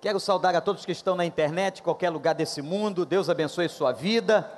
Quero 0.00 0.20
saudar 0.20 0.54
a 0.54 0.60
todos 0.60 0.86
que 0.86 0.92
estão 0.92 1.16
na 1.16 1.24
internet, 1.24 1.82
qualquer 1.82 2.08
lugar 2.10 2.32
desse 2.32 2.62
mundo. 2.62 3.04
Deus 3.04 3.28
abençoe 3.28 3.68
sua 3.68 3.90
vida. 3.90 4.48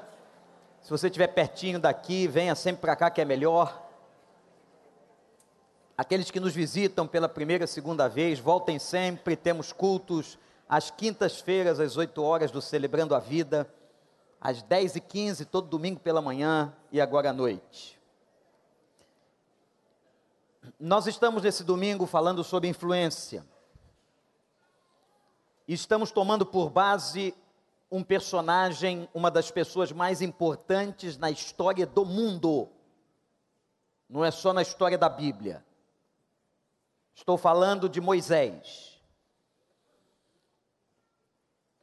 Se 0.83 0.91
você 0.91 1.07
estiver 1.07 1.29
pertinho 1.29 1.81
daqui, 1.81 2.29
venha 2.29 2.55
sempre 2.55 2.83
para 2.83 2.95
cá 2.95 3.11
que 3.11 3.23
é 3.23 3.25
melhor. 3.25 3.89
Aqueles 5.97 6.31
que 6.31 6.39
nos 6.39 6.53
visitam 6.53 7.07
pela 7.07 7.27
primeira, 7.27 7.67
segunda 7.67 8.07
vez, 8.07 8.39
voltem 8.39 8.79
sempre. 8.79 9.35
Temos 9.35 9.73
cultos 9.73 10.39
às 10.69 10.91
quintas-feiras, 10.91 11.81
às 11.81 11.97
8 11.97 12.23
horas 12.23 12.51
do 12.51 12.61
Celebrando 12.61 13.15
a 13.15 13.19
Vida, 13.19 13.67
às 14.39 14.61
10 14.61 14.97
e 14.97 15.01
15 15.01 15.47
todo 15.47 15.69
domingo 15.69 16.01
pela 16.01 16.21
manhã 16.21 16.71
e 16.93 17.01
agora 17.01 17.31
à 17.31 17.33
noite. 17.33 17.99
Nós 20.79 21.07
estamos 21.07 21.43
nesse 21.43 21.65
domingo 21.65 22.05
falando 22.05 22.45
sobre 22.45 22.69
influência 22.69 23.43
estamos 25.73 26.11
tomando 26.11 26.45
por 26.45 26.71
base 26.71 27.35
um 27.91 28.03
personagem, 28.03 29.09
uma 29.13 29.31
das 29.31 29.51
pessoas 29.51 29.93
mais 29.93 30.23
importantes 30.23 31.17
na 31.17 31.31
história 31.31 31.87
do 31.87 32.05
mundo. 32.05 32.69
Não 34.09 34.25
é 34.25 34.31
só 34.31 34.53
na 34.53 34.63
história 34.63 34.99
da 34.99 35.09
Bíblia. 35.09 35.65
Estou 37.15 37.37
falando 37.37 37.89
de 37.89 38.01
Moisés. 38.01 39.01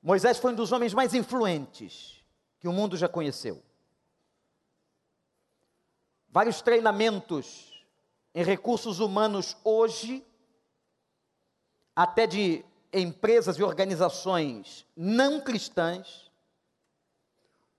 Moisés 0.01 0.37
foi 0.37 0.51
um 0.53 0.55
dos 0.55 0.71
homens 0.71 0.93
mais 0.93 1.13
influentes 1.13 2.23
que 2.59 2.67
o 2.67 2.73
mundo 2.73 2.95
já 2.95 3.09
conheceu. 3.09 3.61
Vários 6.29 6.61
treinamentos 6.61 7.85
em 8.33 8.43
recursos 8.43 8.99
humanos 8.99 9.57
hoje, 9.63 10.25
até 11.95 12.27
de 12.27 12.63
empresas 12.93 13.57
e 13.57 13.63
organizações 13.63 14.85
não 14.95 15.41
cristãs 15.41 16.31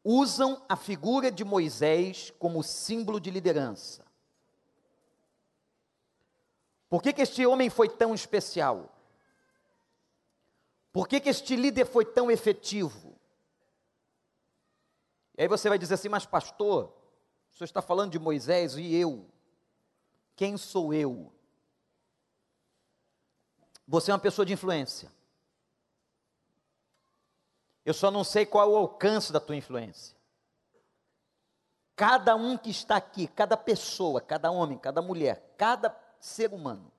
usam 0.05 0.63
a 0.69 0.77
figura 0.77 1.31
de 1.31 1.45
Moisés 1.45 2.33
como 2.39 2.63
símbolo 2.63 3.21
de 3.21 3.31
liderança. 3.31 4.07
Por 6.89 7.03
que, 7.03 7.13
que 7.13 7.23
este 7.23 7.45
homem 7.45 7.69
foi 7.69 7.89
tão 7.89 8.15
especial? 8.15 8.95
Por 10.93 11.07
que, 11.07 11.21
que 11.21 11.29
este 11.29 11.55
líder 11.55 11.85
foi 11.85 12.05
tão 12.05 12.31
efetivo? 12.31 13.15
E 15.37 15.43
aí 15.43 15.49
você 15.49 15.69
vai 15.69 15.79
dizer 15.79 15.95
assim, 15.95 16.09
mas 16.09 16.25
pastor, 16.25 16.93
o 17.53 17.57
senhor 17.57 17.67
está 17.67 17.83
falando 17.83 18.13
de 18.13 18.19
Moisés 18.19 18.77
e 18.77 18.95
eu? 18.95 19.27
Quem 20.35 20.57
sou 20.57 20.95
eu? 20.95 21.33
Você 23.89 24.11
é 24.11 24.15
uma 24.15 24.21
pessoa 24.21 24.45
de 24.45 24.53
influência. 24.53 25.11
Eu 27.87 27.95
só 27.95 28.11
não 28.11 28.23
sei 28.23 28.45
qual 28.45 28.69
é 28.69 28.71
o 28.71 28.77
alcance 28.77 29.33
da 29.33 29.41
tua 29.41 29.57
influência. 29.57 30.15
Cada 31.97 32.37
um 32.37 32.59
que 32.59 32.69
está 32.69 32.97
aqui, 32.97 33.27
cada 33.27 33.57
pessoa, 33.57 34.21
cada 34.21 34.51
homem, 34.51 34.77
cada 34.77 35.01
mulher, 35.01 35.55
cada 35.57 35.99
ser 36.21 36.53
humano, 36.53 36.93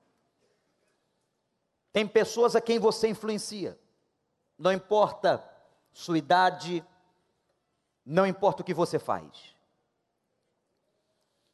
tem 1.94 2.08
pessoas 2.08 2.56
a 2.56 2.62
quem 2.62 2.80
você 2.80 3.08
influencia. 3.08 3.80
Não 4.58 4.74
importa 4.74 5.48
sua 5.94 6.18
idade, 6.18 6.84
não 8.04 8.26
importa 8.26 8.64
o 8.64 8.66
que 8.66 8.74
você 8.74 8.98
faz. 8.98 9.56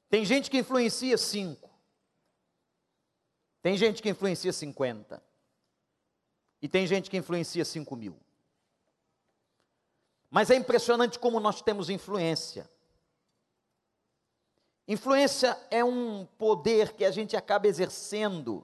Tem 0.09 0.23
gente 0.23 0.50
que 0.50 0.59
influencia 0.59 1.17
cinco. 1.17 1.64
Tem 3.66 3.75
gente 3.75 3.99
que 3.99 4.09
influencia 4.09 4.53
50. 4.53 5.23
E 6.61 6.69
tem 6.69 6.85
gente 6.85 7.09
que 7.09 7.17
influencia 7.17 7.66
5 7.66 7.95
mil. 7.95 8.16
Mas 10.30 10.52
é 10.52 10.55
impressionante 10.55 11.17
como 11.17 11.39
nós 11.39 11.63
temos 11.63 11.89
influência. 11.89 12.69
Influência 14.88 15.59
é 15.72 15.84
um 15.84 16.28
poder 16.38 16.94
que 16.94 17.03
a 17.03 17.09
gente 17.09 17.35
acaba 17.35 17.66
exercendo 17.66 18.63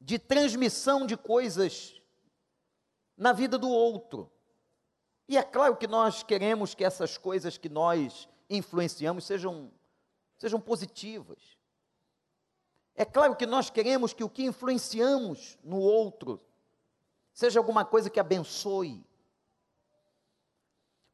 de 0.00 0.18
transmissão 0.18 1.06
de 1.06 1.14
coisas 1.14 2.00
na 3.18 3.34
vida 3.34 3.58
do 3.58 3.68
outro. 3.68 4.32
E 5.28 5.36
é 5.36 5.42
claro 5.42 5.76
que 5.76 5.86
nós 5.86 6.22
queremos 6.22 6.74
que 6.74 6.86
essas 6.86 7.18
coisas 7.18 7.58
que 7.58 7.68
nós 7.68 8.26
influenciamos 8.48 9.26
sejam, 9.26 9.70
sejam 10.38 10.58
positivas. 10.58 11.59
É 13.00 13.04
claro 13.06 13.34
que 13.34 13.46
nós 13.46 13.70
queremos 13.70 14.12
que 14.12 14.22
o 14.22 14.28
que 14.28 14.44
influenciamos 14.44 15.56
no 15.64 15.78
outro 15.78 16.38
seja 17.32 17.58
alguma 17.58 17.82
coisa 17.82 18.10
que 18.10 18.20
abençoe. 18.20 19.02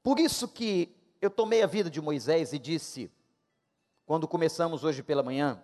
Por 0.03 0.19
isso 0.19 0.49
que 0.49 0.93
eu 1.21 1.31
tomei 1.31 1.63
a 1.63 1.67
vida 1.69 1.89
de 1.89 2.01
Moisés 2.01 2.53
e 2.53 2.59
disse, 2.59 3.09
quando 4.05 4.27
começamos 4.27 4.83
hoje 4.83 5.01
pela 5.01 5.23
manhã, 5.23 5.63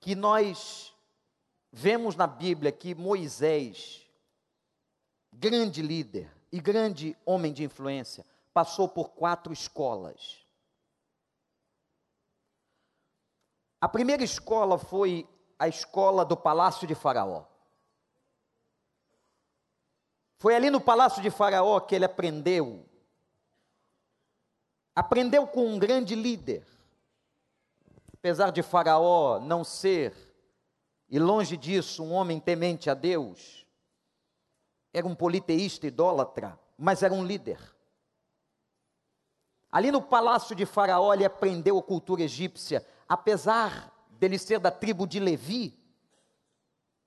que 0.00 0.16
nós 0.16 0.92
vemos 1.70 2.16
na 2.16 2.26
Bíblia 2.26 2.72
que 2.72 2.96
Moisés, 2.96 4.04
grande 5.32 5.80
líder 5.80 6.28
e 6.50 6.58
grande 6.58 7.16
homem 7.24 7.52
de 7.52 7.62
influência, 7.62 8.26
passou 8.52 8.88
por 8.88 9.10
quatro 9.10 9.52
escolas. 9.52 10.44
A 13.80 13.88
primeira 13.88 14.24
escola 14.24 14.78
foi 14.78 15.28
a 15.58 15.68
escola 15.68 16.24
do 16.24 16.36
palácio 16.36 16.86
de 16.86 16.94
Faraó. 16.94 17.44
Foi 20.38 20.54
ali 20.54 20.70
no 20.70 20.80
palácio 20.80 21.20
de 21.20 21.30
Faraó 21.30 21.80
que 21.80 21.94
ele 21.94 22.04
aprendeu. 22.04 22.84
Aprendeu 24.94 25.46
com 25.46 25.66
um 25.66 25.78
grande 25.78 26.14
líder. 26.14 26.66
Apesar 28.14 28.50
de 28.50 28.62
Faraó 28.62 29.38
não 29.38 29.62
ser, 29.62 30.14
e 31.08 31.18
longe 31.18 31.56
disso, 31.56 32.02
um 32.02 32.12
homem 32.12 32.40
temente 32.40 32.90
a 32.90 32.94
Deus, 32.94 33.64
era 34.92 35.06
um 35.06 35.14
politeísta 35.14 35.86
idólatra, 35.86 36.58
mas 36.76 37.02
era 37.02 37.14
um 37.14 37.24
líder. 37.24 37.60
Ali 39.70 39.92
no 39.92 40.02
palácio 40.02 40.54
de 40.56 40.66
Faraó, 40.66 41.14
ele 41.14 41.24
aprendeu 41.24 41.78
a 41.78 41.82
cultura 41.82 42.22
egípcia, 42.22 42.84
apesar 43.08 43.92
dele 44.10 44.38
ser 44.38 44.60
da 44.60 44.70
tribo 44.70 45.06
de 45.06 45.18
Levi, 45.18 45.78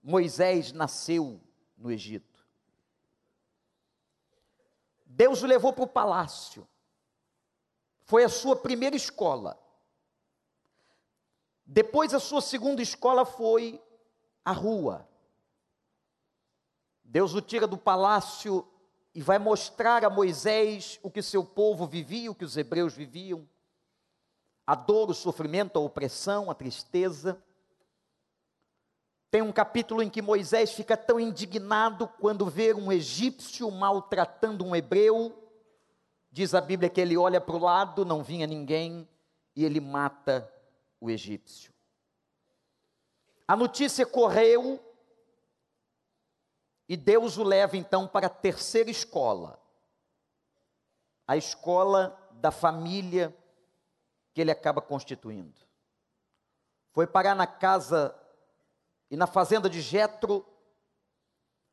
Moisés 0.02 0.72
nasceu 0.72 1.40
no 1.78 1.92
Egito. 1.92 2.44
Deus 5.06 5.44
o 5.44 5.46
levou 5.46 5.72
para 5.72 5.84
o 5.84 5.88
palácio. 5.88 6.68
Foi 8.02 8.24
a 8.24 8.30
sua 8.30 8.56
primeira 8.56 8.96
escola. 8.96 9.60
Depois, 11.66 12.14
a 12.14 12.20
sua 12.20 12.42
segunda 12.42 12.82
escola 12.82 13.24
foi 13.26 13.82
a 14.44 14.52
rua. 14.52 15.08
Deus 17.04 17.34
o 17.34 17.42
tira 17.42 17.68
do 17.68 17.78
palácio 17.78 18.68
e 19.14 19.22
vai 19.22 19.38
mostrar 19.38 20.04
a 20.04 20.10
Moisés 20.10 21.00
o 21.04 21.12
que 21.12 21.22
seu 21.22 21.44
povo 21.44 21.86
vivia, 21.86 22.32
o 22.32 22.36
que 22.36 22.46
os 22.46 22.58
hebreus 22.58 22.94
viviam 22.94 23.48
a 24.66 24.76
dor, 24.76 25.10
o 25.10 25.14
sofrimento, 25.14 25.78
a 25.78 25.82
opressão, 25.82 26.50
a 26.50 26.56
tristeza. 26.56 27.42
Tem 29.30 29.42
um 29.42 29.52
capítulo 29.52 30.04
em 30.04 30.10
que 30.10 30.22
Moisés 30.22 30.74
fica 30.74 30.98
tão 30.98 31.20
indignado 31.20 32.08
quando 32.20 32.50
vê 32.50 32.74
um 32.74 32.92
egípcio 32.92 33.70
maltratando 33.72 34.66
um 34.66 34.76
hebreu. 34.76 35.38
Diz 36.32 36.54
a 36.54 36.62
Bíblia 36.62 36.90
que 36.90 37.02
ele 37.02 37.18
olha 37.18 37.42
para 37.42 37.56
o 37.56 37.60
lado, 37.60 38.06
não 38.06 38.24
vinha 38.24 38.46
ninguém, 38.46 39.08
e 39.56 39.66
ele 39.66 39.80
mata 39.80 40.52
o 41.00 41.10
egípcio. 41.10 41.74
A 43.48 43.56
notícia 43.56 44.06
correu 44.06 44.80
e 46.88 46.96
Deus 46.96 47.38
o 47.38 47.44
leva 47.44 47.78
então 47.78 48.08
para 48.08 48.28
a 48.28 48.30
terceira 48.30 48.90
escola, 48.90 49.62
a 51.26 51.38
escola 51.38 52.18
da 52.34 52.52
família 52.52 53.36
que 54.34 54.42
ele 54.42 54.52
acaba 54.52 54.82
constituindo. 54.82 55.60
Foi 56.92 57.08
parar 57.08 57.36
na 57.36 57.48
casa 57.48 58.16
e 59.10 59.18
na 59.18 59.28
fazenda 59.28 59.70
de 59.70 59.82
Jetro, 59.82 60.46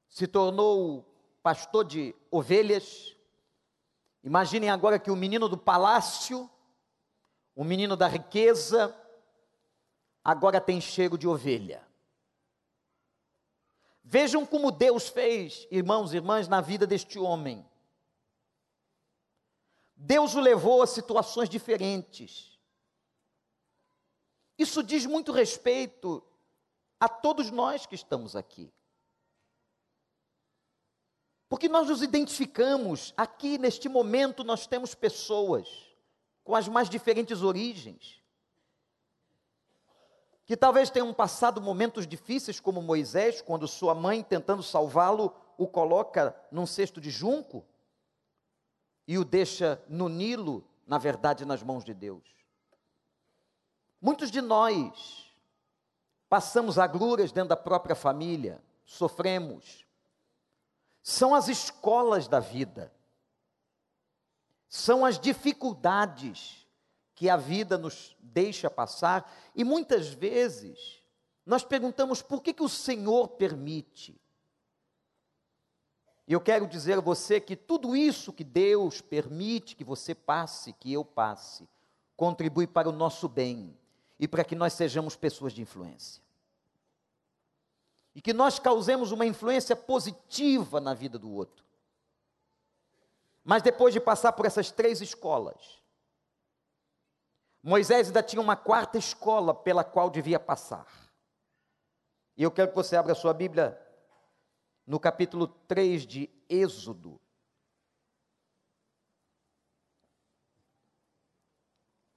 se 0.08 0.26
tornou 0.26 1.04
pastor 1.42 1.84
de 1.84 2.14
ovelhas. 2.30 3.16
Imaginem 4.24 4.70
agora 4.70 4.98
que 4.98 5.10
o 5.10 5.16
menino 5.16 5.48
do 5.48 5.56
palácio, 5.56 6.50
o 7.54 7.62
menino 7.62 7.96
da 7.96 8.08
riqueza, 8.08 8.94
agora 10.24 10.60
tem 10.60 10.80
cheiro 10.80 11.16
de 11.16 11.28
ovelha. 11.28 11.86
Vejam 14.02 14.46
como 14.46 14.70
Deus 14.70 15.08
fez, 15.08 15.66
irmãos 15.70 16.12
e 16.12 16.16
irmãs, 16.16 16.48
na 16.48 16.60
vida 16.60 16.86
deste 16.86 17.18
homem. 17.18 17.64
Deus 20.00 20.36
o 20.36 20.40
levou 20.40 20.80
a 20.80 20.86
situações 20.86 21.48
diferentes. 21.48 22.56
Isso 24.56 24.80
diz 24.80 25.04
muito 25.04 25.32
respeito 25.32 26.22
a 27.00 27.08
todos 27.08 27.50
nós 27.50 27.84
que 27.84 27.96
estamos 27.96 28.36
aqui. 28.36 28.72
Porque 31.48 31.68
nós 31.68 31.88
nos 31.88 32.00
identificamos, 32.00 33.12
aqui 33.16 33.58
neste 33.58 33.88
momento 33.88 34.44
nós 34.44 34.68
temos 34.68 34.94
pessoas 34.94 35.68
com 36.44 36.54
as 36.54 36.68
mais 36.68 36.88
diferentes 36.88 37.42
origens, 37.42 38.22
que 40.46 40.56
talvez 40.56 40.90
tenham 40.90 41.12
passado 41.12 41.60
momentos 41.60 42.06
difíceis, 42.06 42.60
como 42.60 42.80
Moisés, 42.80 43.42
quando 43.42 43.66
sua 43.66 43.94
mãe, 43.96 44.22
tentando 44.22 44.62
salvá-lo, 44.62 45.34
o 45.56 45.66
coloca 45.66 46.34
num 46.52 46.66
cesto 46.66 47.00
de 47.00 47.10
junco 47.10 47.66
e 49.08 49.16
o 49.16 49.24
deixa 49.24 49.82
no 49.88 50.06
Nilo, 50.06 50.62
na 50.86 50.98
verdade, 50.98 51.46
nas 51.46 51.62
mãos 51.62 51.82
de 51.82 51.94
Deus. 51.94 52.22
Muitos 53.98 54.30
de 54.30 54.42
nós 54.42 55.32
passamos 56.28 56.78
agruras 56.78 57.32
dentro 57.32 57.48
da 57.48 57.56
própria 57.56 57.96
família, 57.96 58.62
sofremos. 58.84 59.86
São 61.02 61.34
as 61.34 61.48
escolas 61.48 62.28
da 62.28 62.38
vida, 62.38 62.92
são 64.68 65.06
as 65.06 65.18
dificuldades 65.18 66.68
que 67.14 67.30
a 67.30 67.36
vida 67.36 67.78
nos 67.78 68.14
deixa 68.20 68.68
passar, 68.68 69.34
e 69.54 69.64
muitas 69.64 70.08
vezes 70.08 71.02
nós 71.46 71.64
perguntamos 71.64 72.20
por 72.20 72.42
que, 72.42 72.52
que 72.52 72.62
o 72.62 72.68
Senhor 72.68 73.28
permite. 73.28 74.20
E 76.28 76.32
eu 76.34 76.40
quero 76.42 76.66
dizer 76.66 76.98
a 76.98 77.00
você 77.00 77.40
que 77.40 77.56
tudo 77.56 77.96
isso 77.96 78.34
que 78.34 78.44
Deus 78.44 79.00
permite 79.00 79.74
que 79.74 79.82
você 79.82 80.14
passe, 80.14 80.74
que 80.74 80.92
eu 80.92 81.02
passe, 81.02 81.66
contribui 82.14 82.66
para 82.66 82.86
o 82.86 82.92
nosso 82.92 83.26
bem 83.26 83.74
e 84.20 84.28
para 84.28 84.44
que 84.44 84.54
nós 84.54 84.74
sejamos 84.74 85.16
pessoas 85.16 85.54
de 85.54 85.62
influência. 85.62 86.22
E 88.14 88.20
que 88.20 88.34
nós 88.34 88.58
causemos 88.58 89.10
uma 89.10 89.24
influência 89.24 89.74
positiva 89.74 90.82
na 90.82 90.92
vida 90.92 91.18
do 91.18 91.32
outro. 91.32 91.64
Mas 93.42 93.62
depois 93.62 93.94
de 93.94 94.00
passar 94.00 94.32
por 94.32 94.44
essas 94.44 94.70
três 94.70 95.00
escolas, 95.00 95.78
Moisés 97.62 98.08
ainda 98.08 98.22
tinha 98.22 98.42
uma 98.42 98.54
quarta 98.54 98.98
escola 98.98 99.54
pela 99.54 99.82
qual 99.82 100.10
devia 100.10 100.38
passar. 100.38 100.86
E 102.36 102.42
eu 102.42 102.50
quero 102.50 102.68
que 102.68 102.76
você 102.76 102.96
abra 102.96 103.12
a 103.12 103.16
sua 103.16 103.32
Bíblia 103.32 103.80
no 104.88 104.98
capítulo 104.98 105.46
3 105.46 106.06
de 106.06 106.30
Êxodo. 106.48 107.20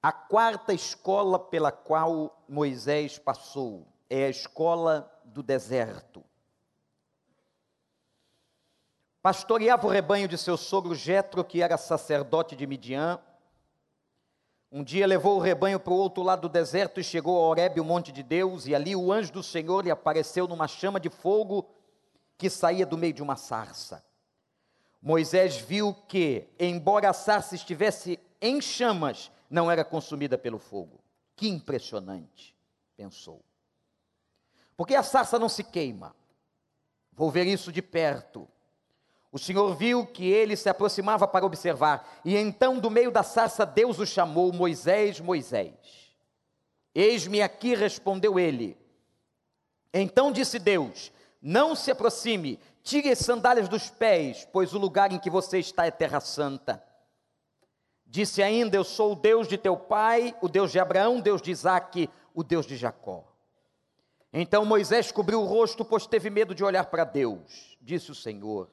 A 0.02 0.10
quarta 0.10 0.72
escola 0.72 1.38
pela 1.38 1.70
qual 1.70 2.42
Moisés 2.48 3.18
passou 3.18 3.86
é 4.08 4.24
a 4.24 4.30
escola 4.30 5.12
do 5.22 5.42
deserto. 5.42 6.24
Pastoreava 9.20 9.86
o 9.86 9.90
rebanho 9.90 10.26
de 10.26 10.38
seu 10.38 10.56
sogro 10.56 10.94
Jetro, 10.94 11.44
que 11.44 11.60
era 11.60 11.76
sacerdote 11.76 12.56
de 12.56 12.66
Midian. 12.66 13.20
Um 14.72 14.82
dia 14.82 15.06
levou 15.06 15.36
o 15.36 15.40
rebanho 15.40 15.78
para 15.78 15.92
o 15.92 15.98
outro 15.98 16.22
lado 16.22 16.48
do 16.48 16.48
deserto 16.48 16.98
e 16.98 17.04
chegou 17.04 17.36
a 17.38 17.48
Horebe, 17.48 17.82
o 17.82 17.84
monte 17.84 18.10
de 18.10 18.22
Deus, 18.22 18.66
e 18.66 18.74
ali 18.74 18.96
o 18.96 19.12
anjo 19.12 19.30
do 19.30 19.42
Senhor 19.42 19.84
lhe 19.84 19.90
apareceu 19.90 20.48
numa 20.48 20.66
chama 20.66 20.98
de 20.98 21.10
fogo 21.10 21.68
que 22.42 22.50
saía 22.50 22.84
do 22.84 22.98
meio 22.98 23.12
de 23.12 23.22
uma 23.22 23.36
sarça. 23.36 24.04
Moisés 25.00 25.58
viu 25.58 25.94
que, 26.08 26.48
embora 26.58 27.08
a 27.08 27.12
sarça 27.12 27.54
estivesse 27.54 28.18
em 28.40 28.60
chamas, 28.60 29.30
não 29.48 29.70
era 29.70 29.84
consumida 29.84 30.36
pelo 30.36 30.58
fogo. 30.58 30.98
Que 31.36 31.46
impressionante, 31.46 32.52
pensou. 32.96 33.44
Porque 34.76 34.96
a 34.96 35.04
sarça 35.04 35.38
não 35.38 35.48
se 35.48 35.62
queima. 35.62 36.16
Vou 37.12 37.30
ver 37.30 37.46
isso 37.46 37.70
de 37.70 37.80
perto. 37.80 38.48
O 39.30 39.38
Senhor 39.38 39.72
viu 39.76 40.04
que 40.04 40.26
ele 40.26 40.56
se 40.56 40.68
aproximava 40.68 41.28
para 41.28 41.46
observar, 41.46 42.20
e 42.24 42.36
então, 42.36 42.80
do 42.80 42.90
meio 42.90 43.12
da 43.12 43.22
sarça, 43.22 43.64
Deus 43.64 44.00
o 44.00 44.06
chamou: 44.06 44.52
Moisés, 44.52 45.20
Moisés. 45.20 45.76
Eis-me 46.92 47.40
aqui, 47.40 47.76
respondeu 47.76 48.36
ele. 48.36 48.76
Então 49.94 50.32
disse 50.32 50.58
Deus: 50.58 51.12
não 51.42 51.74
se 51.74 51.90
aproxime, 51.90 52.60
tire 52.84 53.10
as 53.10 53.18
sandálias 53.18 53.68
dos 53.68 53.90
pés, 53.90 54.46
pois 54.52 54.72
o 54.72 54.78
lugar 54.78 55.10
em 55.10 55.18
que 55.18 55.28
você 55.28 55.58
está 55.58 55.84
é 55.84 55.90
terra 55.90 56.20
santa. 56.20 56.82
Disse 58.06 58.40
ainda: 58.40 58.76
Eu 58.76 58.84
sou 58.84 59.12
o 59.12 59.16
Deus 59.16 59.48
de 59.48 59.58
teu 59.58 59.76
pai, 59.76 60.36
o 60.40 60.48
Deus 60.48 60.70
de 60.70 60.78
Abraão, 60.78 61.20
Deus 61.20 61.42
de 61.42 61.50
Isaque, 61.50 62.08
o 62.32 62.44
Deus 62.44 62.64
de 62.64 62.76
Jacó. 62.76 63.24
Então 64.32 64.64
Moisés 64.64 65.10
cobriu 65.10 65.42
o 65.42 65.44
rosto, 65.44 65.84
pois 65.84 66.06
teve 66.06 66.30
medo 66.30 66.54
de 66.54 66.62
olhar 66.62 66.86
para 66.86 67.04
Deus. 67.04 67.76
Disse 67.80 68.12
o 68.12 68.14
Senhor: 68.14 68.70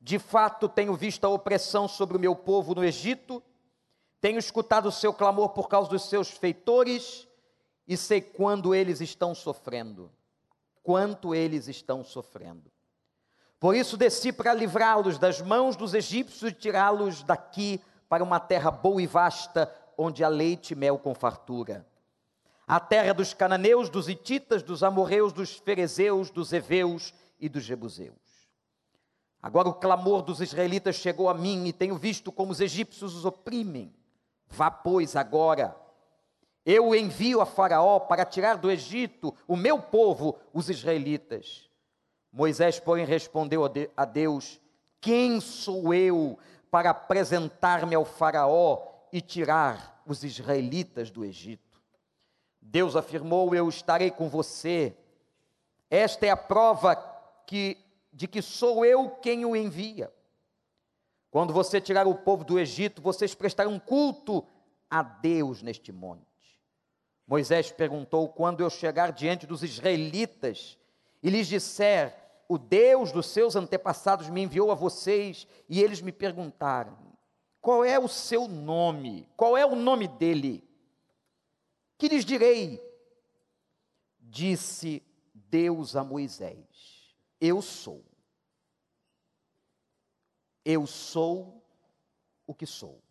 De 0.00 0.20
fato 0.20 0.68
tenho 0.68 0.94
visto 0.94 1.24
a 1.24 1.28
opressão 1.28 1.88
sobre 1.88 2.16
o 2.16 2.20
meu 2.20 2.36
povo 2.36 2.72
no 2.72 2.84
Egito, 2.84 3.42
tenho 4.20 4.38
escutado 4.38 4.86
o 4.86 4.92
seu 4.92 5.12
clamor 5.12 5.48
por 5.48 5.68
causa 5.68 5.90
dos 5.90 6.08
seus 6.08 6.30
feitores, 6.30 7.26
e 7.88 7.96
sei 7.96 8.20
quando 8.20 8.72
eles 8.74 9.00
estão 9.00 9.34
sofrendo 9.34 10.08
quanto 10.84 11.34
eles 11.34 11.66
estão 11.66 12.04
sofrendo. 12.04 12.70
Por 13.58 13.74
isso 13.74 13.96
desci 13.96 14.30
para 14.30 14.52
livrá-los 14.52 15.18
das 15.18 15.40
mãos 15.40 15.74
dos 15.74 15.94
egípcios 15.94 16.52
e 16.52 16.54
tirá-los 16.54 17.22
daqui 17.22 17.80
para 18.08 18.22
uma 18.22 18.38
terra 18.38 18.70
boa 18.70 19.00
e 19.00 19.06
vasta, 19.06 19.74
onde 19.96 20.22
há 20.22 20.28
leite 20.28 20.72
e 20.72 20.76
mel 20.76 20.98
com 20.98 21.14
fartura. 21.14 21.86
A 22.66 22.78
terra 22.78 23.14
dos 23.14 23.32
cananeus, 23.32 23.88
dos 23.88 24.08
hititas, 24.08 24.62
dos 24.62 24.82
amorreus, 24.82 25.32
dos 25.32 25.56
ferezeus, 25.56 26.30
dos 26.30 26.52
heveus 26.52 27.14
e 27.40 27.48
dos 27.48 27.64
jebuseus. 27.64 28.14
Agora 29.42 29.68
o 29.68 29.74
clamor 29.74 30.22
dos 30.22 30.40
israelitas 30.40 30.96
chegou 30.96 31.30
a 31.30 31.34
mim 31.34 31.66
e 31.66 31.72
tenho 31.72 31.96
visto 31.96 32.30
como 32.30 32.52
os 32.52 32.60
egípcios 32.60 33.14
os 33.14 33.24
oprimem. 33.24 33.94
Vá, 34.46 34.70
pois, 34.70 35.16
agora 35.16 35.74
eu 36.64 36.94
envio 36.94 37.40
a 37.40 37.46
Faraó 37.46 38.00
para 38.00 38.24
tirar 38.24 38.56
do 38.56 38.70
Egito 38.70 39.34
o 39.46 39.56
meu 39.56 39.80
povo, 39.80 40.38
os 40.52 40.70
israelitas. 40.70 41.68
Moisés, 42.32 42.80
porém, 42.80 43.04
respondeu 43.04 43.62
a 43.96 44.04
Deus: 44.04 44.60
Quem 45.00 45.40
sou 45.40 45.92
eu 45.92 46.38
para 46.70 46.90
apresentar-me 46.90 47.94
ao 47.94 48.04
Faraó 48.04 48.82
e 49.12 49.20
tirar 49.20 50.02
os 50.06 50.24
israelitas 50.24 51.10
do 51.10 51.24
Egito? 51.24 51.80
Deus 52.60 52.96
afirmou: 52.96 53.54
Eu 53.54 53.68
estarei 53.68 54.10
com 54.10 54.28
você. 54.28 54.96
Esta 55.90 56.26
é 56.26 56.30
a 56.30 56.36
prova 56.36 56.96
que, 57.46 57.76
de 58.10 58.26
que 58.26 58.40
sou 58.40 58.84
eu 58.84 59.10
quem 59.10 59.44
o 59.44 59.54
envia. 59.54 60.10
Quando 61.30 61.52
você 61.52 61.80
tirar 61.80 62.06
o 62.06 62.14
povo 62.14 62.42
do 62.42 62.58
Egito, 62.58 63.02
vocês 63.02 63.34
prestarão 63.34 63.78
culto 63.78 64.44
a 64.88 65.02
Deus 65.02 65.62
neste 65.62 65.92
monte. 65.92 66.33
Moisés 67.26 67.72
perguntou: 67.72 68.28
quando 68.28 68.62
eu 68.62 68.70
chegar 68.70 69.12
diante 69.12 69.46
dos 69.46 69.62
israelitas 69.62 70.78
e 71.22 71.30
lhes 71.30 71.46
disser, 71.46 72.14
o 72.48 72.58
Deus 72.58 73.10
dos 73.10 73.26
seus 73.26 73.56
antepassados 73.56 74.28
me 74.28 74.42
enviou 74.42 74.70
a 74.70 74.74
vocês, 74.74 75.46
e 75.68 75.82
eles 75.82 76.00
me 76.00 76.12
perguntaram: 76.12 76.96
qual 77.60 77.82
é 77.82 77.98
o 77.98 78.08
seu 78.08 78.46
nome? 78.46 79.26
Qual 79.36 79.56
é 79.56 79.64
o 79.64 79.74
nome 79.74 80.06
dele? 80.06 80.62
Que 81.96 82.08
lhes 82.08 82.24
direi? 82.24 82.78
Disse 84.20 85.02
Deus 85.32 85.96
a 85.96 86.04
Moisés: 86.04 87.16
Eu 87.40 87.62
sou. 87.62 88.04
Eu 90.62 90.86
sou 90.86 91.62
o 92.46 92.54
que 92.54 92.66
sou. 92.66 93.02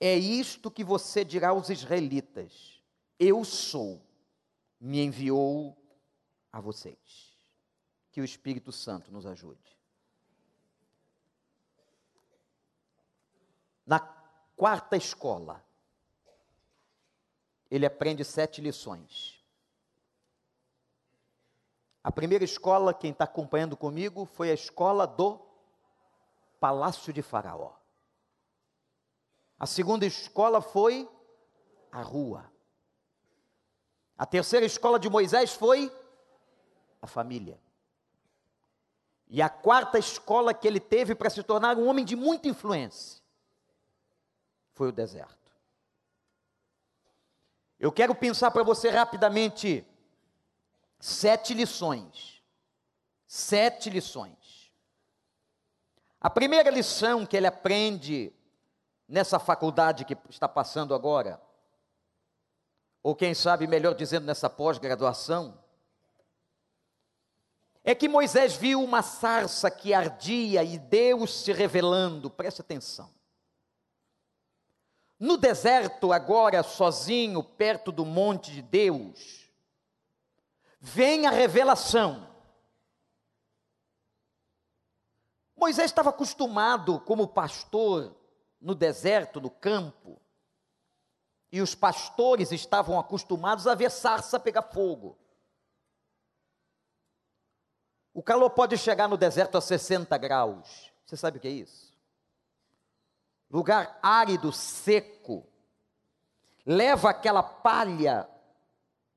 É 0.00 0.14
isto 0.14 0.70
que 0.70 0.84
você 0.84 1.24
dirá 1.24 1.48
aos 1.48 1.68
israelitas 1.68 2.77
eu 3.18 3.44
sou, 3.44 4.00
me 4.80 5.00
enviou 5.02 5.76
a 6.52 6.60
vocês. 6.60 7.36
Que 8.12 8.20
o 8.20 8.24
Espírito 8.24 8.72
Santo 8.72 9.12
nos 9.12 9.26
ajude. 9.26 9.76
Na 13.86 14.00
quarta 14.56 14.96
escola, 14.96 15.64
ele 17.70 17.86
aprende 17.86 18.24
sete 18.24 18.60
lições. 18.60 19.42
A 22.02 22.12
primeira 22.12 22.44
escola, 22.44 22.94
quem 22.94 23.10
está 23.10 23.24
acompanhando 23.24 23.76
comigo, 23.76 24.24
foi 24.24 24.50
a 24.50 24.54
escola 24.54 25.06
do 25.06 25.40
Palácio 26.58 27.12
de 27.12 27.22
Faraó. 27.22 27.72
A 29.58 29.66
segunda 29.66 30.06
escola 30.06 30.60
foi 30.60 31.08
a 31.90 32.00
rua. 32.00 32.50
A 34.18 34.26
terceira 34.26 34.66
escola 34.66 34.98
de 34.98 35.08
Moisés 35.08 35.54
foi 35.54 35.90
a 37.00 37.06
família. 37.06 37.58
E 39.28 39.40
a 39.40 39.48
quarta 39.48 39.98
escola 39.98 40.52
que 40.52 40.66
ele 40.66 40.80
teve 40.80 41.14
para 41.14 41.30
se 41.30 41.42
tornar 41.42 41.76
um 41.76 41.86
homem 41.86 42.04
de 42.04 42.16
muita 42.16 42.48
influência 42.48 43.22
foi 44.72 44.88
o 44.88 44.92
deserto. 44.92 45.36
Eu 47.78 47.92
quero 47.92 48.14
pensar 48.14 48.50
para 48.50 48.64
você 48.64 48.88
rapidamente 48.90 49.86
sete 50.98 51.54
lições. 51.54 52.42
Sete 53.26 53.90
lições 53.90 54.72
A 56.18 56.30
primeira 56.30 56.70
lição 56.70 57.26
que 57.26 57.36
ele 57.36 57.46
aprende 57.46 58.32
nessa 59.06 59.38
faculdade 59.38 60.06
que 60.06 60.16
está 60.30 60.48
passando 60.48 60.94
agora, 60.94 61.38
ou 63.02 63.14
quem 63.14 63.34
sabe, 63.34 63.66
melhor 63.66 63.94
dizendo, 63.94 64.26
nessa 64.26 64.50
pós-graduação, 64.50 65.58
é 67.84 67.94
que 67.94 68.08
Moisés 68.08 68.54
viu 68.54 68.82
uma 68.82 69.02
sarça 69.02 69.70
que 69.70 69.94
ardia 69.94 70.62
e 70.62 70.78
Deus 70.78 71.42
se 71.42 71.52
revelando, 71.52 72.28
preste 72.28 72.60
atenção. 72.60 73.10
No 75.18 75.36
deserto, 75.36 76.12
agora 76.12 76.62
sozinho, 76.62 77.42
perto 77.42 77.90
do 77.90 78.04
monte 78.04 78.52
de 78.52 78.62
Deus, 78.62 79.50
vem 80.80 81.26
a 81.26 81.30
revelação. 81.30 82.28
Moisés 85.56 85.90
estava 85.90 86.10
acostumado 86.10 87.00
como 87.00 87.26
pastor 87.26 88.14
no 88.60 88.74
deserto, 88.74 89.40
no 89.40 89.50
campo, 89.50 90.20
e 91.50 91.60
os 91.60 91.74
pastores 91.74 92.52
estavam 92.52 92.98
acostumados 92.98 93.66
a 93.66 93.74
ver 93.74 93.90
sarça 93.90 94.38
pegar 94.38 94.62
fogo. 94.62 95.18
O 98.12 98.22
calor 98.22 98.50
pode 98.50 98.76
chegar 98.76 99.08
no 99.08 99.16
deserto 99.16 99.56
a 99.56 99.60
60 99.60 100.16
graus. 100.18 100.92
Você 101.06 101.16
sabe 101.16 101.38
o 101.38 101.40
que 101.40 101.48
é 101.48 101.52
isso? 101.52 101.96
Lugar 103.50 103.98
árido, 104.02 104.52
seco. 104.52 105.46
Leva 106.66 107.10
aquela 107.10 107.42
palha, 107.42 108.28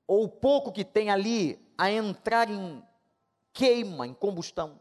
ou 0.07 0.29
pouco 0.29 0.71
que 0.71 0.85
tem 0.85 1.09
ali, 1.09 1.73
a 1.77 1.91
entrar 1.91 2.49
em 2.49 2.81
queima, 3.51 4.07
em 4.07 4.13
combustão. 4.13 4.79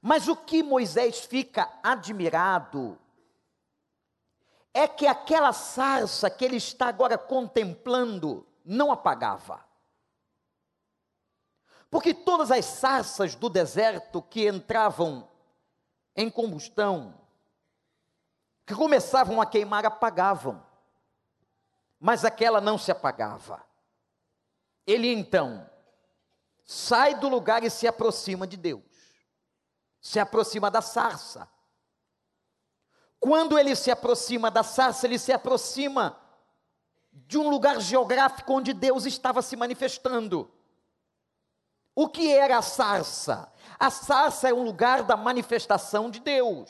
Mas 0.00 0.26
o 0.26 0.34
que 0.34 0.62
Moisés 0.62 1.20
fica 1.20 1.70
admirado 1.82 2.98
é 4.74 4.88
que 4.88 5.06
aquela 5.06 5.52
sarça 5.52 6.30
que 6.30 6.44
ele 6.44 6.56
está 6.56 6.88
agora 6.88 7.18
contemplando 7.18 8.46
não 8.64 8.90
apagava. 8.90 9.64
Porque 11.90 12.14
todas 12.14 12.50
as 12.50 12.64
sarças 12.64 13.34
do 13.34 13.50
deserto 13.50 14.22
que 14.22 14.48
entravam 14.48 15.28
em 16.16 16.30
combustão, 16.30 17.14
que 18.64 18.74
começavam 18.74 19.40
a 19.40 19.46
queimar, 19.46 19.84
apagavam. 19.84 20.64
Mas 22.00 22.24
aquela 22.24 22.60
não 22.60 22.78
se 22.78 22.90
apagava. 22.90 23.64
Ele 24.86 25.12
então 25.12 25.68
sai 26.64 27.14
do 27.14 27.28
lugar 27.28 27.62
e 27.62 27.70
se 27.70 27.86
aproxima 27.86 28.46
de 28.46 28.56
Deus 28.56 28.92
se 30.02 30.18
aproxima 30.18 30.68
da 30.68 30.82
sarça. 30.82 31.48
Quando 33.22 33.56
ele 33.56 33.76
se 33.76 33.88
aproxima 33.88 34.50
da 34.50 34.64
sarça, 34.64 35.06
ele 35.06 35.16
se 35.16 35.32
aproxima 35.32 36.18
de 37.12 37.38
um 37.38 37.48
lugar 37.48 37.80
geográfico 37.80 38.52
onde 38.52 38.72
Deus 38.72 39.06
estava 39.06 39.40
se 39.40 39.54
manifestando. 39.54 40.50
O 41.94 42.08
que 42.08 42.32
era 42.32 42.58
a 42.58 42.62
sarça? 42.62 43.48
A 43.78 43.90
sarça 43.90 44.48
é 44.48 44.52
um 44.52 44.64
lugar 44.64 45.04
da 45.04 45.16
manifestação 45.16 46.10
de 46.10 46.18
Deus. 46.18 46.68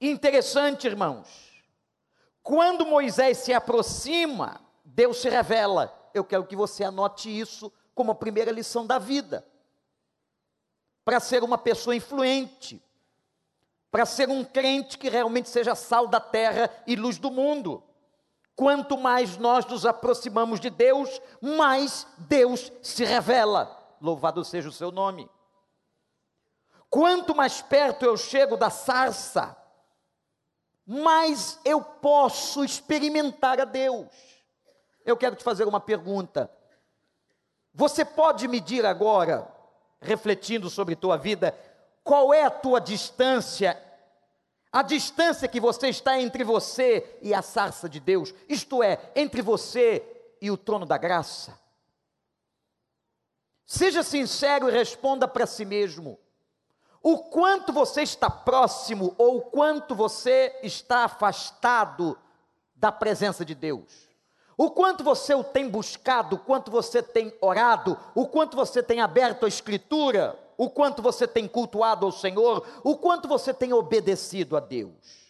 Interessante, 0.00 0.88
irmãos. 0.88 1.28
Quando 2.42 2.84
Moisés 2.84 3.38
se 3.38 3.52
aproxima, 3.52 4.60
Deus 4.84 5.18
se 5.18 5.28
revela. 5.28 6.10
Eu 6.12 6.24
quero 6.24 6.44
que 6.44 6.56
você 6.56 6.82
anote 6.82 7.30
isso 7.30 7.72
como 7.94 8.10
a 8.10 8.16
primeira 8.16 8.50
lição 8.50 8.84
da 8.84 8.98
vida 8.98 9.46
para 11.04 11.20
ser 11.20 11.44
uma 11.44 11.56
pessoa 11.56 11.94
influente, 11.94 12.82
para 13.94 14.04
ser 14.04 14.28
um 14.28 14.42
crente 14.42 14.98
que 14.98 15.08
realmente 15.08 15.48
seja 15.48 15.76
sal 15.76 16.08
da 16.08 16.18
terra 16.18 16.68
e 16.84 16.96
luz 16.96 17.16
do 17.16 17.30
mundo. 17.30 17.80
Quanto 18.56 18.98
mais 18.98 19.36
nós 19.36 19.64
nos 19.66 19.86
aproximamos 19.86 20.58
de 20.58 20.68
Deus, 20.68 21.22
mais 21.40 22.04
Deus 22.18 22.72
se 22.82 23.04
revela. 23.04 23.70
Louvado 24.00 24.44
seja 24.44 24.68
o 24.68 24.72
seu 24.72 24.90
nome. 24.90 25.30
Quanto 26.90 27.36
mais 27.36 27.62
perto 27.62 28.04
eu 28.04 28.16
chego 28.16 28.56
da 28.56 28.68
sarça, 28.68 29.56
mais 30.84 31.60
eu 31.64 31.80
posso 31.80 32.64
experimentar 32.64 33.60
a 33.60 33.64
Deus. 33.64 34.08
Eu 35.04 35.16
quero 35.16 35.36
te 35.36 35.44
fazer 35.44 35.68
uma 35.68 35.78
pergunta. 35.78 36.50
Você 37.72 38.04
pode 38.04 38.48
medir 38.48 38.84
agora 38.84 39.46
refletindo 40.00 40.68
sobre 40.68 40.96
tua 40.96 41.16
vida, 41.16 41.56
qual 42.04 42.34
é 42.34 42.44
a 42.44 42.50
tua 42.50 42.80
distância, 42.80 43.82
a 44.70 44.82
distância 44.82 45.48
que 45.48 45.58
você 45.58 45.88
está 45.88 46.20
entre 46.20 46.44
você 46.44 47.18
e 47.22 47.32
a 47.32 47.40
sarça 47.40 47.88
de 47.88 47.98
Deus, 47.98 48.34
isto 48.46 48.82
é, 48.82 49.10
entre 49.16 49.40
você 49.40 50.04
e 50.40 50.50
o 50.50 50.56
trono 50.58 50.84
da 50.84 50.98
graça. 50.98 51.58
Seja 53.64 54.02
sincero 54.02 54.68
e 54.68 54.72
responda 54.72 55.26
para 55.26 55.46
si 55.46 55.64
mesmo. 55.64 56.18
O 57.02 57.18
quanto 57.18 57.72
você 57.72 58.02
está 58.02 58.28
próximo 58.28 59.14
ou 59.16 59.38
o 59.38 59.42
quanto 59.42 59.94
você 59.94 60.58
está 60.62 61.04
afastado 61.04 62.18
da 62.74 62.92
presença 62.92 63.44
de 63.44 63.54
Deus. 63.54 64.08
O 64.56 64.70
quanto 64.70 65.02
você 65.02 65.34
o 65.34 65.42
tem 65.42 65.68
buscado, 65.68 66.36
o 66.36 66.38
quanto 66.38 66.70
você 66.70 67.02
tem 67.02 67.34
orado, 67.40 67.98
o 68.14 68.26
quanto 68.28 68.56
você 68.56 68.82
tem 68.82 69.00
aberto 69.00 69.44
a 69.44 69.48
Escritura, 69.48 70.38
o 70.56 70.70
quanto 70.70 71.02
você 71.02 71.26
tem 71.26 71.46
cultuado 71.48 72.06
ao 72.06 72.12
Senhor, 72.12 72.66
o 72.82 72.96
quanto 72.96 73.28
você 73.28 73.52
tem 73.52 73.72
obedecido 73.72 74.56
a 74.56 74.60
Deus. 74.60 75.24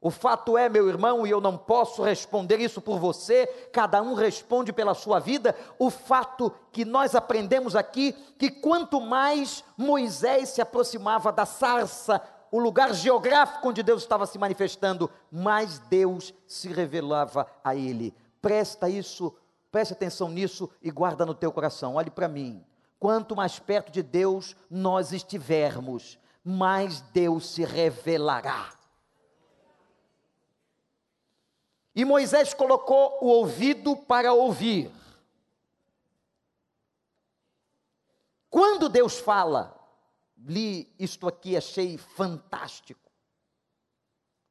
O 0.00 0.10
fato 0.12 0.56
é, 0.56 0.68
meu 0.68 0.88
irmão, 0.88 1.26
e 1.26 1.30
eu 1.30 1.40
não 1.40 1.58
posso 1.58 2.02
responder 2.02 2.60
isso 2.60 2.80
por 2.80 3.00
você, 3.00 3.46
cada 3.72 4.00
um 4.00 4.14
responde 4.14 4.72
pela 4.72 4.94
sua 4.94 5.18
vida. 5.18 5.56
O 5.76 5.90
fato 5.90 6.52
que 6.70 6.84
nós 6.84 7.16
aprendemos 7.16 7.74
aqui 7.74 8.12
que 8.38 8.48
quanto 8.48 9.00
mais 9.00 9.64
Moisés 9.76 10.50
se 10.50 10.60
aproximava 10.60 11.32
da 11.32 11.44
sarça 11.44 12.22
o 12.50 12.58
lugar 12.58 12.94
geográfico 12.94 13.68
onde 13.68 13.82
Deus 13.82 14.02
estava 14.02 14.24
se 14.24 14.38
manifestando, 14.38 15.10
mais 15.30 15.78
Deus 15.80 16.32
se 16.46 16.68
revelava 16.68 17.46
a 17.62 17.74
ele. 17.74 18.14
Presta 18.40 18.88
isso, 18.88 19.34
preste 19.70 19.92
atenção 19.92 20.28
nisso 20.28 20.70
e 20.82 20.90
guarda 20.90 21.26
no 21.26 21.34
teu 21.34 21.52
coração. 21.52 21.96
Olhe 21.96 22.10
para 22.10 22.28
mim. 22.28 22.64
Quanto 22.98 23.36
mais 23.36 23.58
perto 23.58 23.92
de 23.92 24.02
Deus 24.02 24.56
nós 24.68 25.12
estivermos, 25.12 26.18
mais 26.42 27.00
Deus 27.00 27.50
se 27.50 27.64
revelará. 27.64 28.72
E 31.94 32.04
Moisés 32.04 32.54
colocou 32.54 33.18
o 33.20 33.26
ouvido 33.26 33.96
para 33.96 34.32
ouvir. 34.32 34.90
Quando 38.48 38.88
Deus 38.88 39.18
fala, 39.18 39.76
li 40.36 40.92
isto 40.98 41.26
aqui, 41.26 41.56
achei 41.56 41.98
fantástico. 41.98 43.10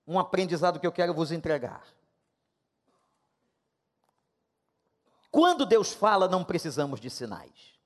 Um 0.06 0.20
aprendizado 0.20 0.80
que 0.80 0.88
eu 0.88 0.92
quero 0.92 1.14
vos 1.14 1.32
entregar. 1.32 1.84
Quando 5.32 5.66
Deus 5.66 5.94
fala, 5.94 6.28
não 6.28 6.44
precisamos 6.44 7.00
de 7.00 7.10
sinais. 7.10 7.77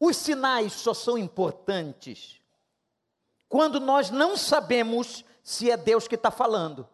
Os 0.00 0.16
sinais 0.16 0.72
só 0.72 0.94
são 0.94 1.18
importantes 1.18 2.40
quando 3.48 3.80
nós 3.80 4.10
não 4.10 4.36
sabemos 4.36 5.24
se 5.42 5.70
é 5.70 5.76
Deus 5.76 6.06
que 6.06 6.14
está 6.14 6.30
falando. 6.30 6.88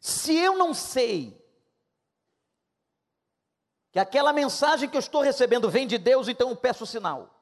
Se 0.00 0.36
eu 0.36 0.56
não 0.56 0.74
sei 0.74 1.40
que 3.90 3.98
aquela 3.98 4.32
mensagem 4.32 4.88
que 4.88 4.96
eu 4.96 5.00
estou 5.00 5.22
recebendo 5.22 5.70
vem 5.70 5.86
de 5.86 5.98
Deus, 5.98 6.28
então 6.28 6.50
eu 6.50 6.56
peço 6.56 6.84
sinal. 6.84 7.32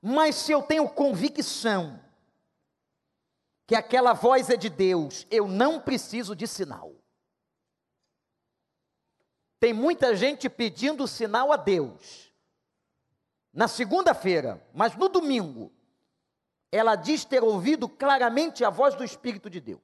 Mas 0.00 0.36
se 0.36 0.52
eu 0.52 0.62
tenho 0.62 0.88
convicção 0.88 2.00
que 3.66 3.74
aquela 3.74 4.12
voz 4.12 4.50
é 4.50 4.56
de 4.56 4.68
Deus, 4.68 5.26
eu 5.30 5.48
não 5.48 5.80
preciso 5.80 6.36
de 6.36 6.46
sinal. 6.46 6.94
Tem 9.64 9.72
muita 9.72 10.14
gente 10.14 10.50
pedindo 10.50 11.08
sinal 11.08 11.50
a 11.50 11.56
Deus. 11.56 12.30
Na 13.50 13.66
segunda-feira, 13.66 14.62
mas 14.74 14.94
no 14.94 15.08
domingo, 15.08 15.72
ela 16.70 16.96
diz 16.96 17.24
ter 17.24 17.42
ouvido 17.42 17.88
claramente 17.88 18.62
a 18.62 18.68
voz 18.68 18.94
do 18.94 19.02
Espírito 19.02 19.48
de 19.48 19.62
Deus. 19.62 19.80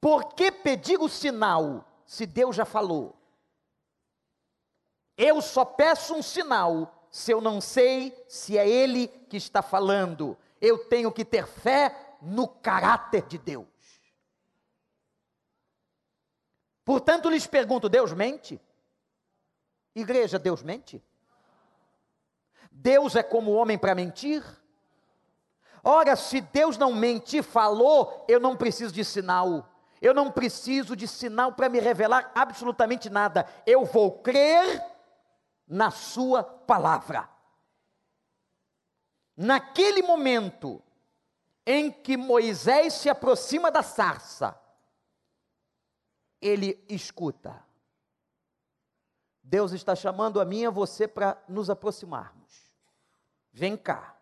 Por 0.00 0.34
que 0.34 0.50
pedir 0.50 0.98
o 0.98 1.08
sinal 1.08 1.88
se 2.04 2.26
Deus 2.26 2.56
já 2.56 2.64
falou? 2.64 3.16
Eu 5.16 5.40
só 5.40 5.64
peço 5.64 6.16
um 6.16 6.22
sinal 6.22 7.06
se 7.12 7.30
eu 7.30 7.40
não 7.40 7.60
sei 7.60 8.12
se 8.26 8.58
é 8.58 8.68
Ele 8.68 9.06
que 9.06 9.36
está 9.36 9.62
falando. 9.62 10.36
Eu 10.60 10.86
tenho 10.86 11.12
que 11.12 11.24
ter 11.24 11.46
fé 11.46 12.16
no 12.20 12.48
caráter 12.48 13.22
de 13.28 13.38
Deus. 13.38 13.68
Portanto, 16.84 17.28
lhes 17.28 17.46
pergunto: 17.46 17.88
Deus 17.88 18.12
mente? 18.12 18.60
Igreja, 19.94 20.38
Deus 20.38 20.62
mente? 20.62 21.02
Deus 22.70 23.14
é 23.14 23.22
como 23.22 23.52
homem 23.52 23.76
para 23.76 23.94
mentir? 23.94 24.42
Ora, 25.84 26.16
se 26.16 26.40
Deus 26.40 26.78
não 26.78 26.92
mente, 26.92 27.42
falou, 27.42 28.24
eu 28.28 28.38
não 28.38 28.56
preciso 28.56 28.94
de 28.94 29.04
sinal. 29.04 29.68
Eu 30.00 30.14
não 30.14 30.32
preciso 30.32 30.96
de 30.96 31.06
sinal 31.06 31.52
para 31.52 31.68
me 31.68 31.78
revelar 31.78 32.32
absolutamente 32.34 33.08
nada. 33.10 33.46
Eu 33.66 33.84
vou 33.84 34.18
crer 34.18 34.82
na 35.66 35.90
Sua 35.90 36.42
palavra. 36.42 37.28
Naquele 39.36 40.02
momento 40.02 40.82
em 41.66 41.90
que 41.90 42.16
Moisés 42.16 42.94
se 42.94 43.08
aproxima 43.08 43.70
da 43.70 43.82
sarça, 43.82 44.58
ele 46.42 46.84
escuta. 46.88 47.64
Deus 49.42 49.72
está 49.72 49.94
chamando 49.94 50.40
a 50.40 50.44
mim 50.44 50.60
e 50.60 50.66
a 50.66 50.70
você 50.70 51.06
para 51.06 51.42
nos 51.48 51.70
aproximarmos. 51.70 52.70
Vem 53.52 53.76
cá, 53.76 54.16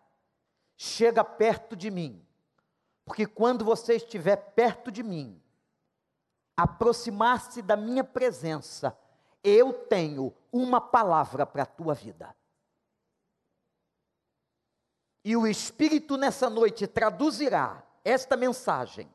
chega 0.77 1.23
perto 1.23 1.75
de 1.75 1.89
mim, 1.89 2.25
porque 3.05 3.25
quando 3.25 3.65
você 3.65 3.95
estiver 3.95 4.35
perto 4.35 4.91
de 4.91 5.01
mim, 5.01 5.41
aproximar-se 6.55 7.61
da 7.61 7.75
minha 7.75 8.03
presença, 8.03 8.97
eu 9.43 9.73
tenho 9.73 10.33
uma 10.51 10.79
palavra 10.79 11.45
para 11.45 11.63
a 11.63 11.67
tua 11.67 11.93
vida. 11.93 12.35
E 15.23 15.35
o 15.35 15.47
Espírito 15.47 16.17
nessa 16.17 16.49
noite 16.49 16.87
traduzirá 16.87 17.83
esta 18.03 18.35
mensagem, 18.35 19.13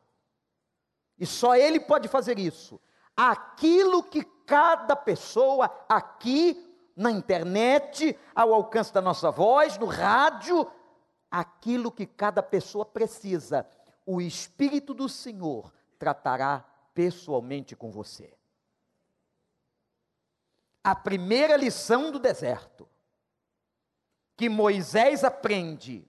e 1.19 1.27
só 1.27 1.57
Ele 1.57 1.81
pode 1.81 2.09
fazer 2.09 2.39
isso, 2.39 2.81
aquilo 3.17 4.03
que 4.03 4.23
cada 4.45 4.95
pessoa 4.95 5.67
aqui 5.89 6.63
na 6.95 7.11
internet, 7.11 8.19
ao 8.35 8.55
alcance 8.55 8.93
da 8.93 9.01
nossa 9.01 9.31
voz, 9.31 9.77
no 9.79 9.87
rádio, 9.87 10.71
aquilo 11.31 11.91
que 11.91 12.07
cada 12.07 12.43
pessoa 12.43 12.85
precisa, 12.85 13.69
o 14.05 14.21
Espírito 14.21 14.95
do 14.95 15.09
Senhor 15.09 15.73
tratará 15.99 16.65
pessoalmente 16.95 17.75
com 17.75 17.91
você. 17.91 18.33
A 20.83 20.95
primeira 20.95 21.57
lição 21.57 22.13
do 22.13 22.19
deserto 22.19 22.89
que 24.37 24.49
Moisés 24.49 25.25
aprende: 25.25 26.09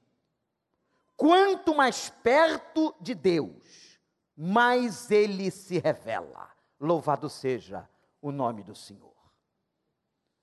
quanto 1.16 1.74
mais 1.74 2.10
perto 2.10 2.94
de 3.02 3.16
Deus, 3.16 4.00
mais 4.36 5.10
ele 5.10 5.50
se 5.50 5.80
revela. 5.80 6.57
Louvado 6.80 7.30
seja 7.30 7.90
o 8.22 8.32
nome 8.32 8.64
do 8.64 8.76
Senhor. 8.76 9.16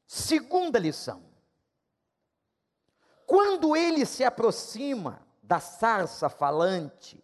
Segunda 0.07 0.79
lição: 0.79 1.25
quando 3.27 3.77
ele 3.77 4.05
se 4.05 4.25
aproxima 4.25 5.27
da 5.43 5.61
sarça 5.61 6.29
falante, 6.29 7.23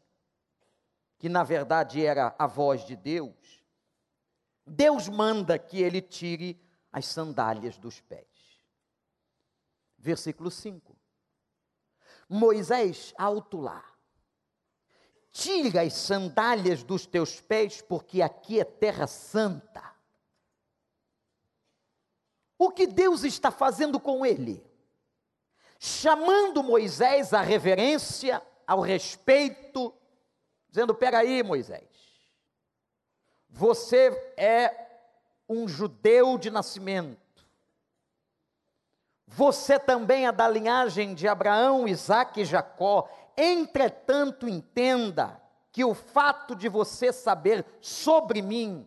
que 1.18 1.28
na 1.28 1.42
verdade 1.42 2.04
era 2.04 2.34
a 2.38 2.46
voz 2.46 2.84
de 2.86 2.96
Deus, 2.96 3.64
Deus 4.66 5.08
manda 5.08 5.58
que 5.58 5.82
ele 5.82 6.00
tire 6.00 6.60
as 6.92 7.06
sandálias 7.06 7.76
dos 7.76 8.00
pés. 8.00 8.26
Versículo 9.98 10.50
5. 10.50 10.96
Moisés, 12.28 13.12
alto 13.18 13.60
lá, 13.60 13.84
tira 15.32 15.82
as 15.82 15.94
sandálias 15.94 16.82
dos 16.82 17.06
teus 17.06 17.40
pés, 17.40 17.80
porque 17.80 18.22
aqui 18.22 18.60
é 18.60 18.64
terra 18.64 19.06
santa. 19.06 19.82
O 22.58 22.70
que 22.70 22.86
Deus 22.86 23.24
está 23.24 23.50
fazendo 23.50 23.98
com 23.98 24.24
ele? 24.24 24.62
Chamando 25.78 26.62
Moisés 26.62 27.32
à 27.32 27.40
reverência, 27.40 28.42
ao 28.66 28.80
respeito, 28.80 29.94
dizendo: 30.68 30.94
Pega 30.94 31.18
aí, 31.18 31.42
Moisés, 31.42 31.88
você 33.48 34.34
é 34.36 34.88
um 35.48 35.66
judeu 35.66 36.36
de 36.36 36.50
nascimento, 36.50 37.18
você 39.32 39.78
também 39.78 40.26
é 40.26 40.32
da 40.32 40.48
linhagem 40.48 41.14
de 41.14 41.28
Abraão, 41.28 41.86
Isaac 41.86 42.40
e 42.40 42.44
Jacó. 42.44 43.08
Entretanto, 43.42 44.46
entenda 44.46 45.40
que 45.72 45.82
o 45.82 45.94
fato 45.94 46.54
de 46.54 46.68
você 46.68 47.10
saber 47.10 47.64
sobre 47.80 48.42
mim 48.42 48.86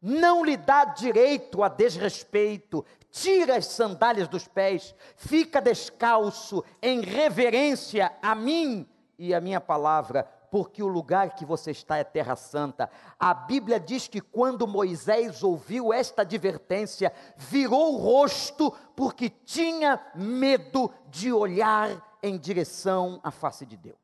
não 0.00 0.44
lhe 0.44 0.56
dá 0.56 0.84
direito 0.84 1.64
a 1.64 1.68
desrespeito. 1.68 2.84
Tira 3.10 3.56
as 3.56 3.66
sandálias 3.66 4.28
dos 4.28 4.46
pés, 4.46 4.94
fica 5.16 5.60
descalço 5.60 6.62
em 6.80 7.00
reverência 7.00 8.12
a 8.22 8.32
mim 8.32 8.88
e 9.18 9.34
a 9.34 9.40
minha 9.40 9.60
palavra, 9.60 10.22
porque 10.48 10.80
o 10.80 10.86
lugar 10.86 11.34
que 11.34 11.44
você 11.44 11.72
está 11.72 11.96
é 11.96 12.04
terra 12.04 12.36
santa. 12.36 12.88
A 13.18 13.34
Bíblia 13.34 13.80
diz 13.80 14.06
que 14.06 14.20
quando 14.20 14.68
Moisés 14.68 15.42
ouviu 15.42 15.92
esta 15.92 16.22
advertência, 16.22 17.12
virou 17.36 17.94
o 17.94 17.96
rosto, 17.96 18.72
porque 18.94 19.30
tinha 19.30 20.00
medo 20.14 20.92
de 21.08 21.32
olhar 21.32 22.15
em 22.26 22.38
direção 22.38 23.20
à 23.22 23.30
face 23.30 23.64
de 23.64 23.76
Deus. 23.76 23.96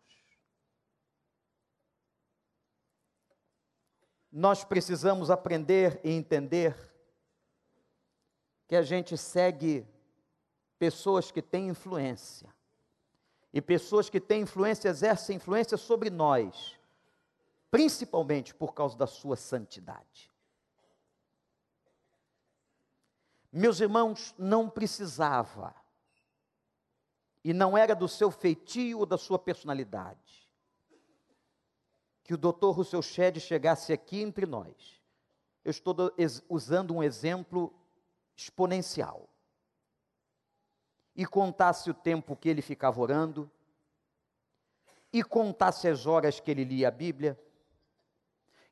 Nós 4.30 4.64
precisamos 4.64 5.30
aprender 5.30 6.00
e 6.02 6.10
entender 6.10 6.74
que 8.66 8.76
a 8.76 8.82
gente 8.82 9.18
segue 9.18 9.86
pessoas 10.78 11.30
que 11.30 11.42
têm 11.42 11.68
influência 11.68 12.52
e 13.52 13.60
pessoas 13.60 14.08
que 14.08 14.18
têm 14.18 14.42
influência 14.42 14.88
exercem 14.88 15.36
influência 15.36 15.76
sobre 15.76 16.08
nós, 16.08 16.78
principalmente 17.70 18.54
por 18.54 18.72
causa 18.72 18.96
da 18.96 19.06
sua 19.06 19.36
santidade. 19.36 20.30
Meus 23.52 23.80
irmãos, 23.80 24.34
não 24.38 24.70
precisava, 24.70 25.74
e 27.44 27.52
não 27.52 27.76
era 27.76 27.94
do 27.94 28.08
seu 28.08 28.30
feitio 28.30 29.00
ou 29.00 29.06
da 29.06 29.18
sua 29.18 29.38
personalidade, 29.38 30.48
que 32.22 32.32
o 32.32 32.38
doutor 32.38 32.72
Rousseau 32.72 33.02
Shedd 33.02 33.40
chegasse 33.40 33.92
aqui 33.92 34.20
entre 34.20 34.46
nós. 34.46 35.00
Eu 35.64 35.70
estou 35.70 35.94
usando 36.48 36.94
um 36.94 37.02
exemplo 37.02 37.72
exponencial. 38.36 39.28
E 41.14 41.26
contasse 41.26 41.90
o 41.90 41.94
tempo 41.94 42.36
que 42.36 42.48
ele 42.48 42.62
ficava 42.62 43.00
orando, 43.00 43.50
e 45.12 45.22
contasse 45.22 45.86
as 45.86 46.06
horas 46.06 46.40
que 46.40 46.50
ele 46.50 46.64
lia 46.64 46.88
a 46.88 46.90
Bíblia, 46.90 47.38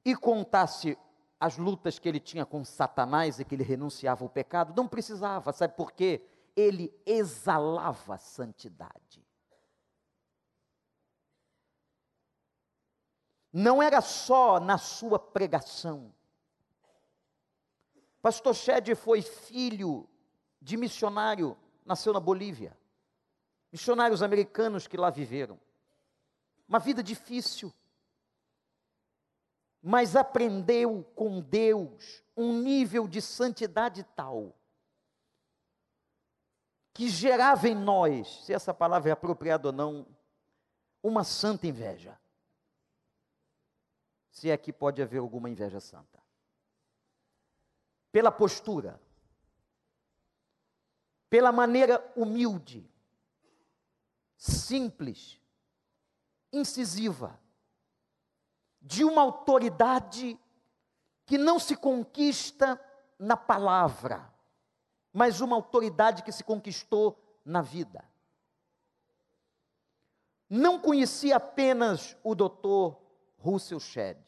e 0.04 0.16
contasse 0.16 0.96
as 1.38 1.56
lutas 1.58 1.98
que 1.98 2.08
ele 2.08 2.20
tinha 2.20 2.46
com 2.46 2.64
Satanás 2.64 3.38
e 3.38 3.44
que 3.44 3.54
ele 3.54 3.62
renunciava 3.62 4.24
ao 4.24 4.28
pecado, 4.28 4.74
não 4.76 4.86
precisava, 4.88 5.52
sabe 5.52 5.74
por 5.74 5.92
quê? 5.92 6.22
Ele 6.56 6.92
exalava 7.06 8.18
santidade. 8.18 9.26
Não 13.52 13.82
era 13.82 14.00
só 14.00 14.60
na 14.60 14.78
sua 14.78 15.18
pregação. 15.18 16.14
Pastor 18.22 18.54
Shed 18.54 18.94
foi 18.94 19.22
filho 19.22 20.08
de 20.60 20.76
missionário 20.76 21.56
nasceu 21.84 22.12
na 22.12 22.20
Bolívia. 22.20 22.78
Missionários 23.72 24.22
americanos 24.22 24.86
que 24.86 24.96
lá 24.96 25.10
viveram. 25.10 25.58
Uma 26.68 26.78
vida 26.78 27.02
difícil. 27.02 27.72
Mas 29.82 30.14
aprendeu 30.14 31.02
com 31.16 31.40
Deus 31.40 32.22
um 32.36 32.52
nível 32.60 33.08
de 33.08 33.20
santidade 33.20 34.04
tal 34.14 34.54
que 36.92 37.08
gerava 37.08 37.68
em 37.68 37.74
nós, 37.74 38.44
se 38.44 38.52
essa 38.52 38.74
palavra 38.74 39.10
é 39.10 39.12
apropriada 39.12 39.68
ou 39.68 39.72
não, 39.72 40.06
uma 41.02 41.24
santa 41.24 41.66
inveja. 41.66 42.18
Se 44.30 44.50
é 44.50 44.56
que 44.56 44.72
pode 44.72 45.02
haver 45.02 45.18
alguma 45.18 45.48
inveja 45.48 45.80
santa. 45.80 46.20
Pela 48.12 48.32
postura, 48.32 49.00
pela 51.28 51.52
maneira 51.52 52.12
humilde, 52.16 52.88
simples, 54.36 55.40
incisiva, 56.52 57.40
de 58.82 59.04
uma 59.04 59.22
autoridade 59.22 60.38
que 61.26 61.38
não 61.38 61.58
se 61.58 61.76
conquista 61.76 62.80
na 63.18 63.36
palavra, 63.36 64.29
mas 65.12 65.40
uma 65.40 65.56
autoridade 65.56 66.22
que 66.22 66.32
se 66.32 66.44
conquistou 66.44 67.18
na 67.44 67.62
vida. 67.62 68.04
Não 70.48 70.78
conhecia 70.78 71.36
apenas 71.36 72.16
o 72.22 72.34
doutor 72.34 73.00
Russell 73.38 73.80
Shedd. 73.80 74.18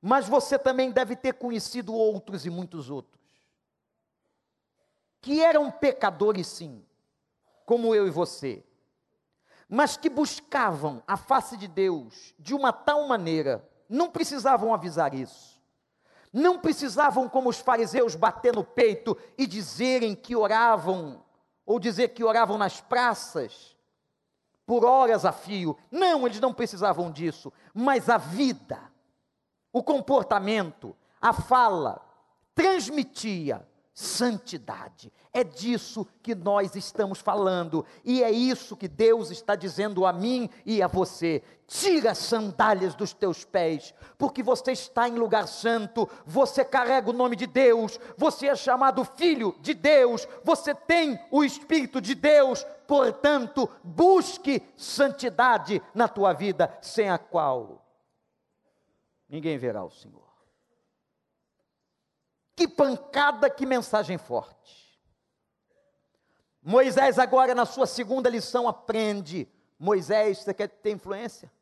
mas 0.00 0.28
você 0.28 0.58
também 0.58 0.90
deve 0.90 1.16
ter 1.16 1.34
conhecido 1.34 1.92
outros 1.92 2.46
e 2.46 2.50
muitos 2.50 2.90
outros, 2.90 3.20
que 5.20 5.42
eram 5.42 5.70
pecadores, 5.70 6.46
sim, 6.46 6.84
como 7.64 7.94
eu 7.94 8.06
e 8.06 8.10
você, 8.10 8.64
mas 9.68 9.96
que 9.96 10.08
buscavam 10.08 11.02
a 11.08 11.16
face 11.16 11.56
de 11.56 11.66
Deus 11.66 12.32
de 12.38 12.54
uma 12.54 12.72
tal 12.72 13.08
maneira, 13.08 13.68
não 13.88 14.08
precisavam 14.10 14.72
avisar 14.72 15.12
isso, 15.12 15.55
não 16.32 16.58
precisavam, 16.58 17.28
como 17.28 17.48
os 17.48 17.58
fariseus, 17.58 18.14
bater 18.14 18.54
no 18.54 18.64
peito 18.64 19.16
e 19.36 19.46
dizerem 19.46 20.14
que 20.14 20.36
oravam, 20.36 21.22
ou 21.64 21.78
dizer 21.78 22.08
que 22.08 22.24
oravam 22.24 22.58
nas 22.58 22.80
praças, 22.80 23.76
por 24.64 24.84
horas 24.84 25.24
a 25.24 25.32
fio. 25.32 25.76
Não, 25.90 26.26
eles 26.26 26.40
não 26.40 26.52
precisavam 26.52 27.10
disso, 27.10 27.52
mas 27.72 28.08
a 28.08 28.18
vida, 28.18 28.80
o 29.72 29.82
comportamento, 29.82 30.96
a 31.20 31.32
fala, 31.32 32.00
transmitia 32.54 33.66
santidade. 33.96 35.10
É 35.32 35.42
disso 35.42 36.06
que 36.22 36.34
nós 36.34 36.76
estamos 36.76 37.18
falando, 37.18 37.82
e 38.04 38.22
é 38.22 38.30
isso 38.30 38.76
que 38.76 38.86
Deus 38.86 39.30
está 39.30 39.56
dizendo 39.56 40.04
a 40.04 40.12
mim 40.12 40.50
e 40.66 40.82
a 40.82 40.86
você. 40.86 41.42
Tira 41.66 42.10
as 42.10 42.18
sandálias 42.18 42.94
dos 42.94 43.14
teus 43.14 43.42
pés, 43.42 43.94
porque 44.18 44.42
você 44.42 44.72
está 44.72 45.08
em 45.08 45.14
lugar 45.14 45.48
santo, 45.48 46.06
você 46.26 46.62
carrega 46.62 47.08
o 47.08 47.14
nome 47.14 47.36
de 47.36 47.46
Deus, 47.46 47.98
você 48.18 48.48
é 48.48 48.54
chamado 48.54 49.02
filho 49.02 49.56
de 49.62 49.72
Deus, 49.72 50.28
você 50.44 50.74
tem 50.74 51.18
o 51.30 51.42
Espírito 51.42 51.98
de 51.98 52.14
Deus, 52.14 52.66
portanto, 52.86 53.66
busque 53.82 54.62
santidade 54.76 55.80
na 55.94 56.06
tua 56.06 56.34
vida, 56.34 56.76
sem 56.82 57.08
a 57.08 57.16
qual 57.16 57.82
ninguém 59.26 59.56
verá 59.56 59.82
o 59.82 59.90
Senhor. 59.90 60.25
Que 62.56 62.66
pancada, 62.66 63.50
que 63.50 63.66
mensagem 63.66 64.16
forte. 64.16 64.98
Moisés, 66.62 67.18
agora 67.18 67.54
na 67.54 67.66
sua 67.66 67.86
segunda 67.86 68.30
lição, 68.30 68.66
aprende. 68.66 69.46
Moisés, 69.78 70.38
você 70.38 70.54
quer 70.54 70.68
ter 70.68 70.92
influência? 70.92 71.52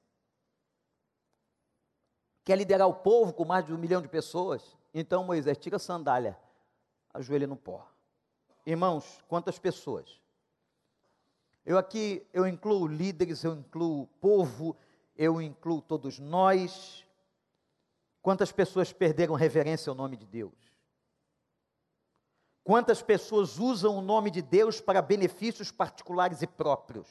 Quer 2.44 2.56
liderar 2.56 2.88
o 2.88 2.94
povo 2.94 3.32
com 3.32 3.44
mais 3.44 3.66
de 3.66 3.74
um 3.74 3.78
milhão 3.78 4.00
de 4.00 4.08
pessoas? 4.08 4.76
Então, 4.94 5.24
Moisés, 5.24 5.58
tira 5.58 5.76
a 5.76 5.80
sandália, 5.80 6.38
ajoelha 7.12 7.46
no 7.46 7.56
pó. 7.56 7.86
Irmãos, 8.64 9.20
quantas 9.26 9.58
pessoas? 9.58 10.22
Eu 11.66 11.76
aqui, 11.76 12.24
eu 12.32 12.46
incluo 12.46 12.86
líderes, 12.86 13.42
eu 13.42 13.54
incluo 13.54 14.06
povo, 14.20 14.76
eu 15.16 15.42
incluo 15.42 15.82
todos 15.82 16.18
nós. 16.18 17.04
Quantas 18.22 18.52
pessoas 18.52 18.92
perderam 18.92 19.34
reverência 19.34 19.90
ao 19.90 19.96
nome 19.96 20.16
de 20.16 20.26
Deus? 20.26 20.73
Quantas 22.64 23.02
pessoas 23.02 23.58
usam 23.58 23.98
o 23.98 24.00
nome 24.00 24.30
de 24.30 24.40
Deus 24.40 24.80
para 24.80 25.02
benefícios 25.02 25.70
particulares 25.70 26.40
e 26.40 26.46
próprios? 26.46 27.06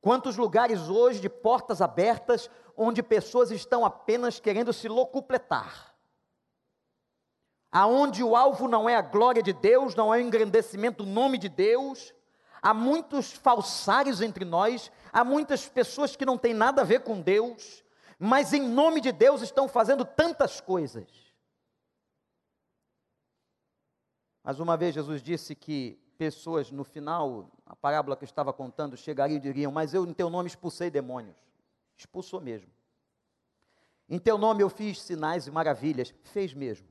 Quantos 0.00 0.38
lugares 0.38 0.88
hoje 0.88 1.20
de 1.20 1.28
portas 1.28 1.82
abertas 1.82 2.48
onde 2.74 3.02
pessoas 3.02 3.50
estão 3.50 3.84
apenas 3.84 4.40
querendo 4.40 4.72
se 4.72 4.88
locupletar? 4.88 5.94
Aonde 7.70 8.24
o 8.24 8.34
alvo 8.34 8.66
não 8.66 8.88
é 8.88 8.96
a 8.96 9.02
glória 9.02 9.42
de 9.42 9.52
Deus, 9.52 9.94
não 9.94 10.12
é 10.12 10.18
o 10.18 10.20
engrandecimento 10.20 11.04
do 11.04 11.10
nome 11.10 11.36
de 11.36 11.50
Deus, 11.50 12.14
há 12.62 12.72
muitos 12.72 13.32
falsários 13.32 14.22
entre 14.22 14.44
nós, 14.44 14.90
há 15.12 15.22
muitas 15.22 15.68
pessoas 15.68 16.16
que 16.16 16.24
não 16.24 16.38
têm 16.38 16.54
nada 16.54 16.80
a 16.80 16.84
ver 16.84 17.00
com 17.00 17.20
Deus, 17.20 17.84
mas 18.18 18.54
em 18.54 18.62
nome 18.62 19.02
de 19.02 19.12
Deus 19.12 19.42
estão 19.42 19.68
fazendo 19.68 20.04
tantas 20.04 20.60
coisas. 20.62 21.31
Mas 24.42 24.58
uma 24.58 24.76
vez 24.76 24.94
Jesus 24.94 25.22
disse 25.22 25.54
que 25.54 25.98
pessoas 26.18 26.70
no 26.70 26.84
final, 26.84 27.50
a 27.66 27.74
parábola 27.76 28.16
que 28.16 28.24
eu 28.24 28.26
estava 28.26 28.52
contando, 28.52 28.96
chegariam 28.96 29.36
e 29.36 29.40
diriam: 29.40 29.72
Mas 29.72 29.94
eu 29.94 30.04
em 30.04 30.12
teu 30.12 30.28
nome 30.28 30.48
expulsei 30.48 30.90
demônios. 30.90 31.36
Expulsou 31.96 32.40
mesmo. 32.40 32.70
Em 34.08 34.18
teu 34.18 34.36
nome 34.36 34.62
eu 34.62 34.68
fiz 34.68 35.00
sinais 35.00 35.46
e 35.46 35.50
maravilhas. 35.50 36.14
Fez 36.24 36.54
mesmo. 36.54 36.88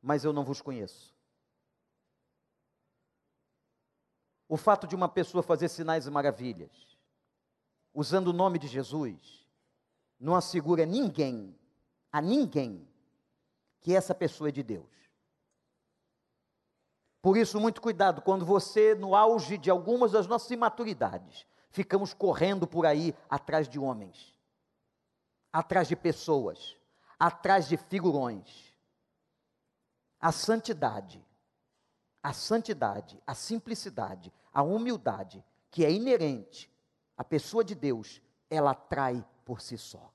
Mas 0.00 0.24
eu 0.24 0.32
não 0.32 0.44
vos 0.44 0.60
conheço. 0.60 1.14
O 4.48 4.56
fato 4.56 4.86
de 4.86 4.94
uma 4.94 5.08
pessoa 5.08 5.42
fazer 5.42 5.68
sinais 5.68 6.06
e 6.06 6.10
maravilhas, 6.10 6.98
usando 7.94 8.28
o 8.28 8.32
nome 8.34 8.58
de 8.58 8.66
Jesus, 8.66 9.46
não 10.20 10.34
assegura 10.34 10.84
ninguém, 10.84 11.56
a 12.10 12.20
ninguém, 12.20 12.86
que 13.80 13.94
essa 13.94 14.14
pessoa 14.14 14.48
é 14.48 14.52
de 14.52 14.62
Deus. 14.62 15.01
Por 17.22 17.36
isso, 17.36 17.60
muito 17.60 17.80
cuidado 17.80 18.20
quando 18.20 18.44
você, 18.44 18.96
no 18.96 19.14
auge 19.14 19.56
de 19.56 19.70
algumas 19.70 20.10
das 20.10 20.26
nossas 20.26 20.50
imaturidades, 20.50 21.46
ficamos 21.70 22.12
correndo 22.12 22.66
por 22.66 22.84
aí 22.84 23.14
atrás 23.30 23.68
de 23.68 23.78
homens, 23.78 24.34
atrás 25.52 25.86
de 25.86 25.94
pessoas, 25.94 26.76
atrás 27.16 27.68
de 27.68 27.76
figurões. 27.76 28.74
A 30.20 30.32
santidade, 30.32 31.24
a 32.20 32.32
santidade, 32.32 33.22
a 33.24 33.36
simplicidade, 33.36 34.32
a 34.52 34.64
humildade, 34.64 35.44
que 35.70 35.84
é 35.84 35.92
inerente 35.92 36.68
à 37.16 37.22
pessoa 37.22 37.62
de 37.62 37.76
Deus, 37.76 38.20
ela 38.50 38.72
atrai 38.72 39.24
por 39.44 39.60
si 39.60 39.78
só. 39.78 40.12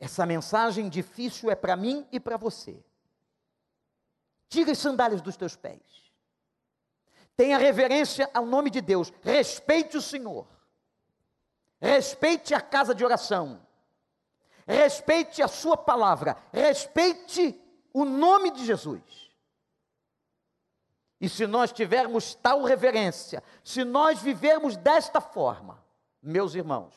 Essa 0.00 0.26
mensagem 0.26 0.88
difícil 0.88 1.48
é 1.48 1.54
para 1.54 1.76
mim 1.76 2.06
e 2.10 2.18
para 2.18 2.36
você. 2.36 2.84
Tira 4.48 4.72
as 4.72 4.78
sandálias 4.78 5.20
dos 5.20 5.36
teus 5.36 5.56
pés. 5.56 5.80
Tenha 7.36 7.58
reverência 7.58 8.28
ao 8.34 8.44
nome 8.44 8.70
de 8.70 8.80
Deus. 8.80 9.12
Respeite 9.22 9.96
o 9.96 10.02
Senhor. 10.02 10.46
Respeite 11.80 12.54
a 12.54 12.60
casa 12.60 12.94
de 12.94 13.04
oração. 13.04 13.60
Respeite 14.66 15.42
a 15.42 15.48
sua 15.48 15.76
palavra. 15.76 16.36
Respeite 16.52 17.60
o 17.92 18.04
nome 18.04 18.50
de 18.50 18.64
Jesus. 18.64 19.28
E 21.20 21.28
se 21.28 21.46
nós 21.46 21.72
tivermos 21.72 22.34
tal 22.34 22.62
reverência, 22.64 23.42
se 23.64 23.84
nós 23.84 24.20
vivermos 24.20 24.76
desta 24.76 25.20
forma, 25.20 25.82
meus 26.22 26.54
irmãos, 26.54 26.94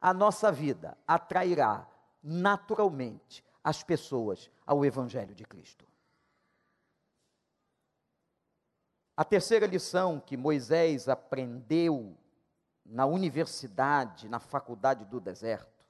a 0.00 0.12
nossa 0.12 0.50
vida 0.50 0.96
atrairá 1.06 1.86
naturalmente 2.22 3.44
as 3.62 3.82
pessoas 3.82 4.50
ao 4.66 4.84
Evangelho 4.84 5.34
de 5.34 5.44
Cristo. 5.44 5.89
A 9.20 9.24
terceira 9.24 9.66
lição 9.66 10.18
que 10.18 10.34
Moisés 10.34 11.06
aprendeu 11.06 12.16
na 12.86 13.04
universidade, 13.04 14.30
na 14.30 14.40
faculdade 14.40 15.04
do 15.04 15.20
deserto, 15.20 15.84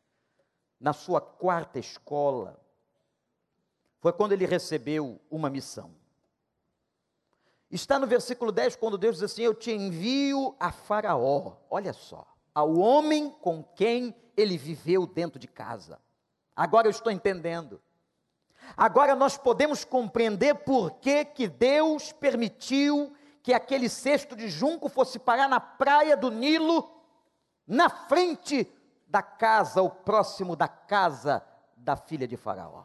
na 0.81 0.93
sua 0.93 1.21
quarta 1.21 1.79
escola, 1.79 2.61
foi 4.01 4.13
quando 4.13 4.33
ele 4.33 4.47
recebeu 4.47 5.21
uma 5.31 5.49
missão. 5.49 5.93
Está 7.71 8.01
no 8.01 8.07
versículo 8.09 8.51
10, 8.51 8.75
quando 8.75 8.99
Deus 8.99 9.19
diz 9.19 9.23
assim: 9.23 9.43
Eu 9.43 9.55
te 9.55 9.71
envio 9.71 10.57
a 10.59 10.73
Faraó, 10.73 11.53
olha 11.71 11.93
só, 11.93 12.27
ao 12.53 12.79
homem 12.79 13.31
com 13.31 13.63
quem 13.63 14.13
ele 14.37 14.59
viveu 14.59 15.07
dentro 15.07 15.39
de 15.39 15.47
casa. 15.47 16.01
Agora 16.57 16.89
eu 16.89 16.91
estou 16.91 17.13
entendendo. 17.13 17.81
Agora 18.77 19.15
nós 19.15 19.39
podemos 19.39 19.85
compreender 19.85 20.57
por 20.57 20.91
que, 20.99 21.25
que 21.25 21.47
Deus 21.47 22.11
permitiu 22.11 23.15
que 23.43 23.55
aquele 23.55 23.89
cesto 23.89 24.37
de 24.37 24.49
junco 24.49 24.89
fosse 24.89 25.19
parar 25.19 25.49
na 25.49 25.61
praia 25.61 26.17
do 26.17 26.31
Nilo, 26.31 26.91
na 27.67 27.89
frente 27.89 28.71
da 29.09 29.23
casa, 29.23 29.83
ou 29.83 29.91
próximo 29.91 30.55
da 30.55 30.69
casa 30.69 31.45
da 31.77 31.97
filha 31.97 32.29
de 32.29 32.37
Faraó. 32.37 32.85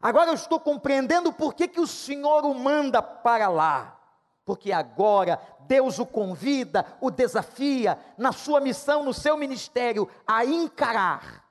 Agora 0.00 0.30
eu 0.30 0.34
estou 0.34 0.58
compreendendo 0.58 1.32
por 1.32 1.54
que, 1.54 1.68
que 1.68 1.80
o 1.80 1.86
Senhor 1.86 2.44
o 2.44 2.54
manda 2.54 3.02
para 3.02 3.48
lá. 3.48 3.98
Porque 4.44 4.72
agora 4.72 5.40
Deus 5.60 5.98
o 5.98 6.06
convida, 6.06 6.86
o 7.00 7.10
desafia 7.10 7.98
na 8.16 8.32
sua 8.32 8.60
missão, 8.60 9.04
no 9.04 9.12
seu 9.12 9.36
ministério, 9.36 10.08
a 10.26 10.44
encarar 10.44 11.44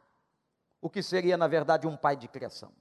o 0.81 0.89
que 0.89 1.03
seria, 1.03 1.37
na 1.37 1.47
verdade, 1.47 1.87
um 1.87 1.95
pai 1.95 2.15
de 2.15 2.27
criação. 2.27 2.71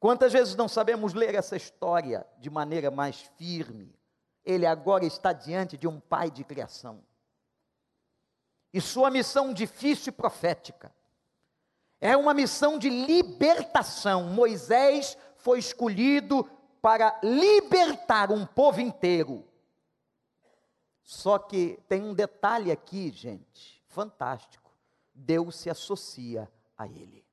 Quantas 0.00 0.32
vezes 0.32 0.54
não 0.54 0.68
sabemos 0.68 1.12
ler 1.12 1.34
essa 1.34 1.56
história 1.56 2.26
de 2.38 2.48
maneira 2.48 2.90
mais 2.90 3.20
firme? 3.36 3.94
Ele 4.44 4.64
agora 4.64 5.04
está 5.04 5.32
diante 5.32 5.76
de 5.76 5.88
um 5.88 5.98
pai 5.98 6.30
de 6.30 6.44
criação. 6.44 7.02
E 8.72 8.80
sua 8.80 9.10
missão 9.10 9.52
difícil 9.52 10.10
e 10.10 10.12
profética 10.12 10.92
é 12.00 12.16
uma 12.16 12.32
missão 12.32 12.78
de 12.78 12.88
libertação. 12.88 14.24
Moisés 14.24 15.16
foi 15.36 15.58
escolhido 15.58 16.48
para 16.80 17.18
libertar 17.22 18.30
um 18.30 18.46
povo 18.46 18.80
inteiro. 18.80 19.44
Só 21.02 21.38
que 21.38 21.78
tem 21.88 22.02
um 22.02 22.14
detalhe 22.14 22.70
aqui, 22.70 23.10
gente, 23.10 23.82
fantástico. 23.88 24.70
Deus 25.12 25.56
se 25.56 25.68
associa 25.68 26.48
a 26.76 26.86
ele. 26.86 27.27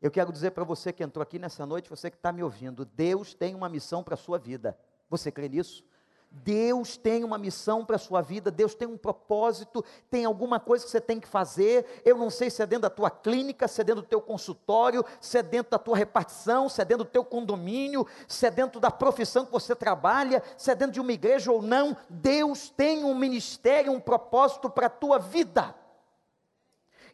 Eu 0.00 0.10
quero 0.10 0.32
dizer 0.32 0.52
para 0.52 0.62
você 0.62 0.92
que 0.92 1.02
entrou 1.02 1.22
aqui 1.22 1.38
nessa 1.38 1.66
noite, 1.66 1.90
você 1.90 2.10
que 2.10 2.16
está 2.16 2.30
me 2.30 2.42
ouvindo, 2.42 2.84
Deus 2.84 3.34
tem 3.34 3.54
uma 3.54 3.68
missão 3.68 4.02
para 4.02 4.14
a 4.14 4.16
sua 4.16 4.38
vida. 4.38 4.78
Você 5.10 5.32
crê 5.32 5.48
nisso? 5.48 5.84
Deus 6.30 6.96
tem 6.96 7.24
uma 7.24 7.38
missão 7.38 7.84
para 7.84 7.96
a 7.96 7.98
sua 7.98 8.20
vida, 8.20 8.50
Deus 8.50 8.74
tem 8.74 8.86
um 8.86 8.98
propósito, 8.98 9.84
tem 10.10 10.24
alguma 10.24 10.60
coisa 10.60 10.84
que 10.84 10.90
você 10.90 11.00
tem 11.00 11.18
que 11.18 11.26
fazer. 11.26 12.02
Eu 12.04 12.18
não 12.18 12.28
sei 12.30 12.50
se 12.50 12.62
é 12.62 12.66
dentro 12.66 12.82
da 12.82 12.90
tua 12.90 13.10
clínica, 13.10 13.66
se 13.66 13.80
é 13.80 13.84
dentro 13.84 14.02
do 14.02 14.08
teu 14.08 14.20
consultório, 14.20 15.04
se 15.20 15.38
é 15.38 15.42
dentro 15.42 15.70
da 15.70 15.78
tua 15.78 15.96
repartição, 15.96 16.68
se 16.68 16.80
é 16.82 16.84
dentro 16.84 17.04
do 17.04 17.10
teu 17.10 17.24
condomínio, 17.24 18.06
se 18.28 18.46
é 18.46 18.50
dentro 18.50 18.78
da 18.78 18.90
profissão 18.90 19.46
que 19.46 19.52
você 19.52 19.74
trabalha, 19.74 20.42
se 20.56 20.70
é 20.70 20.74
dentro 20.74 20.92
de 20.92 21.00
uma 21.00 21.12
igreja 21.12 21.50
ou 21.50 21.62
não. 21.62 21.96
Deus 22.08 22.68
tem 22.70 23.04
um 23.04 23.14
ministério, 23.14 23.90
um 23.90 24.00
propósito 24.00 24.68
para 24.68 24.86
a 24.86 24.90
tua 24.90 25.18
vida. 25.18 25.74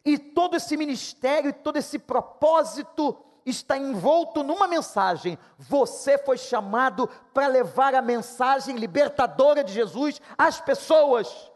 E 0.05 0.17
todo 0.19 0.55
esse 0.55 0.77
ministério 0.77 1.51
todo 1.51 1.77
esse 1.77 1.97
propósito 1.97 3.17
está 3.45 3.77
envolto 3.77 4.43
numa 4.43 4.67
mensagem. 4.67 5.37
Você 5.57 6.17
foi 6.17 6.37
chamado 6.37 7.07
para 7.33 7.47
levar 7.47 7.93
a 7.95 8.01
mensagem 8.01 8.75
libertadora 8.75 9.63
de 9.63 9.73
Jesus 9.73 10.21
às 10.37 10.59
pessoas. 10.59 11.51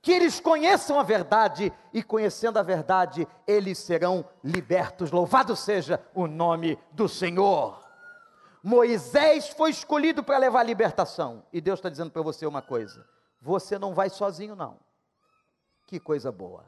Que 0.00 0.12
eles 0.12 0.38
conheçam 0.38 1.00
a 1.00 1.02
verdade 1.02 1.72
e, 1.92 2.00
conhecendo 2.00 2.58
a 2.58 2.62
verdade, 2.62 3.26
eles 3.44 3.78
serão 3.78 4.24
libertos. 4.42 5.10
Louvado 5.10 5.56
seja 5.56 6.00
o 6.14 6.28
nome 6.28 6.78
do 6.92 7.08
Senhor. 7.08 7.84
Moisés 8.62 9.48
foi 9.48 9.70
escolhido 9.70 10.22
para 10.22 10.38
levar 10.38 10.60
a 10.60 10.64
libertação. 10.64 11.44
E 11.52 11.60
Deus 11.60 11.80
está 11.80 11.88
dizendo 11.88 12.10
para 12.10 12.22
você 12.22 12.46
uma 12.46 12.62
coisa: 12.62 13.04
você 13.40 13.78
não 13.78 13.94
vai 13.94 14.08
sozinho, 14.08 14.54
não. 14.54 14.78
Que 15.86 15.98
coisa 15.98 16.30
boa. 16.30 16.64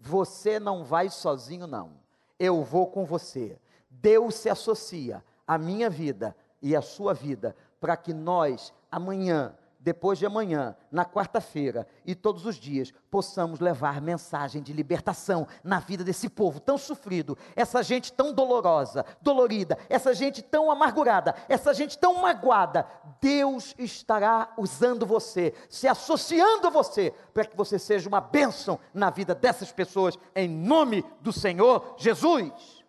Você 0.00 0.58
não 0.58 0.82
vai 0.82 1.10
sozinho, 1.10 1.66
não. 1.66 1.92
Eu 2.38 2.64
vou 2.64 2.86
com 2.86 3.04
você. 3.04 3.60
Deus 3.88 4.34
se 4.34 4.48
associa 4.48 5.22
à 5.46 5.58
minha 5.58 5.90
vida 5.90 6.34
e 6.62 6.74
à 6.74 6.80
sua 6.80 7.12
vida 7.12 7.54
para 7.78 7.96
que 7.96 8.14
nós, 8.14 8.72
amanhã, 8.90 9.54
depois 9.80 10.18
de 10.18 10.26
amanhã, 10.26 10.76
na 10.92 11.06
quarta-feira 11.06 11.86
e 12.04 12.14
todos 12.14 12.44
os 12.44 12.56
dias, 12.56 12.92
possamos 13.10 13.60
levar 13.60 13.98
mensagem 14.02 14.62
de 14.62 14.74
libertação 14.74 15.48
na 15.64 15.78
vida 15.78 16.04
desse 16.04 16.28
povo 16.28 16.60
tão 16.60 16.76
sofrido, 16.76 17.36
essa 17.56 17.82
gente 17.82 18.12
tão 18.12 18.30
dolorosa, 18.30 19.06
dolorida, 19.22 19.78
essa 19.88 20.12
gente 20.12 20.42
tão 20.42 20.70
amargurada, 20.70 21.34
essa 21.48 21.72
gente 21.72 21.98
tão 21.98 22.20
magoada. 22.20 22.86
Deus 23.22 23.74
estará 23.78 24.52
usando 24.58 25.06
você, 25.06 25.54
se 25.70 25.88
associando 25.88 26.66
a 26.66 26.70
você, 26.70 27.14
para 27.32 27.46
que 27.46 27.56
você 27.56 27.78
seja 27.78 28.06
uma 28.06 28.20
bênção 28.20 28.78
na 28.92 29.08
vida 29.08 29.34
dessas 29.34 29.72
pessoas, 29.72 30.18
em 30.34 30.46
nome 30.46 31.02
do 31.22 31.32
Senhor 31.32 31.94
Jesus. 31.96 32.84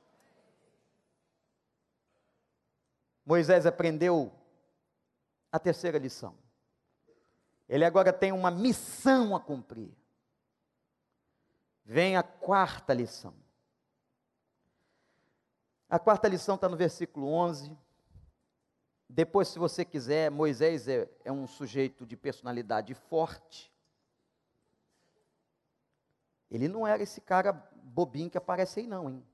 Moisés 3.26 3.66
aprendeu 3.66 4.30
a 5.54 5.58
terceira 5.58 5.98
lição. 5.98 6.41
Ele 7.72 7.86
agora 7.86 8.12
tem 8.12 8.34
uma 8.34 8.52
missão 8.52 9.34
a 9.34 9.40
cumprir. 9.40 9.96
Vem 11.86 12.18
a 12.18 12.22
quarta 12.22 12.94
lição. 12.94 13.34
A 15.90 15.98
quarta 15.98 16.28
lição 16.28 16.56
está 16.56 16.68
no 16.68 16.76
versículo 16.76 17.28
11. 17.28 17.72
Depois, 19.08 19.48
se 19.48 19.58
você 19.58 19.86
quiser, 19.86 20.30
Moisés 20.30 20.86
é, 20.90 21.10
é 21.24 21.32
um 21.32 21.48
sujeito 21.48 22.06
de 22.06 22.18
personalidade 22.18 22.94
forte. 22.94 23.72
Ele 26.50 26.68
não 26.68 26.86
era 26.86 27.02
esse 27.02 27.22
cara 27.22 27.54
bobinho 27.54 28.30
que 28.30 28.38
aparece 28.38 28.82
aí, 28.82 28.88
não, 28.88 29.10
hein? 29.10 29.26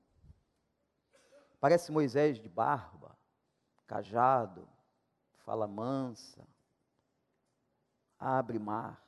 Parece 1.58 1.90
Moisés 1.90 2.38
de 2.38 2.48
barba, 2.48 3.18
cajado, 3.84 4.68
fala 5.38 5.66
mansa, 5.66 6.46
abre 8.18 8.58
mar. 8.58 9.02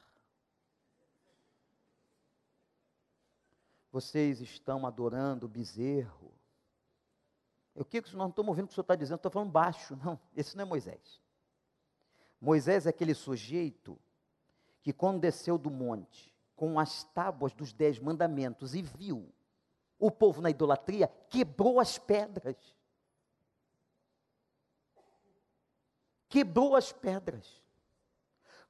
Vocês 3.90 4.40
estão 4.40 4.86
adorando 4.86 5.46
o 5.46 5.48
bezerro. 5.48 6.32
O 7.74 7.84
que 7.84 8.00
não 8.14 8.28
estamos 8.28 8.48
ouvindo 8.48 8.64
o 8.64 8.68
que 8.68 8.72
o 8.72 8.74
senhor 8.74 8.82
está 8.82 8.94
dizendo? 8.94 9.16
Estou 9.16 9.30
falando 9.30 9.50
baixo. 9.50 9.96
Não, 9.96 10.18
esse 10.36 10.56
não 10.56 10.62
é 10.62 10.64
Moisés. 10.66 11.20
Moisés 12.40 12.86
é 12.86 12.90
aquele 12.90 13.14
sujeito 13.14 13.98
que, 14.82 14.92
quando 14.92 15.20
desceu 15.20 15.58
do 15.58 15.70
monte, 15.70 16.32
com 16.54 16.78
as 16.78 17.04
tábuas 17.04 17.52
dos 17.52 17.72
dez 17.72 17.98
mandamentos 17.98 18.74
e 18.74 18.82
viu 18.82 19.32
o 19.98 20.10
povo 20.10 20.40
na 20.40 20.50
idolatria, 20.50 21.08
quebrou 21.28 21.80
as 21.80 21.98
pedras. 21.98 22.56
Quebrou 26.28 26.76
as 26.76 26.92
pedras. 26.92 27.60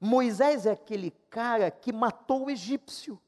Moisés 0.03 0.65
é 0.65 0.71
aquele 0.71 1.11
cara 1.29 1.69
que 1.69 1.93
matou 1.93 2.47
o 2.47 2.49
egípcio. 2.49 3.21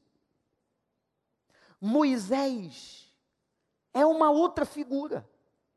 Moisés 1.80 3.14
é 3.92 4.04
uma 4.04 4.28
outra 4.28 4.66
figura, 4.66 5.28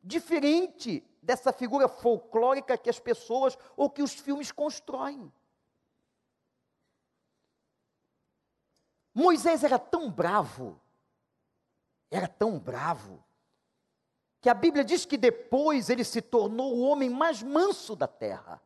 diferente 0.01 1.07
dessa 1.21 1.53
figura 1.53 1.87
folclórica 1.87 2.75
que 2.79 2.89
as 2.89 2.99
pessoas 2.99 3.55
ou 3.75 3.91
que 3.91 4.01
os 4.01 4.13
filmes 4.13 4.51
constroem. 4.51 5.31
Moisés 9.13 9.63
era 9.63 9.77
tão 9.77 10.11
bravo, 10.11 10.81
era 12.09 12.27
tão 12.27 12.57
bravo, 12.57 13.23
que 14.41 14.49
a 14.49 14.53
Bíblia 14.55 14.83
diz 14.83 15.05
que 15.05 15.17
depois 15.17 15.91
ele 15.91 16.03
se 16.03 16.23
tornou 16.23 16.75
o 16.75 16.81
homem 16.81 17.09
mais 17.09 17.43
manso 17.43 17.95
da 17.95 18.07
terra 18.07 18.59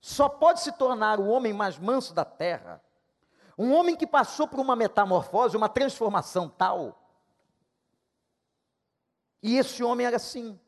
só 0.00 0.28
pode 0.28 0.60
se 0.60 0.72
tornar 0.72 1.20
o 1.20 1.28
homem 1.28 1.52
mais 1.52 1.78
manso 1.78 2.14
da 2.14 2.24
terra 2.24 2.82
um 3.60 3.74
homem 3.74 3.94
que 3.94 4.06
passou 4.06 4.48
por 4.48 4.58
uma 4.58 4.74
metamorfose, 4.74 5.54
uma 5.54 5.68
transformação 5.68 6.48
tal. 6.48 6.98
E 9.42 9.58
esse 9.58 9.82
homem 9.82 10.06
era 10.06 10.16
assim. 10.16 10.58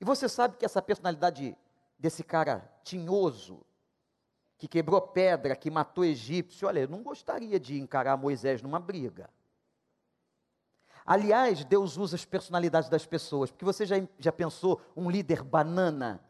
E 0.00 0.04
você 0.04 0.28
sabe 0.28 0.56
que 0.56 0.64
essa 0.64 0.82
personalidade 0.82 1.56
desse 1.96 2.24
cara 2.24 2.68
tinhoso, 2.82 3.64
que 4.58 4.66
quebrou 4.66 5.00
pedra, 5.00 5.54
que 5.54 5.70
matou 5.70 6.04
egípcio, 6.04 6.66
olha, 6.66 6.80
eu 6.80 6.88
não 6.88 7.04
gostaria 7.04 7.60
de 7.60 7.78
encarar 7.78 8.16
Moisés 8.16 8.60
numa 8.60 8.80
briga. 8.80 9.30
Aliás, 11.06 11.64
Deus 11.64 11.96
usa 11.96 12.16
as 12.16 12.24
personalidades 12.24 12.88
das 12.88 13.06
pessoas, 13.06 13.52
porque 13.52 13.64
você 13.64 13.86
já, 13.86 13.96
já 14.18 14.32
pensou 14.32 14.80
um 14.96 15.08
líder 15.08 15.44
banana? 15.44 16.20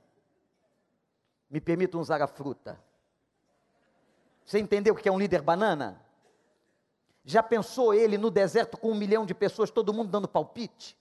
Me 1.54 1.60
permitam 1.60 2.00
usar 2.00 2.20
a 2.20 2.26
fruta. 2.26 2.76
Você 4.44 4.58
entendeu 4.58 4.92
o 4.92 4.96
que 4.96 5.08
é 5.08 5.12
um 5.12 5.20
líder 5.20 5.40
banana? 5.40 6.02
Já 7.24 7.44
pensou 7.44 7.94
ele 7.94 8.18
no 8.18 8.28
deserto 8.28 8.76
com 8.76 8.90
um 8.90 8.94
milhão 8.96 9.24
de 9.24 9.32
pessoas, 9.32 9.70
todo 9.70 9.94
mundo 9.94 10.10
dando 10.10 10.26
palpite? 10.26 10.98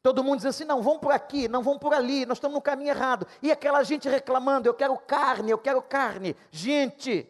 Todo 0.00 0.22
mundo 0.22 0.36
dizendo 0.36 0.50
assim: 0.50 0.64
não, 0.64 0.80
vão 0.80 0.96
por 0.96 1.10
aqui, 1.10 1.48
não 1.48 1.60
vão 1.60 1.76
por 1.76 1.92
ali, 1.92 2.24
nós 2.24 2.36
estamos 2.36 2.54
no 2.54 2.62
caminho 2.62 2.90
errado. 2.90 3.26
E 3.42 3.50
aquela 3.50 3.82
gente 3.82 4.08
reclamando: 4.08 4.68
eu 4.68 4.74
quero 4.74 4.96
carne, 4.96 5.50
eu 5.50 5.58
quero 5.58 5.82
carne. 5.82 6.36
Gente, 6.52 7.28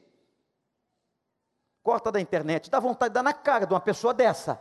corta 1.82 2.12
da 2.12 2.20
internet, 2.20 2.68
dá 2.68 2.78
vontade 2.78 3.08
de 3.08 3.14
dar 3.14 3.22
na 3.22 3.32
cara 3.32 3.64
de 3.64 3.72
uma 3.72 3.80
pessoa 3.80 4.12
dessa. 4.12 4.61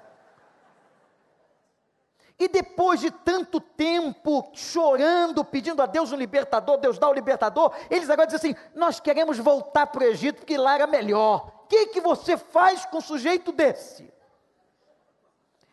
E 2.39 2.47
depois 2.47 2.99
de 2.99 3.09
tanto 3.09 3.59
tempo 3.59 4.51
chorando, 4.53 5.43
pedindo 5.43 5.81
a 5.81 5.87
Deus 5.87 6.11
um 6.11 6.15
libertador, 6.15 6.77
Deus 6.77 6.99
dá 6.99 7.09
o 7.09 7.13
libertador, 7.13 7.73
eles 7.89 8.09
agora 8.09 8.27
dizem 8.27 8.51
assim: 8.51 8.61
nós 8.75 8.99
queremos 8.99 9.39
voltar 9.39 9.87
para 9.87 10.03
o 10.03 10.07
Egito 10.07 10.37
porque 10.37 10.57
lá 10.57 10.75
era 10.75 10.85
melhor. 10.85 11.51
O 11.63 11.67
que, 11.67 11.87
que 11.87 11.99
você 11.99 12.37
faz 12.37 12.85
com 12.85 12.97
um 12.97 13.01
sujeito 13.01 13.51
desse? 13.51 14.13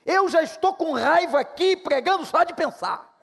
Eu 0.06 0.28
já 0.28 0.42
estou 0.42 0.74
com 0.74 0.92
raiva 0.94 1.40
aqui 1.40 1.76
pregando 1.76 2.24
só 2.24 2.42
de 2.44 2.54
pensar. 2.54 3.14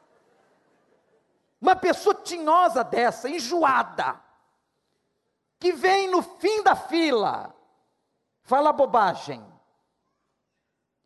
Uma 1.59 1.75
pessoa 1.75 2.15
tinhosa 2.15 2.83
dessa, 2.83 3.29
enjoada, 3.29 4.19
que 5.59 5.71
vem 5.71 6.09
no 6.09 6.23
fim 6.23 6.63
da 6.63 6.75
fila, 6.75 7.55
fala 8.43 8.73
bobagem, 8.73 9.45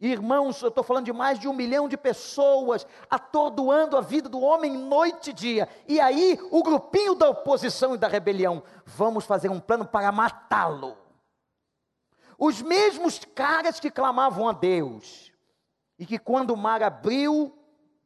Irmãos, 0.08 0.62
eu 0.62 0.70
estou 0.70 0.84
falando 0.84 1.06
de 1.06 1.14
mais 1.14 1.40
de 1.40 1.48
um 1.48 1.54
milhão 1.54 1.90
de 1.90 1.98
pessoas 1.98 2.86
atordoando 3.10 3.98
a 3.98 4.02
vida 4.02 4.30
do 4.30 4.40
homem 4.40 4.72
noite 4.72 5.32
e 5.32 5.34
dia. 5.34 5.70
E 5.88 6.00
aí, 6.00 6.40
o 6.52 6.62
grupinho 6.62 7.16
da 7.16 7.30
oposição 7.30 7.96
e 7.96 7.98
da 7.98 8.08
rebelião, 8.08 8.62
vamos 8.86 9.26
fazer 9.26 9.50
um 9.50 9.60
plano 9.60 9.86
para 9.86 10.12
matá-lo. 10.12 10.96
Os 12.38 12.62
mesmos 12.62 13.20
caras 13.34 13.80
que 13.80 13.90
clamavam 13.90 14.48
a 14.48 14.52
Deus 14.52 15.32
e 15.98 16.06
que, 16.06 16.20
quando 16.20 16.52
o 16.52 16.58
mar 16.58 16.84
abriu, 16.84 17.58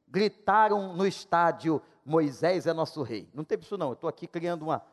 gritaram 0.07 0.93
no 0.93 1.05
estádio: 1.05 1.81
Moisés 2.05 2.65
é 2.65 2.73
nosso 2.73 3.01
rei. 3.01 3.29
Não 3.33 3.43
teve 3.43 3.63
isso, 3.63 3.77
não. 3.77 3.87
Eu 3.87 3.93
estou 3.93 4.09
aqui 4.09 4.25
criando 4.25 4.61
uma, 4.61 4.83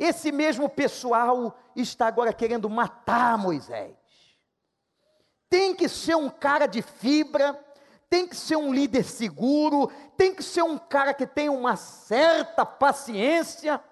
esse 0.00 0.32
mesmo 0.32 0.66
pessoal 0.66 1.54
está 1.76 2.06
agora 2.06 2.32
querendo 2.32 2.70
matar 2.70 3.36
Moisés. 3.36 3.99
Tem 5.50 5.74
que 5.74 5.88
ser 5.88 6.14
um 6.14 6.30
cara 6.30 6.66
de 6.66 6.80
fibra, 6.80 7.58
tem 8.08 8.26
que 8.26 8.36
ser 8.36 8.56
um 8.56 8.72
líder 8.72 9.02
seguro, 9.04 9.90
tem 10.16 10.32
que 10.32 10.42
ser 10.44 10.62
um 10.62 10.78
cara 10.78 11.12
que 11.12 11.26
tem 11.26 11.48
uma 11.48 11.74
certa 11.74 12.64
paciência 12.64 13.82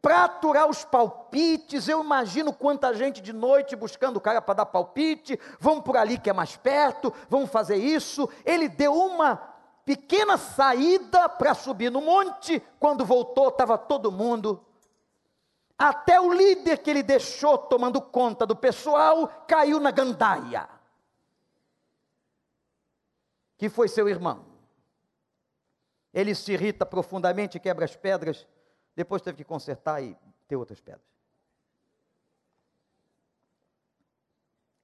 para 0.00 0.24
aturar 0.24 0.68
os 0.68 0.84
palpites. 0.84 1.88
Eu 1.88 2.02
imagino 2.02 2.52
quanta 2.52 2.94
gente 2.94 3.20
de 3.20 3.32
noite 3.32 3.74
buscando 3.74 4.16
o 4.16 4.20
cara 4.20 4.40
para 4.40 4.54
dar 4.54 4.66
palpite. 4.66 5.38
Vamos 5.58 5.84
por 5.84 5.96
ali 5.96 6.18
que 6.18 6.30
é 6.30 6.32
mais 6.32 6.56
perto, 6.56 7.12
vamos 7.28 7.50
fazer 7.50 7.76
isso. 7.76 8.28
Ele 8.44 8.68
deu 8.68 8.94
uma 8.94 9.36
pequena 9.84 10.38
saída 10.38 11.28
para 11.28 11.52
subir 11.52 11.90
no 11.90 12.00
monte. 12.00 12.62
Quando 12.78 13.04
voltou, 13.04 13.48
estava 13.48 13.76
todo 13.76 14.12
mundo. 14.12 14.64
Até 15.80 16.20
o 16.20 16.32
líder 16.32 16.78
que 16.78 16.90
ele 16.90 17.02
deixou 17.02 17.56
tomando 17.56 18.02
conta 18.02 18.44
do 18.44 18.54
pessoal 18.54 19.26
caiu 19.48 19.80
na 19.80 19.90
gandaia. 19.90 20.68
Que 23.56 23.68
foi 23.68 23.88
seu 23.88 24.08
irmão. 24.08 24.44
Ele 26.12 26.34
se 26.34 26.52
irrita 26.52 26.84
profundamente, 26.84 27.58
quebra 27.58 27.84
as 27.84 27.96
pedras 27.96 28.46
depois 29.00 29.22
teve 29.22 29.38
que 29.38 29.44
consertar 29.44 30.02
e 30.02 30.16
ter 30.46 30.56
outras 30.56 30.78
pedras. 30.78 31.06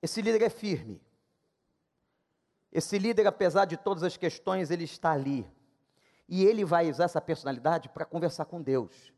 Esse 0.00 0.22
líder 0.22 0.42
é 0.42 0.48
firme. 0.48 1.02
Esse 2.72 2.98
líder, 2.98 3.26
apesar 3.26 3.64
de 3.64 3.76
todas 3.76 4.02
as 4.02 4.16
questões, 4.16 4.70
ele 4.70 4.84
está 4.84 5.12
ali. 5.12 5.46
E 6.28 6.44
ele 6.44 6.64
vai 6.64 6.90
usar 6.90 7.04
essa 7.04 7.20
personalidade 7.20 7.88
para 7.88 8.04
conversar 8.04 8.44
com 8.46 8.62
Deus. 8.62 9.12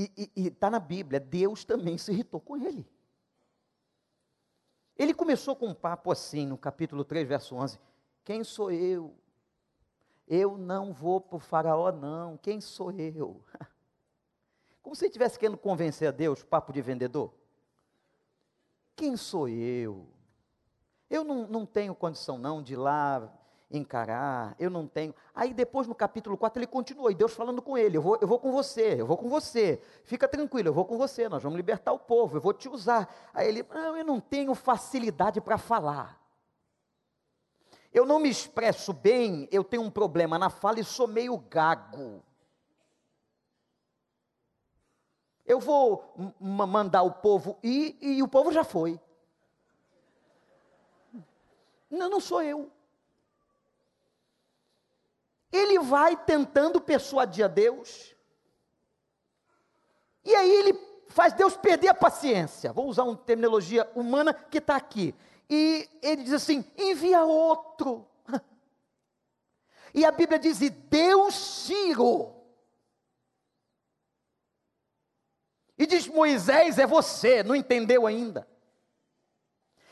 E 0.00 0.30
está 0.46 0.70
na 0.70 0.78
Bíblia, 0.78 1.18
Deus 1.18 1.64
também 1.64 1.98
se 1.98 2.12
irritou 2.12 2.40
com 2.40 2.56
ele. 2.56 2.86
Ele 4.96 5.12
começou 5.12 5.56
com 5.56 5.66
um 5.66 5.74
papo 5.74 6.12
assim, 6.12 6.46
no 6.46 6.56
capítulo 6.56 7.04
3, 7.04 7.26
verso 7.26 7.56
11: 7.56 7.80
Quem 8.24 8.44
sou 8.44 8.70
eu? 8.70 9.12
Eu 10.26 10.56
não 10.56 10.92
vou 10.92 11.20
para 11.20 11.36
o 11.36 11.40
Faraó, 11.40 11.90
não. 11.90 12.36
Quem 12.36 12.60
sou 12.60 12.92
eu? 12.92 13.42
Como 14.82 14.94
se 14.94 15.06
estivesse 15.06 15.38
querendo 15.38 15.58
convencer 15.58 16.08
a 16.08 16.12
Deus, 16.12 16.44
papo 16.44 16.72
de 16.72 16.80
vendedor. 16.80 17.34
Quem 18.94 19.16
sou 19.16 19.48
eu? 19.48 20.06
Eu 21.10 21.24
não, 21.24 21.46
não 21.46 21.66
tenho 21.66 21.94
condição 21.94 22.38
não 22.38 22.62
de 22.62 22.74
ir 22.74 22.76
lá 22.76 23.32
encarar, 23.70 24.54
eu 24.58 24.70
não 24.70 24.86
tenho. 24.86 25.14
Aí 25.34 25.52
depois 25.52 25.86
no 25.86 25.94
capítulo 25.94 26.36
4 26.36 26.58
ele 26.58 26.66
continua, 26.66 27.10
e 27.12 27.14
Deus 27.14 27.32
falando 27.34 27.60
com 27.60 27.76
ele, 27.76 27.96
eu 27.96 28.02
vou, 28.02 28.18
eu 28.20 28.26
vou 28.26 28.38
com 28.38 28.50
você, 28.50 29.00
eu 29.00 29.06
vou 29.06 29.16
com 29.16 29.28
você, 29.28 29.80
fica 30.04 30.26
tranquilo, 30.26 30.68
eu 30.68 30.72
vou 30.72 30.84
com 30.84 30.96
você, 30.96 31.28
nós 31.28 31.42
vamos 31.42 31.56
libertar 31.56 31.92
o 31.92 31.98
povo, 31.98 32.36
eu 32.36 32.40
vou 32.40 32.52
te 32.52 32.68
usar. 32.68 33.12
Aí 33.34 33.48
ele, 33.48 33.64
não, 33.72 33.96
eu 33.96 34.04
não 34.04 34.20
tenho 34.20 34.54
facilidade 34.54 35.40
para 35.40 35.58
falar. 35.58 36.18
Eu 37.92 38.04
não 38.04 38.18
me 38.18 38.28
expresso 38.28 38.92
bem, 38.92 39.48
eu 39.50 39.64
tenho 39.64 39.82
um 39.82 39.90
problema 39.90 40.38
na 40.38 40.50
fala 40.50 40.80
e 40.80 40.84
sou 40.84 41.06
meio 41.06 41.36
gago. 41.36 42.22
eu 45.48 45.58
vou 45.58 46.14
mandar 46.38 47.02
o 47.02 47.10
povo 47.10 47.58
ir 47.62 47.96
e 48.02 48.22
o 48.22 48.28
povo 48.28 48.52
já 48.52 48.62
foi. 48.62 49.00
Não, 51.90 52.10
não 52.10 52.20
sou 52.20 52.42
eu. 52.42 52.70
Ele 55.52 55.78
vai 55.78 56.16
tentando 56.16 56.80
persuadir 56.80 57.44
a 57.44 57.48
Deus, 57.48 58.14
e 60.24 60.34
aí 60.34 60.50
ele 60.50 60.78
faz 61.08 61.32
Deus 61.32 61.56
perder 61.56 61.88
a 61.88 61.94
paciência. 61.94 62.72
Vou 62.72 62.86
usar 62.86 63.04
uma 63.04 63.16
terminologia 63.16 63.90
humana 63.94 64.34
que 64.34 64.58
está 64.58 64.76
aqui. 64.76 65.14
E 65.48 65.88
ele 66.02 66.24
diz 66.24 66.32
assim: 66.32 66.64
envia 66.76 67.24
outro. 67.24 68.06
E 69.94 70.04
a 70.04 70.10
Bíblia 70.12 70.38
diz: 70.38 70.60
e 70.60 70.68
Deus 70.68 71.64
tirou 71.66 72.38
E 75.78 75.86
diz: 75.86 76.08
Moisés, 76.08 76.78
é 76.78 76.86
você, 76.86 77.42
não 77.42 77.54
entendeu 77.54 78.06
ainda. 78.06 78.48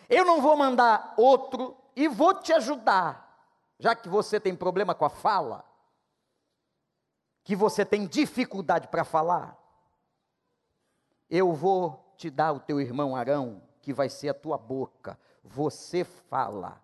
Eu 0.09 0.25
não 0.25 0.40
vou 0.40 0.57
mandar 0.57 1.14
outro 1.16 1.77
e 1.95 2.09
vou 2.09 2.35
te 2.35 2.53
ajudar, 2.53 3.26
já 3.79 3.95
que 3.95 4.09
você 4.09 4.41
tem 4.41 4.57
problema 4.57 4.95
com 4.95 5.05
a 5.05 5.11
fala, 5.11 5.65
que 7.45 7.55
você 7.55 7.85
tem 7.85 8.07
dificuldade 8.07 8.89
para 8.89 9.05
falar. 9.05 9.57
Eu 11.29 11.53
vou 11.53 12.15
te 12.17 12.31
dar 12.31 12.53
o 12.53 12.61
teu 12.61 12.81
irmão 12.81 13.15
Arão, 13.15 13.62
que 13.83 13.93
vai 13.93 14.09
ser 14.09 14.31
a 14.31 14.35
tua 14.35 14.59
boca. 14.59 15.19
Você 15.45 16.05
fala 16.05 16.83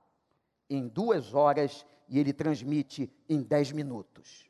em 0.68 0.86
duas 0.86 1.34
horas 1.34 1.84
e 2.08 2.18
ele 2.18 2.32
transmite 2.32 3.12
em 3.28 3.42
dez 3.42 3.72
minutos. 3.72 4.48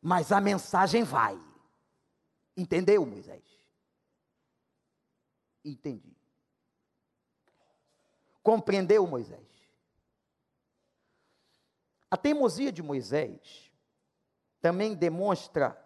Mas 0.00 0.30
a 0.32 0.40
mensagem 0.40 1.04
vai. 1.04 1.40
Entendeu, 2.56 3.06
Moisés? 3.06 3.42
Entendi. 5.64 6.16
Compreendeu, 8.42 9.06
Moisés? 9.06 9.51
A 12.12 12.16
teimosia 12.18 12.70
de 12.70 12.82
Moisés 12.82 13.72
também 14.60 14.94
demonstra 14.94 15.82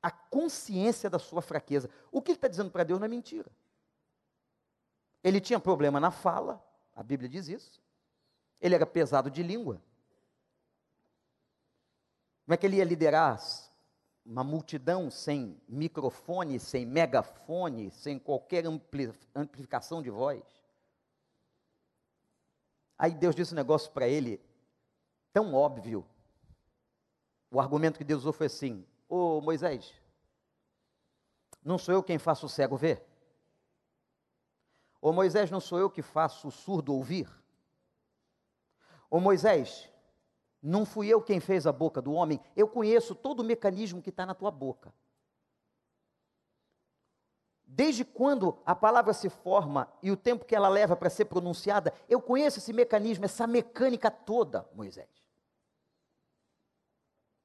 a 0.00 0.08
consciência 0.08 1.10
da 1.10 1.18
sua 1.18 1.42
fraqueza. 1.42 1.90
O 2.12 2.22
que 2.22 2.30
ele 2.30 2.36
está 2.36 2.46
dizendo 2.46 2.70
para 2.70 2.84
Deus 2.84 3.00
não 3.00 3.06
é 3.06 3.08
mentira. 3.08 3.50
Ele 5.20 5.40
tinha 5.40 5.58
problema 5.58 5.98
na 5.98 6.12
fala, 6.12 6.64
a 6.94 7.02
Bíblia 7.02 7.28
diz 7.28 7.48
isso. 7.48 7.82
Ele 8.60 8.76
era 8.76 8.86
pesado 8.86 9.28
de 9.28 9.42
língua. 9.42 9.82
Como 12.44 12.54
é 12.54 12.56
que 12.56 12.66
ele 12.66 12.76
ia 12.76 12.84
liderar 12.84 13.42
uma 14.24 14.44
multidão 14.44 15.10
sem 15.10 15.60
microfone, 15.66 16.60
sem 16.60 16.86
megafone, 16.86 17.90
sem 17.90 18.16
qualquer 18.16 18.64
ampli 18.64 19.12
amplificação 19.34 20.00
de 20.00 20.08
voz. 20.08 20.44
Aí 22.96 23.12
Deus 23.12 23.34
disse 23.34 23.52
um 23.52 23.56
negócio 23.56 23.90
para 23.90 24.06
ele, 24.06 24.40
tão 25.34 25.52
óbvio. 25.52 26.06
O 27.50 27.60
argumento 27.60 27.98
que 27.98 28.04
Deus 28.04 28.22
usou 28.22 28.32
foi 28.32 28.46
assim: 28.46 28.86
Ô 29.08 29.40
Moisés, 29.40 29.92
não 31.62 31.76
sou 31.76 31.92
eu 31.92 32.02
quem 32.02 32.18
faço 32.18 32.46
o 32.46 32.48
cego 32.48 32.76
ver? 32.76 33.04
Ô 35.02 35.12
Moisés, 35.12 35.50
não 35.50 35.60
sou 35.60 35.78
eu 35.78 35.90
que 35.90 36.00
faço 36.00 36.48
o 36.48 36.52
surdo 36.52 36.94
ouvir? 36.94 37.28
Ô 39.10 39.20
Moisés, 39.20 39.90
não 40.62 40.86
fui 40.86 41.08
eu 41.08 41.20
quem 41.20 41.40
fez 41.40 41.66
a 41.66 41.72
boca 41.72 42.00
do 42.00 42.12
homem, 42.12 42.40
eu 42.56 42.66
conheço 42.66 43.14
todo 43.14 43.40
o 43.40 43.44
mecanismo 43.44 44.00
que 44.00 44.10
está 44.10 44.24
na 44.24 44.34
tua 44.34 44.50
boca. 44.50 44.94
Desde 47.66 48.04
quando 48.04 48.56
a 48.64 48.74
palavra 48.74 49.12
se 49.12 49.28
forma 49.28 49.92
e 50.00 50.10
o 50.10 50.16
tempo 50.16 50.44
que 50.44 50.54
ela 50.54 50.68
leva 50.68 50.96
para 50.96 51.10
ser 51.10 51.24
pronunciada, 51.24 51.92
eu 52.08 52.22
conheço 52.22 52.58
esse 52.58 52.72
mecanismo, 52.72 53.24
essa 53.24 53.46
mecânica 53.46 54.10
toda, 54.10 54.68
Moisés. 54.72 55.23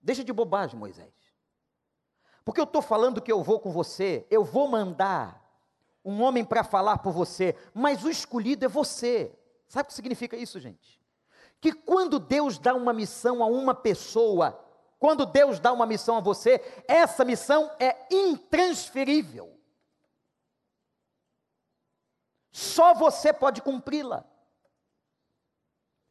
Deixa 0.01 0.23
de 0.23 0.33
bobagem, 0.33 0.79
Moisés. 0.79 1.13
Porque 2.45 2.59
eu 2.59 2.65
estou 2.65 2.81
falando 2.81 3.21
que 3.21 3.31
eu 3.31 3.43
vou 3.43 3.59
com 3.59 3.71
você, 3.71 4.25
eu 4.29 4.43
vou 4.43 4.67
mandar 4.67 5.43
um 6.03 6.21
homem 6.21 6.43
para 6.43 6.63
falar 6.63 6.99
por 6.99 7.11
você, 7.11 7.55
mas 7.73 8.03
o 8.03 8.09
escolhido 8.09 8.65
é 8.65 8.67
você. 8.67 9.37
Sabe 9.67 9.85
o 9.85 9.87
que 9.87 9.93
significa 9.93 10.35
isso, 10.35 10.59
gente? 10.59 10.99
que 11.61 11.73
quando 11.73 12.19
Deus 12.19 12.57
dá 12.57 12.73
uma 12.73 12.93
missão 12.93 13.43
a 13.43 13.45
uma 13.45 13.75
pessoa, 13.75 14.59
quando 14.97 15.25
Deus 15.25 15.59
dá 15.59 15.71
uma 15.71 15.85
missão 15.85 16.17
a 16.17 16.21
você, 16.21 16.61
essa 16.87 17.25
missão 17.25 17.71
é 17.79 18.07
intransferível. 18.09 19.57
Só 22.51 22.93
você 22.93 23.31
pode 23.31 23.61
cumpri-la. 23.61 24.25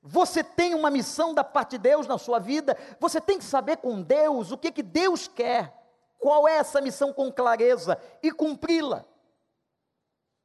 Você 0.02 0.44
tem 0.44 0.74
uma 0.74 0.90
missão 0.90 1.34
da 1.34 1.42
parte 1.42 1.72
de 1.72 1.78
Deus 1.78 2.06
na 2.06 2.18
sua 2.18 2.38
vida, 2.38 2.76
você 3.00 3.20
tem 3.20 3.38
que 3.38 3.44
saber 3.44 3.78
com 3.78 4.00
Deus 4.00 4.52
o 4.52 4.58
que, 4.58 4.70
que 4.70 4.82
Deus 4.82 5.26
quer, 5.26 5.74
qual 6.18 6.46
é 6.46 6.56
essa 6.56 6.80
missão 6.80 7.12
com 7.12 7.32
clareza 7.32 8.00
e 8.22 8.30
cumpri-la. 8.30 9.04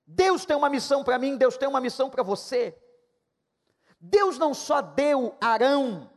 Deus 0.06 0.46
tem 0.46 0.56
uma 0.56 0.70
missão 0.70 1.04
para 1.04 1.18
mim, 1.18 1.38
Deus 1.38 1.58
tem 1.58 1.68
uma 1.68 1.80
missão 1.80 2.10
para 2.10 2.24
você. 2.24 2.78
Deus 4.00 4.38
não 4.38 4.54
só 4.54 4.82
deu 4.82 5.36
Arão 5.40 6.10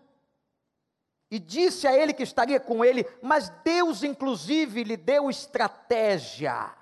e 1.31 1.39
disse 1.39 1.87
a 1.87 1.97
ele 1.97 2.13
que 2.13 2.23
estaria 2.23 2.59
com 2.59 2.85
ele, 2.85 3.07
mas 3.23 3.49
Deus, 3.63 4.03
inclusive, 4.03 4.83
lhe 4.83 4.97
deu 4.97 5.31
estratégia. 5.31 6.75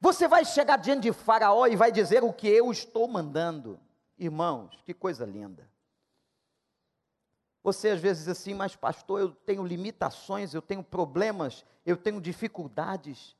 Você 0.00 0.26
vai 0.26 0.44
chegar 0.44 0.76
diante 0.76 1.02
de 1.02 1.12
Faraó 1.12 1.66
e 1.66 1.76
vai 1.76 1.92
dizer 1.92 2.24
o 2.24 2.32
que 2.32 2.48
eu 2.48 2.72
estou 2.72 3.06
mandando. 3.06 3.78
Irmãos, 4.20 4.78
que 4.84 4.92
coisa 4.92 5.24
linda. 5.24 5.66
Você 7.62 7.88
às 7.88 8.00
vezes 8.00 8.24
diz 8.24 8.28
assim, 8.28 8.52
mas 8.52 8.76
pastor, 8.76 9.18
eu 9.18 9.30
tenho 9.30 9.64
limitações, 9.64 10.52
eu 10.52 10.60
tenho 10.60 10.84
problemas, 10.84 11.64
eu 11.86 11.96
tenho 11.96 12.20
dificuldades. 12.20 13.34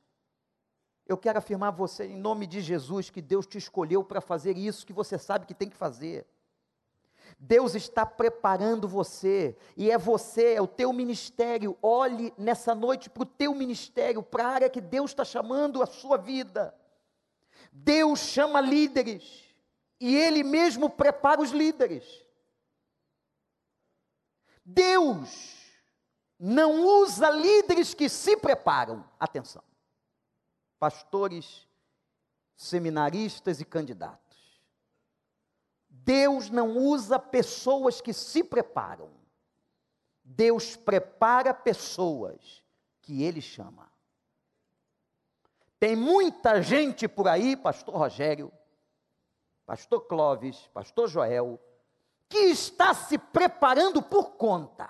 Eu 1.05 1.19
quero 1.19 1.37
afirmar 1.37 1.67
a 1.67 1.71
você, 1.71 2.05
em 2.05 2.17
nome 2.17 2.47
de 2.47 2.61
Jesus, 2.61 3.11
que 3.11 3.21
Deus 3.21 3.45
te 3.45 3.59
escolheu 3.59 4.03
para 4.03 4.19
fazer 4.19 4.57
isso 4.57 4.85
que 4.85 4.91
você 4.91 5.19
sabe 5.19 5.45
que 5.45 5.53
tem 5.53 5.69
que 5.69 5.77
fazer. 5.77 6.25
Deus 7.37 7.75
está 7.75 8.03
preparando 8.03 8.87
você, 8.87 9.55
e 9.77 9.91
é 9.91 9.99
você, 9.99 10.55
é 10.55 10.61
o 10.61 10.67
teu 10.67 10.91
ministério. 10.91 11.77
Olhe 11.79 12.33
nessa 12.39 12.73
noite 12.73 13.07
para 13.07 13.23
o 13.23 13.25
teu 13.25 13.53
ministério, 13.53 14.23
para 14.23 14.47
a 14.47 14.51
área 14.51 14.69
que 14.69 14.81
Deus 14.81 15.11
está 15.11 15.23
chamando 15.23 15.83
a 15.83 15.85
sua 15.85 16.17
vida. 16.17 16.73
Deus 17.71 18.19
chama 18.19 18.59
líderes, 18.59 19.50
e 20.01 20.15
Ele 20.15 20.41
mesmo 20.43 20.89
prepara 20.89 21.39
os 21.39 21.51
líderes. 21.51 22.25
Deus 24.65 25.61
não 26.39 26.83
usa 26.83 27.29
líderes 27.29 27.93
que 27.93 28.09
se 28.09 28.35
preparam. 28.35 29.07
Atenção. 29.19 29.63
Pastores, 30.79 31.67
seminaristas 32.55 33.61
e 33.61 33.65
candidatos. 33.65 34.59
Deus 35.87 36.49
não 36.49 36.75
usa 36.77 37.19
pessoas 37.19 38.01
que 38.01 38.11
se 38.11 38.43
preparam. 38.43 39.11
Deus 40.23 40.75
prepara 40.75 41.53
pessoas 41.53 42.63
que 43.03 43.21
Ele 43.21 43.39
chama. 43.39 43.87
Tem 45.79 45.95
muita 45.95 46.59
gente 46.59 47.07
por 47.07 47.27
aí, 47.27 47.55
Pastor 47.55 47.95
Rogério, 47.95 48.51
Pastor 49.71 50.01
Clóvis, 50.01 50.67
Pastor 50.73 51.07
Joel, 51.07 51.57
que 52.27 52.37
está 52.37 52.93
se 52.93 53.17
preparando 53.17 54.01
por 54.01 54.31
conta. 54.31 54.89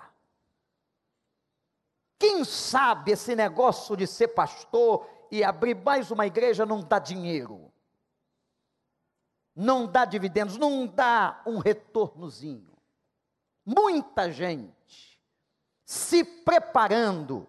Quem 2.18 2.42
sabe 2.42 3.12
esse 3.12 3.36
negócio 3.36 3.96
de 3.96 4.08
ser 4.08 4.34
pastor 4.34 5.08
e 5.30 5.44
abrir 5.44 5.76
mais 5.76 6.10
uma 6.10 6.26
igreja 6.26 6.66
não 6.66 6.80
dá 6.80 6.98
dinheiro, 6.98 7.72
não 9.54 9.86
dá 9.86 10.04
dividendos, 10.04 10.56
não 10.56 10.84
dá 10.84 11.40
um 11.46 11.58
retornozinho. 11.58 12.76
Muita 13.64 14.32
gente 14.32 15.22
se 15.84 16.24
preparando 16.24 17.46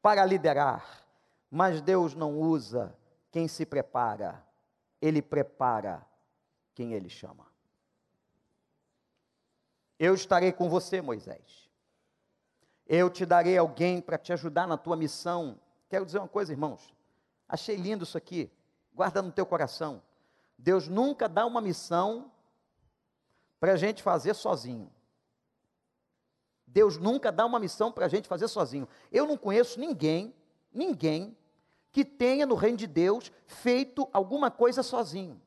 para 0.00 0.24
liderar, 0.24 1.04
mas 1.50 1.82
Deus 1.82 2.14
não 2.14 2.38
usa 2.38 2.96
quem 3.32 3.48
se 3.48 3.66
prepara, 3.66 4.46
Ele 5.00 5.20
prepara 5.20 6.06
quem 6.74 6.92
Ele 6.92 7.08
chama. 7.08 7.46
Eu 9.98 10.14
estarei 10.14 10.52
com 10.52 10.68
você, 10.68 11.00
Moisés. 11.00 11.70
Eu 12.86 13.08
te 13.08 13.24
darei 13.24 13.56
alguém 13.56 14.00
para 14.00 14.18
te 14.18 14.32
ajudar 14.32 14.66
na 14.66 14.76
tua 14.76 14.96
missão. 14.96 15.60
Quero 15.88 16.04
dizer 16.04 16.18
uma 16.18 16.28
coisa, 16.28 16.52
irmãos. 16.52 16.92
Achei 17.48 17.76
lindo 17.76 18.04
isso 18.04 18.18
aqui. 18.18 18.50
Guarda 18.92 19.22
no 19.22 19.30
teu 19.30 19.46
coração. 19.46 20.02
Deus 20.58 20.88
nunca 20.88 21.28
dá 21.28 21.46
uma 21.46 21.60
missão 21.60 22.30
para 23.60 23.72
a 23.72 23.76
gente 23.76 24.02
fazer 24.02 24.34
sozinho. 24.34 24.90
Deus 26.66 26.96
nunca 26.96 27.30
dá 27.30 27.44
uma 27.44 27.60
missão 27.60 27.92
para 27.92 28.06
a 28.06 28.08
gente 28.08 28.26
fazer 28.26 28.48
sozinho. 28.48 28.88
Eu 29.10 29.26
não 29.26 29.36
conheço 29.36 29.78
ninguém, 29.78 30.34
ninguém, 30.72 31.36
que 31.92 32.04
tenha 32.04 32.46
no 32.46 32.54
reino 32.54 32.78
de 32.78 32.86
Deus 32.86 33.30
feito 33.46 34.08
alguma 34.12 34.50
coisa 34.50 34.82
sozinho. 34.82 35.40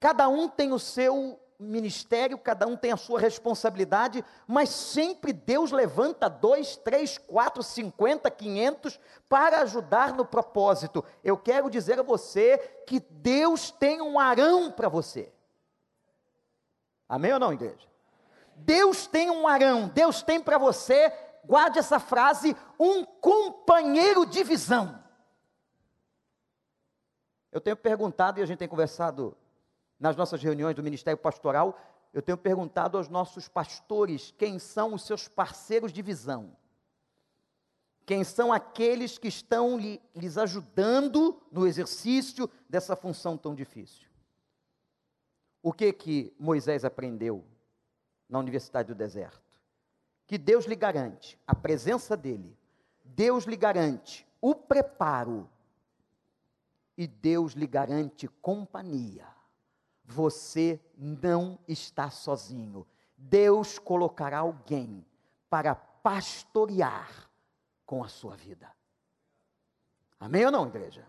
Cada 0.00 0.28
um 0.28 0.48
tem 0.48 0.72
o 0.72 0.78
seu 0.78 1.40
ministério, 1.58 2.38
cada 2.38 2.66
um 2.68 2.76
tem 2.76 2.92
a 2.92 2.96
sua 2.96 3.18
responsabilidade, 3.18 4.24
mas 4.46 4.68
sempre 4.68 5.32
Deus 5.32 5.72
levanta 5.72 6.30
dois, 6.30 6.76
três, 6.76 7.18
quatro, 7.18 7.64
cinquenta, 7.64 8.30
quinhentos 8.30 8.98
para 9.28 9.62
ajudar 9.62 10.12
no 10.12 10.24
propósito. 10.24 11.04
Eu 11.24 11.36
quero 11.36 11.68
dizer 11.68 11.98
a 11.98 12.04
você 12.04 12.58
que 12.86 13.00
Deus 13.00 13.72
tem 13.72 14.00
um 14.00 14.20
arão 14.20 14.70
para 14.70 14.88
você. 14.88 15.32
Amém 17.08 17.32
ou 17.32 17.40
não, 17.40 17.52
igreja? 17.52 17.88
Deus 18.54 19.06
tem 19.06 19.30
um 19.30 19.48
arão, 19.48 19.88
Deus 19.88 20.22
tem 20.22 20.40
para 20.40 20.58
você, 20.58 21.12
guarde 21.44 21.78
essa 21.78 21.98
frase, 21.98 22.56
um 22.78 23.04
companheiro 23.04 24.24
de 24.24 24.44
visão. 24.44 25.02
Eu 27.50 27.60
tenho 27.60 27.76
perguntado 27.76 28.38
e 28.38 28.42
a 28.42 28.46
gente 28.46 28.58
tem 28.58 28.68
conversado 28.68 29.36
nas 29.98 30.16
nossas 30.16 30.42
reuniões 30.42 30.76
do 30.76 30.82
Ministério 30.82 31.18
Pastoral, 31.18 31.78
eu 32.12 32.22
tenho 32.22 32.38
perguntado 32.38 32.96
aos 32.96 33.08
nossos 33.08 33.48
pastores 33.48 34.32
quem 34.38 34.58
são 34.58 34.94
os 34.94 35.04
seus 35.04 35.28
parceiros 35.28 35.92
de 35.92 36.02
visão. 36.02 36.56
Quem 38.06 38.24
são 38.24 38.52
aqueles 38.52 39.18
que 39.18 39.28
estão 39.28 39.78
lhe, 39.78 40.00
lhes 40.14 40.38
ajudando 40.38 41.42
no 41.52 41.66
exercício 41.66 42.48
dessa 42.68 42.96
função 42.96 43.36
tão 43.36 43.54
difícil? 43.54 44.08
O 45.62 45.72
que 45.72 45.92
que 45.92 46.34
Moisés 46.38 46.84
aprendeu 46.84 47.44
na 48.28 48.38
Universidade 48.38 48.88
do 48.88 48.94
Deserto? 48.94 49.42
Que 50.26 50.38
Deus 50.38 50.64
lhe 50.64 50.76
garante 50.76 51.38
a 51.46 51.54
presença 51.54 52.16
dele, 52.16 52.56
Deus 53.04 53.44
lhe 53.44 53.56
garante 53.56 54.26
o 54.40 54.54
preparo 54.54 55.48
e 56.96 57.06
Deus 57.06 57.52
lhe 57.52 57.66
garante 57.66 58.28
companhia 58.40 59.26
você 60.08 60.80
não 60.96 61.58
está 61.68 62.08
sozinho. 62.10 62.86
Deus 63.14 63.78
colocará 63.78 64.38
alguém 64.38 65.04
para 65.50 65.74
pastorear 65.74 67.30
com 67.84 68.02
a 68.02 68.08
sua 68.08 68.34
vida. 68.34 68.72
Amém 70.18 70.46
ou 70.46 70.50
não, 70.50 70.66
igreja? 70.66 71.06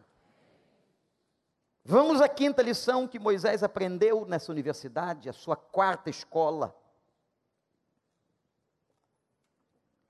Vamos 1.86 2.20
à 2.22 2.28
quinta 2.28 2.62
lição 2.62 3.08
que 3.08 3.18
Moisés 3.18 3.64
aprendeu 3.64 4.26
nessa 4.26 4.52
universidade, 4.52 5.30
a 5.30 5.34
sua 5.34 5.56
quarta 5.56 6.10
escola. 6.10 6.76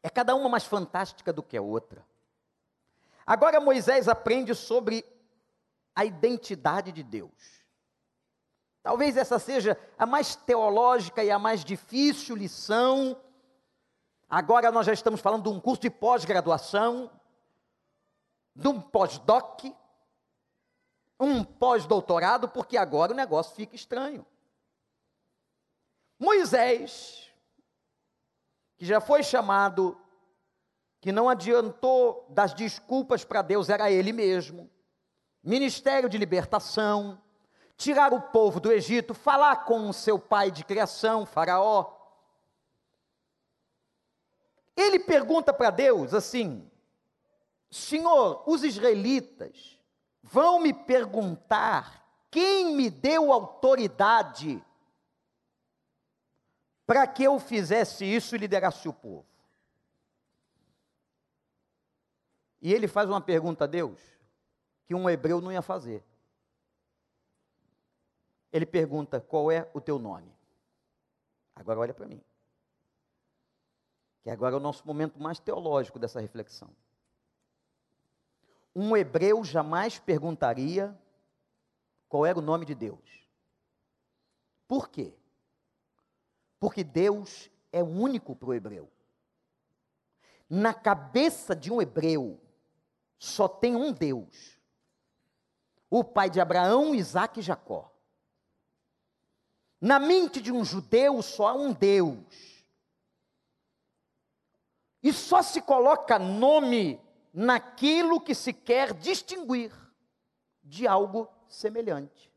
É 0.02 0.10
cada 0.10 0.34
uma 0.34 0.50
mais 0.50 0.66
fantástica 0.66 1.32
do 1.32 1.44
que 1.44 1.56
a 1.56 1.62
outra. 1.62 2.04
Agora 3.26 3.60
Moisés 3.60 4.08
aprende 4.08 4.56
sobre 4.56 5.06
a 5.96 6.04
identidade 6.04 6.92
de 6.92 7.04
Deus. 7.04 7.59
Talvez 8.82 9.18
essa 9.18 9.38
seja 9.38 9.78
a 9.98 10.06
mais 10.06 10.36
teológica 10.36 11.24
e 11.24 11.30
a 11.30 11.38
mais 11.38 11.64
difícil 11.64 12.36
lição. 12.36 13.20
Agora 14.30 14.72
nós 14.72 14.86
já 14.86 14.94
estamos 14.94 15.20
falando 15.20 15.44
de 15.44 15.50
um 15.50 15.60
curso 15.60 15.82
de 15.82 15.90
pós-graduação, 15.90 17.12
de 18.56 18.68
um 18.68 18.80
pós-doc, 18.80 19.64
um 21.20 21.44
pós-doutorado, 21.44 22.48
porque 22.48 22.78
agora 22.78 23.12
o 23.12 23.16
negócio 23.16 23.56
fica 23.56 23.76
estranho. 23.76 24.26
Moisés, 26.18 27.30
que 28.78 28.86
já 28.86 29.02
foi 29.02 29.24
chamado, 29.24 30.00
que 31.02 31.12
não 31.12 31.30
adiantou 31.30 32.26
das 32.30 32.54
desculpas 32.54 33.26
para 33.26 33.42
Deus, 33.42 33.70
era 33.70 33.92
ele 33.92 34.14
mesmo, 34.14 34.70
ministério 35.44 36.10
de 36.10 36.18
libertação, 36.18 37.22
tirar 37.80 38.14
o 38.14 38.22
povo 38.22 38.60
do 38.60 38.74
Egito, 38.74 39.14
falar 39.14 39.64
com 39.64 39.90
o 39.90 39.94
seu 39.94 40.20
pai 40.20 40.52
de 40.52 40.66
criação, 40.66 41.26
Faraó. 41.26 41.96
Ele 44.76 45.00
pergunta 45.00 45.54
para 45.54 45.70
Deus 45.70 46.14
assim: 46.14 46.70
Senhor, 47.72 48.44
os 48.46 48.66
israelitas 48.66 49.80
vão 50.22 50.60
me 50.60 50.74
perguntar 50.74 52.06
quem 52.30 52.76
me 52.76 52.90
deu 52.90 53.32
autoridade 53.32 54.62
para 56.86 57.08
que 57.08 57.24
eu 57.24 57.40
fizesse 57.40 58.04
isso 58.04 58.36
e 58.36 58.40
liderasse 58.40 58.90
o 58.90 58.94
povo. 58.94 59.26
E 62.62 62.74
ele 62.74 62.90
faz 62.90 63.10
uma 63.10 63.22
pergunta 63.22 63.64
a 63.64 63.68
Deus 63.68 64.02
que 64.86 64.94
um 64.94 65.10
hebreu 65.10 65.40
não 65.40 65.52
ia 65.52 65.62
fazer 65.62 66.04
ele 68.52 68.66
pergunta: 68.66 69.20
Qual 69.20 69.52
é 69.52 69.70
o 69.74 69.82
teu 69.82 70.00
nome? 70.00 70.34
Agora 71.56 71.80
olha 71.80 71.94
para 71.94 72.08
mim. 72.08 72.22
Que 74.24 74.30
agora 74.30 74.56
é 74.56 74.58
o 74.58 74.62
nosso 74.62 74.86
momento 74.86 75.20
mais 75.22 75.40
teológico 75.40 76.00
dessa 76.00 76.20
reflexão. 76.20 76.70
Um 78.76 78.96
hebreu 78.96 79.44
jamais 79.44 80.00
perguntaria 80.00 80.98
qual 82.08 82.26
era 82.26 82.40
o 82.40 82.42
nome 82.42 82.66
de 82.66 82.76
Deus. 82.76 83.28
Por 84.68 84.90
quê? 84.90 85.14
Porque 86.60 86.84
Deus 86.84 87.50
é 87.72 87.84
único 87.84 88.36
para 88.36 88.50
o 88.50 88.54
hebreu. 88.54 88.90
Na 90.50 90.74
cabeça 90.74 91.56
de 91.56 91.72
um 91.72 91.82
hebreu, 91.82 92.40
só 93.18 93.48
tem 93.48 93.76
um 93.76 93.92
Deus: 93.92 94.60
o 95.90 96.04
pai 96.04 96.30
de 96.30 96.40
Abraão, 96.40 96.96
Isaac 96.96 97.40
e 97.40 97.44
Jacó. 97.44 97.92
Na 99.82 100.00
mente 100.00 100.42
de 100.42 100.52
um 100.52 100.64
judeu 100.66 101.22
só 101.22 101.48
há 101.48 101.54
um 101.54 101.72
Deus. 101.72 102.66
E 105.02 105.14
só 105.14 105.42
se 105.42 105.62
coloca 105.62 106.20
nome 106.20 107.00
naquilo 107.34 108.20
que 108.20 108.36
se 108.36 108.52
quer 108.52 108.94
distinguir 108.94 109.72
de 110.62 110.88
algo 110.88 111.30
semelhante. 111.48 112.30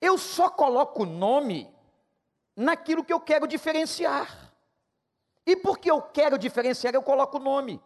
Eu 0.00 0.16
só 0.16 0.48
coloco 0.48 1.04
nome 1.04 1.72
naquilo 2.56 3.04
que 3.04 3.12
eu 3.12 3.20
quero 3.20 3.46
diferenciar. 3.46 4.52
E 5.44 5.56
porque 5.56 5.90
eu 5.90 6.00
quero 6.00 6.38
diferenciar, 6.38 6.94
eu 6.94 7.02
coloco 7.02 7.38
nome. 7.38 7.82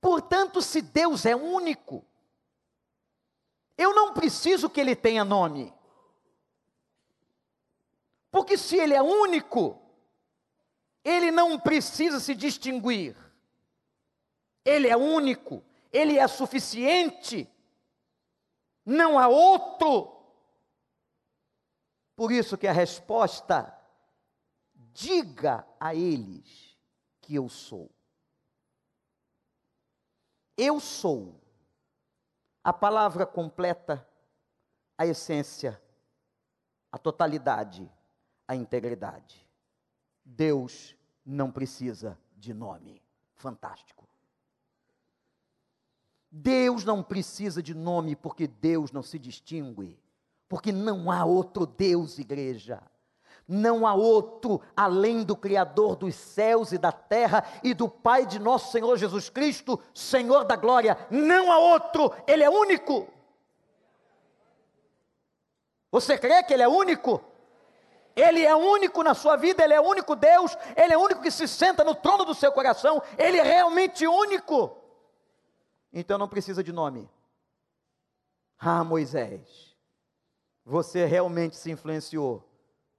Portanto, 0.00 0.60
se 0.62 0.80
Deus 0.80 1.26
é 1.26 1.34
único, 1.34 2.04
eu 3.76 3.94
não 3.94 4.14
preciso 4.14 4.70
que 4.70 4.80
ele 4.80 4.96
tenha 4.96 5.24
nome. 5.24 5.75
Porque 8.36 8.58
se 8.58 8.76
ele 8.76 8.92
é 8.92 9.00
único, 9.00 9.80
ele 11.02 11.30
não 11.30 11.58
precisa 11.58 12.20
se 12.20 12.34
distinguir. 12.34 13.16
Ele 14.62 14.88
é 14.88 14.94
único, 14.94 15.64
ele 15.90 16.18
é 16.18 16.28
suficiente. 16.28 17.50
Não 18.84 19.18
há 19.18 19.26
outro. 19.26 20.22
Por 22.14 22.30
isso 22.30 22.58
que 22.58 22.66
a 22.66 22.72
resposta 22.72 23.74
diga 24.92 25.66
a 25.80 25.94
eles 25.94 26.76
que 27.22 27.36
eu 27.36 27.48
sou. 27.48 27.90
Eu 30.58 30.78
sou 30.78 31.40
a 32.62 32.70
palavra 32.70 33.24
completa, 33.24 34.06
a 34.98 35.06
essência, 35.06 35.82
a 36.92 36.98
totalidade, 36.98 37.90
a 38.46 38.54
integridade. 38.54 39.46
Deus 40.24 40.94
não 41.24 41.50
precisa 41.50 42.18
de 42.36 42.52
nome. 42.52 43.02
Fantástico. 43.34 44.06
Deus 46.30 46.84
não 46.84 47.02
precisa 47.02 47.62
de 47.62 47.74
nome 47.74 48.14
porque 48.14 48.46
Deus 48.46 48.92
não 48.92 49.02
se 49.02 49.18
distingue, 49.18 49.98
porque 50.48 50.70
não 50.72 51.10
há 51.10 51.24
outro 51.24 51.64
Deus, 51.66 52.18
igreja. 52.18 52.82
Não 53.48 53.86
há 53.86 53.94
outro 53.94 54.60
além 54.76 55.22
do 55.22 55.36
Criador 55.36 55.94
dos 55.94 56.14
céus 56.16 56.72
e 56.72 56.78
da 56.78 56.90
terra 56.90 57.44
e 57.62 57.72
do 57.72 57.88
Pai 57.88 58.26
de 58.26 58.40
nosso 58.40 58.72
Senhor 58.72 58.96
Jesus 58.96 59.30
Cristo, 59.30 59.80
Senhor 59.94 60.44
da 60.44 60.56
glória. 60.56 60.98
Não 61.10 61.52
há 61.52 61.58
outro, 61.58 62.12
Ele 62.26 62.42
é 62.42 62.50
único. 62.50 63.06
Você 65.92 66.18
crê 66.18 66.42
que 66.42 66.52
Ele 66.52 66.64
é 66.64 66.68
único? 66.68 67.22
Ele 68.16 68.42
é 68.42 68.56
único 68.56 69.02
na 69.02 69.14
sua 69.14 69.36
vida, 69.36 69.62
Ele 69.62 69.74
é 69.74 69.80
único 69.80 70.16
Deus, 70.16 70.56
Ele 70.74 70.94
é 70.94 70.98
único 70.98 71.20
que 71.20 71.30
se 71.30 71.46
senta 71.46 71.84
no 71.84 71.94
trono 71.94 72.24
do 72.24 72.34
seu 72.34 72.50
coração, 72.50 73.02
Ele 73.18 73.36
é 73.36 73.42
realmente 73.42 74.06
único. 74.06 74.74
Então 75.92 76.16
não 76.16 76.26
precisa 76.26 76.64
de 76.64 76.72
nome. 76.72 77.08
Ah, 78.58 78.82
Moisés, 78.82 79.76
você 80.64 81.04
realmente 81.04 81.56
se 81.56 81.70
influenciou 81.70 82.42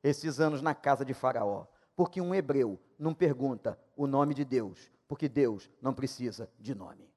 esses 0.03 0.39
anos 0.39 0.61
na 0.61 0.75
casa 0.75 1.03
de 1.03 1.13
Faraó. 1.13 1.65
Porque 1.95 2.21
um 2.21 2.33
hebreu 2.33 2.79
não 2.97 3.13
pergunta 3.13 3.79
o 3.95 4.05
nome 4.05 4.35
de 4.35 4.45
Deus, 4.45 4.91
porque 5.07 5.27
Deus 5.27 5.67
não 5.81 5.95
precisa 5.95 6.47
de 6.59 6.75
nome. 6.75 7.11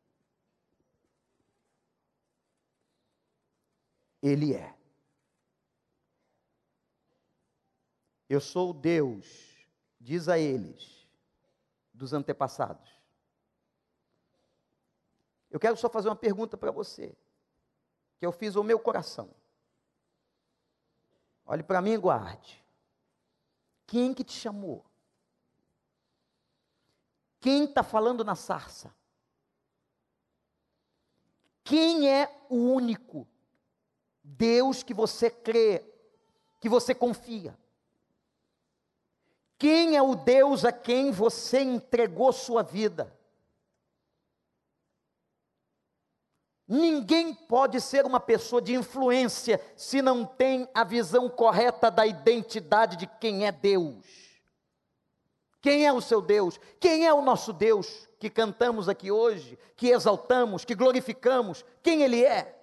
Ele 4.22 4.54
é. 4.54 4.74
Eu 8.30 8.40
sou 8.40 8.70
o 8.70 8.72
Deus, 8.72 9.26
diz 10.00 10.28
a 10.28 10.38
eles, 10.38 11.04
dos 11.92 12.12
antepassados. 12.12 12.88
Eu 15.50 15.58
quero 15.58 15.76
só 15.76 15.90
fazer 15.90 16.08
uma 16.08 16.14
pergunta 16.14 16.56
para 16.56 16.70
você, 16.70 17.12
que 18.20 18.24
eu 18.24 18.30
fiz 18.30 18.54
ao 18.54 18.62
meu 18.62 18.78
coração. 18.78 19.34
Olhe 21.44 21.64
para 21.64 21.82
mim 21.82 21.90
e 21.90 21.98
guarde. 21.98 22.64
Quem 23.84 24.14
que 24.14 24.22
te 24.22 24.34
chamou? 24.34 24.86
Quem 27.40 27.64
está 27.64 27.82
falando 27.82 28.22
na 28.22 28.36
sarça? 28.36 28.94
Quem 31.64 32.08
é 32.08 32.46
o 32.48 32.54
único 32.54 33.26
Deus 34.22 34.84
que 34.84 34.94
você 34.94 35.28
crê, 35.28 35.84
que 36.60 36.68
você 36.68 36.94
confia? 36.94 37.58
Quem 39.60 39.94
é 39.94 40.00
o 40.00 40.14
Deus 40.14 40.64
a 40.64 40.72
quem 40.72 41.10
você 41.10 41.60
entregou 41.60 42.32
sua 42.32 42.62
vida? 42.62 43.14
Ninguém 46.66 47.34
pode 47.34 47.78
ser 47.78 48.06
uma 48.06 48.18
pessoa 48.18 48.62
de 48.62 48.74
influência 48.74 49.60
se 49.76 50.00
não 50.00 50.24
tem 50.24 50.66
a 50.72 50.82
visão 50.82 51.28
correta 51.28 51.90
da 51.90 52.06
identidade 52.06 52.96
de 52.96 53.06
quem 53.06 53.46
é 53.46 53.52
Deus. 53.52 54.06
Quem 55.60 55.86
é 55.86 55.92
o 55.92 56.00
seu 56.00 56.22
Deus? 56.22 56.58
Quem 56.80 57.06
é 57.06 57.12
o 57.12 57.20
nosso 57.20 57.52
Deus 57.52 58.08
que 58.18 58.30
cantamos 58.30 58.88
aqui 58.88 59.10
hoje, 59.10 59.58
que 59.76 59.88
exaltamos, 59.88 60.64
que 60.64 60.74
glorificamos? 60.74 61.66
Quem 61.82 62.02
Ele 62.02 62.24
é? 62.24 62.59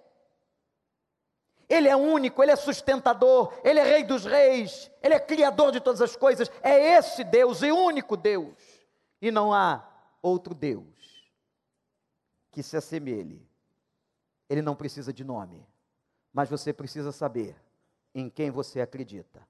Ele 1.70 1.88
é 1.88 1.96
único, 1.96 2.42
Ele 2.42 2.52
é 2.52 2.56
sustentador, 2.56 3.54
Ele 3.64 3.80
é 3.80 3.84
Rei 3.84 4.04
dos 4.04 4.26
Reis, 4.26 4.90
Ele 5.02 5.14
é 5.14 5.20
Criador 5.20 5.72
de 5.72 5.80
todas 5.80 6.02
as 6.02 6.16
coisas. 6.16 6.50
É 6.62 6.98
esse 6.98 7.24
Deus 7.24 7.62
e 7.62 7.72
único 7.72 8.16
Deus. 8.16 8.56
E 9.22 9.32
não 9.32 9.54
há 9.54 9.86
outro 10.22 10.54
Deus 10.54 10.86
que 12.52 12.64
se 12.64 12.78
assemelhe 12.78 13.48
ele 14.50 14.62
não 14.62 14.76
precisa 14.76 15.12
de 15.12 15.24
nome, 15.24 15.66
mas 16.34 16.50
você 16.50 16.72
precisa 16.72 17.12
saber 17.12 17.56
em 18.14 18.30
quem 18.30 18.50
você 18.50 18.82
acredita. 18.82 19.46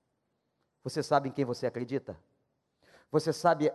Você 0.83 1.03
sabe 1.03 1.29
em 1.29 1.31
quem 1.31 1.45
você 1.45 1.67
acredita? 1.67 2.17
Você 3.11 3.31
sabe 3.31 3.71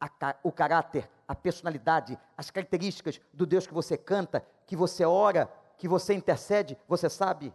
a, 0.00 0.36
o 0.42 0.50
caráter, 0.50 1.08
a 1.26 1.34
personalidade, 1.34 2.18
as 2.36 2.50
características 2.50 3.20
do 3.32 3.46
Deus 3.46 3.66
que 3.66 3.74
você 3.74 3.96
canta, 3.96 4.44
que 4.66 4.76
você 4.76 5.04
ora, 5.04 5.50
que 5.78 5.86
você 5.86 6.14
intercede? 6.14 6.76
Você 6.88 7.08
sabe? 7.08 7.54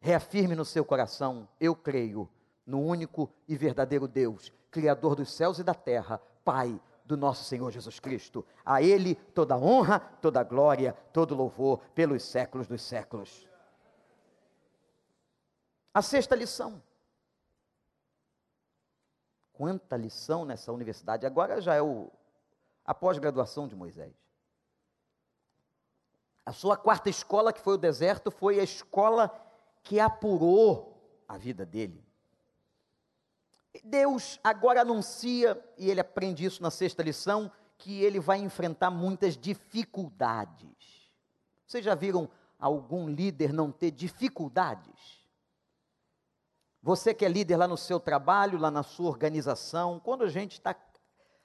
Reafirme 0.00 0.54
no 0.54 0.64
seu 0.64 0.84
coração: 0.84 1.48
eu 1.60 1.76
creio 1.76 2.28
no 2.64 2.80
único 2.80 3.30
e 3.46 3.56
verdadeiro 3.56 4.08
Deus, 4.08 4.52
Criador 4.70 5.14
dos 5.14 5.32
céus 5.32 5.58
e 5.58 5.64
da 5.64 5.74
terra, 5.74 6.20
Pai 6.44 6.80
do 7.04 7.16
nosso 7.16 7.44
Senhor 7.44 7.70
Jesus 7.70 7.98
Cristo. 7.98 8.46
A 8.64 8.80
Ele 8.80 9.14
toda 9.14 9.58
honra, 9.58 9.98
toda 9.98 10.42
glória, 10.42 10.92
todo 11.12 11.34
louvor 11.34 11.80
pelos 11.94 12.22
séculos 12.22 12.66
dos 12.66 12.82
séculos. 12.82 13.48
A 15.92 16.00
sexta 16.00 16.36
lição. 16.36 16.80
Quanta 19.52 19.96
lição 19.96 20.44
nessa 20.44 20.72
universidade. 20.72 21.26
Agora 21.26 21.60
já 21.60 21.74
é 21.74 21.82
o, 21.82 22.10
a 22.84 22.94
pós-graduação 22.94 23.66
de 23.68 23.74
Moisés. 23.74 24.14
A 26.46 26.52
sua 26.52 26.76
quarta 26.76 27.10
escola, 27.10 27.52
que 27.52 27.60
foi 27.60 27.74
o 27.74 27.78
deserto, 27.78 28.30
foi 28.30 28.58
a 28.58 28.62
escola 28.62 29.28
que 29.82 29.98
apurou 29.98 31.22
a 31.26 31.36
vida 31.36 31.64
dele. 31.64 32.04
Deus 33.84 34.38
agora 34.42 34.82
anuncia, 34.82 35.62
e 35.78 35.90
ele 35.90 36.00
aprende 36.00 36.44
isso 36.44 36.62
na 36.62 36.70
sexta 36.70 37.02
lição, 37.02 37.50
que 37.78 38.02
ele 38.02 38.20
vai 38.20 38.38
enfrentar 38.38 38.90
muitas 38.90 39.36
dificuldades. 39.36 41.10
Vocês 41.66 41.84
já 41.84 41.94
viram 41.94 42.28
algum 42.58 43.08
líder 43.08 43.52
não 43.52 43.70
ter 43.70 43.90
dificuldades? 43.90 45.20
Você 46.82 47.14
que 47.14 47.24
é 47.24 47.28
líder 47.28 47.56
lá 47.56 47.68
no 47.68 47.76
seu 47.76 48.00
trabalho, 48.00 48.58
lá 48.58 48.70
na 48.70 48.82
sua 48.82 49.08
organização, 49.08 50.00
quando 50.00 50.24
a 50.24 50.28
gente 50.28 50.52
está 50.52 50.74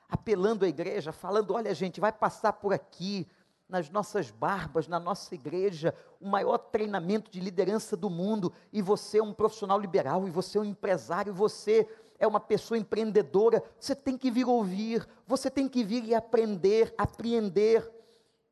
apelando 0.09 0.65
à 0.65 0.67
igreja, 0.67 1.11
falando: 1.11 1.53
olha, 1.53 1.73
gente, 1.73 1.99
vai 1.99 2.11
passar 2.11 2.53
por 2.53 2.73
aqui, 2.73 3.27
nas 3.67 3.89
nossas 3.89 4.29
barbas, 4.29 4.87
na 4.87 4.99
nossa 4.99 5.33
igreja, 5.33 5.93
o 6.19 6.27
maior 6.27 6.57
treinamento 6.57 7.31
de 7.31 7.39
liderança 7.39 7.97
do 7.97 8.09
mundo, 8.09 8.53
e 8.71 8.81
você 8.81 9.17
é 9.17 9.23
um 9.23 9.33
profissional 9.33 9.79
liberal, 9.79 10.27
e 10.27 10.31
você 10.31 10.57
é 10.57 10.61
um 10.61 10.65
empresário, 10.65 11.31
e 11.31 11.35
você 11.35 11.87
é 12.19 12.27
uma 12.27 12.39
pessoa 12.39 12.77
empreendedora, 12.77 13.63
você 13.79 13.95
tem 13.95 14.17
que 14.17 14.29
vir 14.29 14.45
ouvir, 14.45 15.07
você 15.27 15.49
tem 15.49 15.67
que 15.67 15.83
vir 15.83 16.05
e 16.05 16.15
aprender, 16.15 16.93
apreender. 16.97 17.91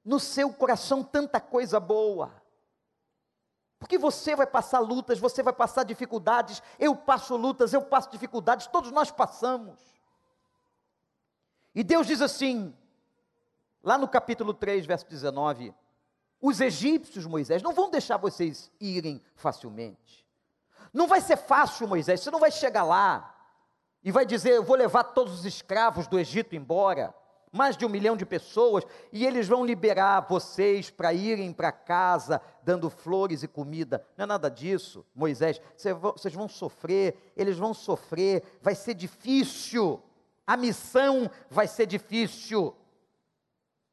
No 0.03 0.20
seu 0.20 0.51
coração 0.51 1.01
tanta 1.03 1.39
coisa 1.39 1.80
boa. 1.80 2.32
Porque 3.80 3.97
você 3.97 4.36
vai 4.36 4.47
passar 4.47 4.80
lutas, 4.80 5.20
você 5.20 5.43
vai 5.43 5.53
passar 5.53 5.84
dificuldades, 5.84 6.61
eu 6.80 6.95
passo 6.95 7.36
lutas, 7.36 7.74
eu 7.74 7.82
passo 7.82 8.09
dificuldades, 8.09 8.68
todos 8.68 8.91
nós 8.91 9.11
passamos. 9.11 9.80
E 11.76 11.84
Deus 11.84 12.07
diz 12.07 12.22
assim, 12.22 12.74
lá 13.84 13.97
no 13.97 14.07
capítulo 14.07 14.53
3, 14.53 14.86
verso 14.86 15.05
19: 15.07 15.73
Os 16.41 16.61
egípcios, 16.61 17.25
Moisés, 17.25 17.61
não 17.61 17.73
vão 17.73 17.91
deixar 17.91 18.17
vocês 18.17 18.71
irem 18.79 19.21
facilmente. 19.36 20.25
Não 20.93 21.07
vai 21.07 21.19
ser 21.19 21.38
fácil, 21.38 21.88
Moisés, 21.88 22.21
você 22.21 22.31
não 22.31 22.39
vai 22.39 22.51
chegar 22.51 22.84
lá 22.84 23.36
e 24.03 24.11
vai 24.11 24.25
dizer: 24.25 24.51
Eu 24.51 24.63
vou 24.63 24.77
levar 24.77 25.03
todos 25.03 25.34
os 25.34 25.45
escravos 25.45 26.07
do 26.07 26.17
Egito 26.17 26.55
embora, 26.55 27.13
mais 27.51 27.75
de 27.75 27.86
um 27.86 27.89
milhão 27.89 28.15
de 28.15 28.25
pessoas, 28.25 28.84
e 29.11 29.25
eles 29.25 29.47
vão 29.47 29.65
liberar 29.65 30.21
vocês 30.21 30.89
para 30.89 31.13
irem 31.13 31.51
para 31.51 31.71
casa 31.71 32.41
dando 32.63 32.89
flores 32.89 33.43
e 33.43 33.47
comida. 33.47 34.05
Não 34.17 34.23
é 34.23 34.25
nada 34.25 34.49
disso, 34.49 35.05
Moisés. 35.13 35.61
Vocês 35.77 36.34
vão 36.34 36.47
sofrer, 36.47 37.31
eles 37.36 37.57
vão 37.57 37.73
sofrer, 37.73 38.43
vai 38.61 38.73
ser 38.73 38.93
difícil, 38.93 40.01
a 40.45 40.57
missão 40.57 41.29
vai 41.49 41.67
ser 41.67 41.86
difícil, 41.86 42.75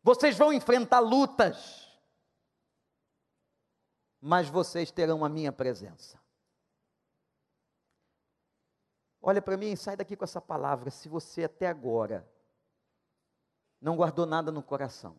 vocês 0.03 0.37
vão 0.37 0.53
enfrentar 0.53 1.01
lutas 1.01 1.91
mas 4.21 4.49
vocês 4.49 4.91
terão 4.91 5.25
a 5.25 5.29
minha 5.29 5.51
presença. 5.51 6.21
Olha 9.23 9.41
para 9.41 9.57
mim, 9.57 9.75
sai 9.77 9.97
daqui 9.97 10.15
com 10.15 10.25
essa 10.25 10.41
palavra. 10.41 10.91
Se 10.91 11.09
você 11.09 11.45
até 11.45 11.67
agora 11.67 12.29
não 13.81 13.97
guardou 13.97 14.27
nada 14.27 14.53
no 14.53 14.63
coração, 14.63 15.17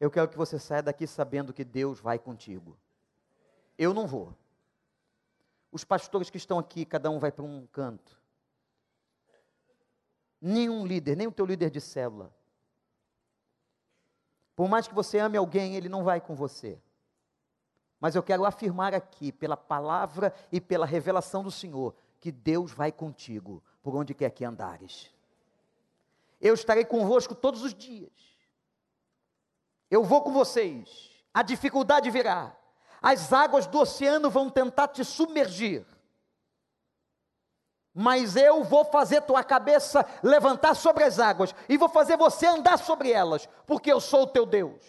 eu 0.00 0.10
quero 0.10 0.28
que 0.28 0.36
você 0.36 0.58
saia 0.58 0.82
daqui 0.82 1.06
sabendo 1.06 1.52
que 1.52 1.64
Deus 1.64 2.00
vai 2.00 2.18
contigo. 2.18 2.76
Eu 3.76 3.94
não 3.94 4.06
vou. 4.06 4.34
Os 5.70 5.84
pastores 5.84 6.30
que 6.30 6.36
estão 6.36 6.58
aqui, 6.58 6.84
cada 6.84 7.10
um 7.10 7.18
vai 7.18 7.30
para 7.30 7.44
um 7.44 7.66
canto. 7.66 8.20
Nenhum 10.40 10.86
líder, 10.86 11.16
nem 11.16 11.26
o 11.26 11.32
teu 11.32 11.44
líder 11.44 11.70
de 11.70 11.80
célula. 11.80 12.32
Por 14.58 14.68
mais 14.68 14.88
que 14.88 14.94
você 14.94 15.20
ame 15.20 15.38
alguém, 15.38 15.76
ele 15.76 15.88
não 15.88 16.02
vai 16.02 16.20
com 16.20 16.34
você. 16.34 16.82
Mas 18.00 18.16
eu 18.16 18.24
quero 18.24 18.44
afirmar 18.44 18.92
aqui, 18.92 19.30
pela 19.30 19.56
palavra 19.56 20.34
e 20.50 20.60
pela 20.60 20.84
revelação 20.84 21.44
do 21.44 21.50
Senhor, 21.52 21.94
que 22.18 22.32
Deus 22.32 22.72
vai 22.72 22.90
contigo 22.90 23.62
por 23.84 23.94
onde 23.94 24.14
quer 24.14 24.30
que 24.30 24.44
andares. 24.44 25.14
Eu 26.40 26.54
estarei 26.54 26.84
convosco 26.84 27.36
todos 27.36 27.62
os 27.62 27.72
dias. 27.72 28.10
Eu 29.88 30.02
vou 30.02 30.22
com 30.22 30.32
vocês. 30.32 31.08
A 31.32 31.44
dificuldade 31.44 32.10
virá. 32.10 32.52
As 33.00 33.32
águas 33.32 33.64
do 33.64 33.78
oceano 33.78 34.28
vão 34.28 34.50
tentar 34.50 34.88
te 34.88 35.04
submergir. 35.04 35.86
Mas 38.00 38.36
eu 38.36 38.62
vou 38.62 38.84
fazer 38.84 39.22
tua 39.22 39.42
cabeça 39.42 40.06
levantar 40.22 40.76
sobre 40.76 41.02
as 41.02 41.18
águas 41.18 41.52
e 41.68 41.76
vou 41.76 41.88
fazer 41.88 42.16
você 42.16 42.46
andar 42.46 42.78
sobre 42.78 43.10
elas, 43.10 43.48
porque 43.66 43.90
eu 43.92 44.00
sou 44.00 44.22
o 44.22 44.26
teu 44.28 44.46
Deus. 44.46 44.80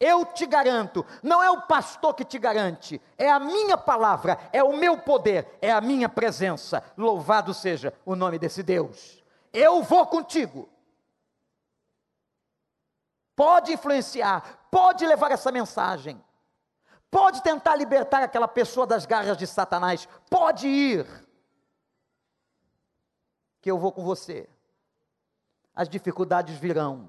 Eu 0.00 0.24
te 0.24 0.46
garanto, 0.46 1.04
não 1.22 1.42
é 1.42 1.50
o 1.50 1.66
pastor 1.66 2.14
que 2.14 2.24
te 2.24 2.38
garante, 2.38 2.98
é 3.18 3.30
a 3.30 3.38
minha 3.38 3.76
palavra, 3.76 4.38
é 4.50 4.64
o 4.64 4.74
meu 4.74 4.96
poder, 4.96 5.58
é 5.60 5.70
a 5.70 5.78
minha 5.82 6.08
presença. 6.08 6.82
Louvado 6.96 7.52
seja 7.52 7.92
o 8.02 8.16
nome 8.16 8.38
desse 8.38 8.62
Deus. 8.62 9.22
Eu 9.52 9.82
vou 9.82 10.06
contigo. 10.06 10.70
Pode 13.36 13.74
influenciar, 13.74 14.66
pode 14.70 15.06
levar 15.06 15.32
essa 15.32 15.52
mensagem, 15.52 16.18
pode 17.10 17.42
tentar 17.42 17.76
libertar 17.76 18.22
aquela 18.22 18.48
pessoa 18.48 18.86
das 18.86 19.04
garras 19.04 19.36
de 19.36 19.46
Satanás, 19.46 20.08
pode 20.30 20.66
ir, 20.66 21.25
que 23.66 23.70
eu 23.72 23.80
vou 23.80 23.90
com 23.90 24.04
você. 24.04 24.48
As 25.74 25.88
dificuldades 25.88 26.56
virão, 26.56 27.08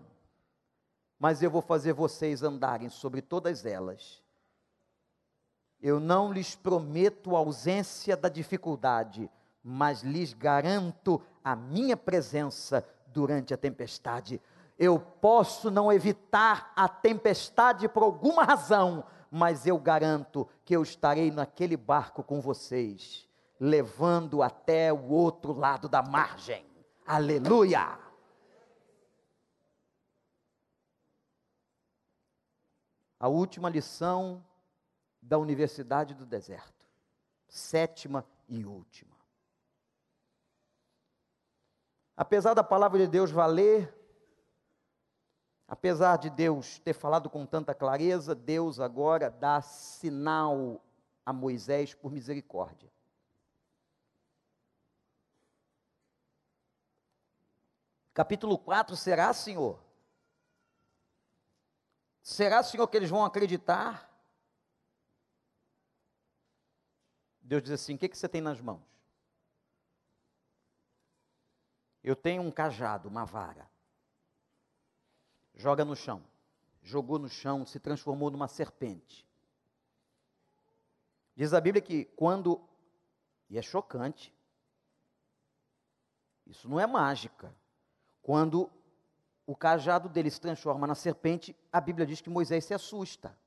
mas 1.19 1.43
eu 1.43 1.51
vou 1.51 1.61
fazer 1.61 1.93
vocês 1.93 2.41
andarem 2.41 2.89
sobre 2.89 3.21
todas 3.21 3.63
elas. 3.63 4.23
Eu 5.79 5.99
não 5.99 6.33
lhes 6.33 6.55
prometo 6.55 7.35
a 7.35 7.37
ausência 7.37 8.17
da 8.17 8.27
dificuldade, 8.27 9.29
mas 9.63 10.01
lhes 10.01 10.33
garanto 10.33 11.21
a 11.43 11.55
minha 11.55 11.95
presença 11.95 12.83
durante 13.05 13.53
a 13.53 13.57
tempestade. 13.57 14.41
Eu 14.79 14.99
posso 14.99 15.69
não 15.69 15.93
evitar 15.93 16.73
a 16.75 16.89
tempestade 16.89 17.87
por 17.87 18.01
alguma 18.01 18.43
razão, 18.43 19.03
mas 19.29 19.67
eu 19.67 19.77
garanto 19.77 20.47
que 20.65 20.75
eu 20.75 20.81
estarei 20.81 21.29
naquele 21.29 21.77
barco 21.77 22.23
com 22.23 22.41
vocês, 22.41 23.26
levando 23.59 24.41
até 24.41 24.91
o 24.91 25.09
outro 25.09 25.53
lado 25.53 25.89
da 25.89 26.01
margem. 26.01 26.65
Aleluia! 27.05 28.07
a 33.19 33.27
última 33.27 33.69
lição 33.69 34.43
da 35.21 35.37
Universidade 35.37 36.13
do 36.13 36.25
Deserto, 36.25 36.87
sétima 37.47 38.25
e 38.47 38.63
última. 38.63 39.15
Apesar 42.15 42.53
da 42.53 42.63
palavra 42.63 42.99
de 42.99 43.07
Deus 43.07 43.31
valer, 43.31 43.93
apesar 45.67 46.17
de 46.17 46.29
Deus 46.29 46.79
ter 46.79 46.93
falado 46.93 47.29
com 47.29 47.45
tanta 47.45 47.73
clareza, 47.73 48.33
Deus 48.33 48.79
agora 48.79 49.29
dá 49.29 49.61
sinal 49.61 50.81
a 51.25 51.33
Moisés 51.33 51.93
por 51.93 52.11
misericórdia. 52.11 52.91
Capítulo 58.17 58.57
4 58.57 58.95
será, 58.95 59.31
Senhor, 59.31 59.79
Será, 62.23 62.63
Senhor, 62.63 62.87
que 62.87 62.97
eles 62.97 63.11
vão 63.11 63.23
acreditar? 63.23 64.11
Deus 67.39 67.61
diz 67.61 67.71
assim: 67.73 67.93
O 67.93 67.97
que, 67.99 68.09
que 68.09 68.17
você 68.17 68.27
tem 68.27 68.41
nas 68.41 68.59
mãos? 68.59 68.81
Eu 72.03 72.15
tenho 72.15 72.41
um 72.41 72.49
cajado, 72.51 73.07
uma 73.07 73.23
vara. 73.23 73.69
Joga 75.53 75.85
no 75.85 75.95
chão. 75.95 76.21
Jogou 76.81 77.19
no 77.19 77.29
chão, 77.29 77.67
se 77.67 77.79
transformou 77.79 78.31
numa 78.31 78.47
serpente. 78.47 79.29
Diz 81.35 81.53
a 81.53 81.61
Bíblia 81.61 81.83
que 81.83 82.05
quando. 82.15 82.67
E 83.47 83.59
é 83.59 83.61
chocante. 83.61 84.35
Isso 86.47 86.67
não 86.67 86.79
é 86.79 86.87
mágica. 86.87 87.55
Quando 88.27 88.69
o 89.45 89.55
cajado 89.55 90.09
dele 90.09 90.29
se 90.29 90.41
transforma 90.41 90.85
na 90.85 90.95
serpente, 90.95 91.55
a 91.71 91.79
Bíblia 91.79 92.05
diz 92.05 92.19
que 92.19 92.29
Moisés 92.29 92.65
se 92.65 92.73
assusta. 92.73 93.39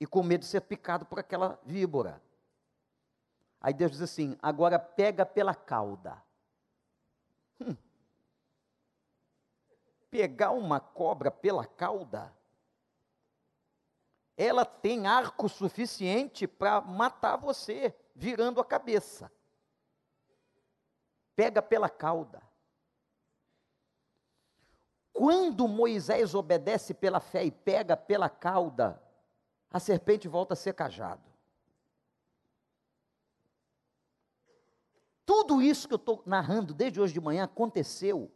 E 0.00 0.04
com 0.04 0.20
medo 0.20 0.40
de 0.40 0.46
ser 0.46 0.62
picado 0.62 1.06
por 1.06 1.20
aquela 1.20 1.60
víbora. 1.64 2.20
Aí 3.60 3.72
Deus 3.72 3.92
diz 3.92 4.02
assim: 4.02 4.36
agora 4.42 4.80
pega 4.80 5.24
pela 5.24 5.54
cauda. 5.54 6.20
Hum. 7.60 7.76
Pegar 10.10 10.50
uma 10.50 10.80
cobra 10.80 11.30
pela 11.30 11.64
cauda, 11.64 12.36
ela 14.36 14.64
tem 14.64 15.06
arco 15.06 15.48
suficiente 15.48 16.48
para 16.48 16.80
matar 16.80 17.36
você, 17.36 17.94
virando 18.12 18.60
a 18.60 18.64
cabeça. 18.64 19.30
Pega 21.36 21.62
pela 21.62 21.88
cauda. 21.88 22.47
Quando 25.18 25.66
Moisés 25.66 26.32
obedece 26.32 26.94
pela 26.94 27.18
fé 27.18 27.44
e 27.44 27.50
pega 27.50 27.96
pela 27.96 28.28
cauda, 28.28 29.02
a 29.68 29.80
serpente 29.80 30.28
volta 30.28 30.52
a 30.52 30.56
ser 30.56 30.74
cajado. 30.74 31.28
Tudo 35.26 35.60
isso 35.60 35.88
que 35.88 35.94
eu 35.94 35.98
estou 35.98 36.22
narrando 36.24 36.72
desde 36.72 37.00
hoje 37.00 37.14
de 37.14 37.20
manhã 37.20 37.42
aconteceu. 37.42 38.30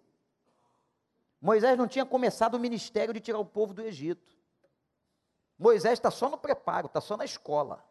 Moisés 1.40 1.78
não 1.78 1.86
tinha 1.86 2.04
começado 2.04 2.56
o 2.56 2.58
ministério 2.58 3.14
de 3.14 3.20
tirar 3.20 3.38
o 3.38 3.46
povo 3.46 3.72
do 3.72 3.82
Egito. 3.82 4.36
Moisés 5.56 5.92
está 5.92 6.10
só 6.10 6.28
no 6.28 6.36
preparo, 6.36 6.88
está 6.88 7.00
só 7.00 7.16
na 7.16 7.24
escola, 7.24 7.84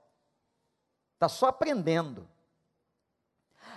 está 1.14 1.30
só 1.30 1.48
aprendendo. 1.48 2.28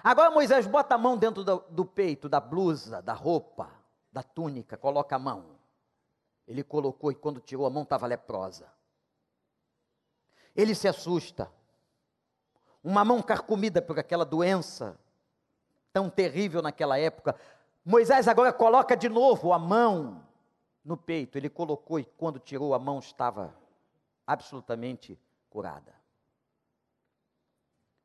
Agora 0.03 0.33
Moisés 0.33 0.67
bota 0.67 0.97
a 0.97 0.99
mão 0.99 1.17
dentro 1.17 1.45
do, 1.45 1.59
do 1.71 1.85
peito, 1.85 2.29
da 2.29 2.41
blusa, 2.41 3.01
da 3.01 3.13
roupa, 3.13 3.84
da 4.15 4.23
túnica, 4.23 4.77
coloca 4.77 5.17
a 5.17 5.19
mão. 5.19 5.59
Ele 6.47 6.63
colocou 6.63 7.11
e 7.11 7.17
quando 7.17 7.41
tirou 7.41 7.67
a 7.67 7.71
mão 7.71 7.83
estava 7.83 8.07
leprosa. 8.07 8.73
Ele 10.55 10.73
se 10.73 10.87
assusta. 10.87 11.51
Uma 12.83 13.05
mão 13.05 13.21
carcomida 13.21 13.83
por 13.83 13.99
aquela 13.99 14.25
doença 14.25 14.97
tão 15.93 16.09
terrível 16.09 16.63
naquela 16.63 16.97
época. 16.97 17.35
Moisés 17.85 18.29
agora 18.29 18.53
coloca 18.53 18.97
de 18.97 19.09
novo 19.09 19.53
a 19.53 19.59
mão 19.59 20.25
no 20.85 20.97
peito. 20.97 21.37
Ele 21.37 21.51
colocou 21.51 21.99
e 21.99 22.05
quando 22.05 22.39
tirou 22.39 22.73
a 22.73 22.79
mão 22.79 23.01
estava 23.01 23.53
absolutamente 24.25 25.19
curada. 25.51 25.93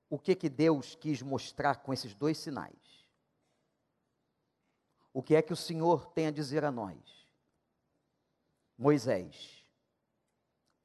O 0.09 0.17
que 0.17 0.33
que 0.33 0.49
Deus 0.49 0.95
quis 0.95 1.21
mostrar 1.21 1.83
com 1.83 1.93
esses 1.93 2.15
dois 2.15 2.39
sinais? 2.39 2.88
O 5.13 5.21
que 5.23 5.35
é 5.35 5.41
que 5.41 5.53
o 5.53 5.55
Senhor 5.55 6.05
tem 6.07 6.27
a 6.27 6.31
dizer 6.31 6.63
a 6.63 6.71
nós? 6.71 6.97
Moisés, 8.77 9.65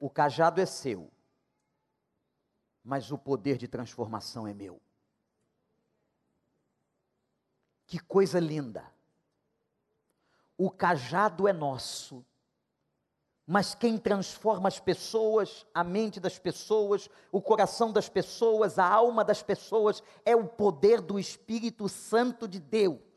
O 0.00 0.10
cajado 0.10 0.60
é 0.60 0.66
seu, 0.66 1.10
mas 2.82 3.10
o 3.10 3.16
poder 3.16 3.56
de 3.56 3.66
transformação 3.66 4.46
é 4.46 4.52
meu. 4.52 4.78
Que 7.86 7.98
coisa 7.98 8.38
linda! 8.38 8.92
O 10.58 10.70
cajado 10.70 11.48
é 11.48 11.52
nosso, 11.52 12.24
mas 13.46 13.74
quem 13.74 13.96
transforma 13.96 14.68
as 14.68 14.78
pessoas, 14.78 15.66
a 15.72 15.82
mente 15.82 16.20
das 16.20 16.38
pessoas, 16.38 17.08
o 17.32 17.40
coração 17.40 17.92
das 17.92 18.08
pessoas, 18.08 18.78
a 18.78 18.86
alma 18.86 19.24
das 19.24 19.42
pessoas, 19.42 20.02
é 20.24 20.36
o 20.36 20.46
poder 20.46 21.00
do 21.00 21.18
Espírito 21.18 21.88
Santo 21.88 22.46
de 22.46 22.60
Deus. 22.60 23.13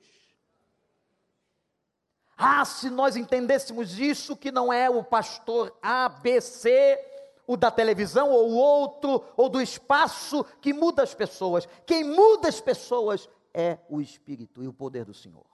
Ah, 2.38 2.64
se 2.64 2.90
nós 2.90 3.16
entendêssemos 3.16 3.98
isso, 3.98 4.38
que 4.38 4.52
não 4.52 4.72
é 4.72 4.88
o 4.88 5.04
pastor 5.04 5.76
ABC, 5.82 7.00
o 7.48 7.58
da 7.58 7.72
televisão, 7.72 8.30
ou 8.30 8.52
o 8.52 8.56
outro, 8.56 9.24
ou 9.36 9.50
do 9.50 9.60
espaço, 9.60 10.44
que 10.62 10.72
muda 10.72 11.02
as 11.02 11.16
pessoas. 11.16 11.68
Quem 11.86 12.04
muda 12.04 12.48
as 12.48 12.62
pessoas 12.62 13.28
é 13.52 13.80
o 13.90 14.00
Espírito 14.00 14.62
e 14.62 14.68
o 14.68 14.74
poder 14.74 15.04
do 15.04 15.16
Senhor. 15.16 15.48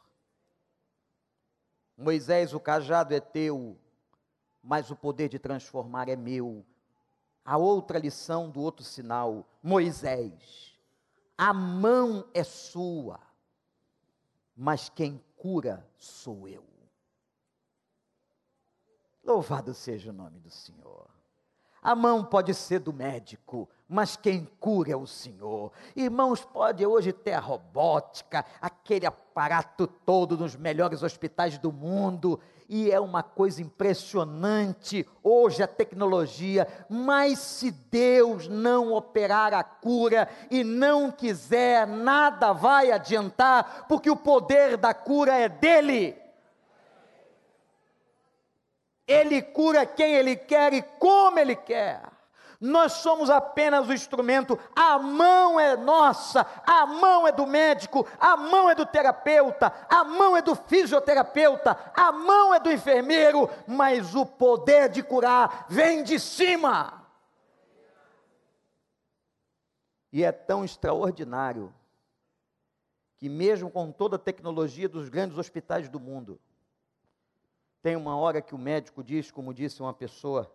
Moisés, 1.96 2.54
o 2.54 2.60
cajado 2.60 3.14
é 3.14 3.20
teu, 3.22 3.78
mas 4.62 4.92
o 4.92 4.96
poder 4.96 5.30
de 5.30 5.40
transformar 5.40 6.10
é 6.10 6.16
meu. 6.18 6.66
A 7.46 7.56
outra 7.58 7.98
lição 7.98 8.50
do 8.50 8.60
outro 8.60 8.84
sinal, 8.84 9.48
Moisés, 9.62 10.78
a 11.38 11.54
mão 11.54 12.28
é 12.34 12.44
sua, 12.44 13.20
mas 14.56 14.90
quem 14.90 15.24
cura 15.38 15.88
sou 15.98 16.48
eu. 16.48 16.73
Louvado 19.24 19.74
seja 19.74 20.10
o 20.10 20.14
nome 20.14 20.38
do 20.40 20.50
Senhor. 20.50 21.08
A 21.82 21.96
mão 21.96 22.24
pode 22.24 22.54
ser 22.54 22.80
do 22.80 22.94
médico, 22.94 23.70
mas 23.88 24.16
quem 24.16 24.48
cura 24.60 24.92
é 24.92 24.96
o 24.96 25.06
Senhor. 25.06 25.72
Irmãos, 25.96 26.44
pode 26.44 26.86
hoje 26.86 27.12
ter 27.12 27.34
a 27.34 27.40
robótica, 27.40 28.46
aquele 28.62 29.06
aparato 29.06 29.86
todo 29.86 30.38
nos 30.38 30.56
melhores 30.56 31.04
hospitais 31.04 31.58
do 31.58 31.72
mundo, 31.72 32.40
e 32.70 32.90
é 32.90 33.00
uma 33.00 33.22
coisa 33.22 33.62
impressionante 33.62 35.08
hoje 35.22 35.62
a 35.62 35.68
tecnologia, 35.68 36.68
mas 36.90 37.40
se 37.40 37.70
Deus 37.70 38.48
não 38.48 38.94
operar 38.94 39.54
a 39.54 39.64
cura 39.64 40.30
e 40.50 40.64
não 40.64 41.12
quiser, 41.12 41.86
nada 41.86 42.54
vai 42.54 42.92
adiantar, 42.92 43.86
porque 43.88 44.10
o 44.10 44.16
poder 44.16 44.78
da 44.78 44.94
cura 44.94 45.36
é 45.36 45.50
dele. 45.50 46.23
Ele 49.08 49.42
cura 49.42 49.86
quem 49.86 50.14
ele 50.14 50.36
quer 50.36 50.74
e 50.74 50.82
como 50.82 51.40
ele 51.40 51.56
quer 51.56 52.14
nós 52.64 52.94
somos 52.94 53.30
apenas 53.30 53.90
o 53.90 53.94
instrumento, 53.94 54.58
a 54.74 54.98
mão 54.98 55.60
é 55.60 55.76
nossa, 55.76 56.48
a 56.66 56.86
mão 56.86 57.28
é 57.28 57.32
do 57.34 57.46
médico, 57.46 58.08
a 58.18 58.38
mão 58.38 58.70
é 58.70 58.74
do 58.74 58.86
terapeuta, 58.86 59.74
a 59.90 60.06
mão 60.06 60.38
é 60.38 60.42
do 60.42 60.56
fisioterapeuta, 60.56 61.78
a 61.94 62.14
mão 62.14 62.54
é 62.54 62.62
do 62.62 62.72
enfermeiro, 62.72 63.50
mas 63.68 64.16
o 64.16 64.26
poder 64.26 64.88
de 64.88 65.04
curar 65.04 65.66
vem 65.68 66.06
de 66.06 66.18
cima. 66.18 67.06
E 70.10 70.24
é 70.24 70.32
tão 70.32 70.64
extraordinário 70.64 71.74
que, 73.18 73.28
mesmo 73.28 73.70
com 73.70 73.92
toda 73.92 74.16
a 74.16 74.20
tecnologia 74.20 74.88
dos 74.88 75.10
grandes 75.10 75.38
hospitais 75.38 75.90
do 75.90 76.00
mundo, 76.00 76.40
tem 77.84 77.98
uma 77.98 78.16
hora 78.16 78.42
que 78.42 78.56
o 78.56 78.58
médico 78.58 79.04
diz, 79.04 79.30
como 79.30 79.54
disse 79.54 79.82
uma 79.82 79.94
pessoa, 79.94 80.50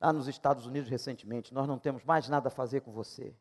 lá 0.00 0.12
nos 0.12 0.26
Estados 0.26 0.66
Unidos 0.66 0.90
recentemente: 0.90 1.54
Nós 1.54 1.68
não 1.68 1.78
temos 1.78 2.04
mais 2.04 2.28
nada 2.28 2.48
a 2.48 2.50
fazer 2.50 2.80
com 2.80 2.90
você. 2.90 3.32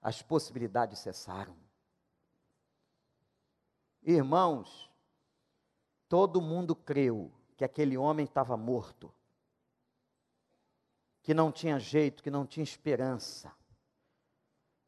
As 0.00 0.22
possibilidades 0.22 0.98
cessaram. 1.00 1.54
Irmãos, 4.02 4.90
todo 6.08 6.40
mundo 6.40 6.74
creu 6.74 7.30
que 7.58 7.62
aquele 7.62 7.98
homem 7.98 8.24
estava 8.24 8.56
morto, 8.56 9.12
que 11.22 11.34
não 11.34 11.52
tinha 11.52 11.78
jeito, 11.78 12.22
que 12.22 12.30
não 12.30 12.46
tinha 12.46 12.64
esperança, 12.64 13.52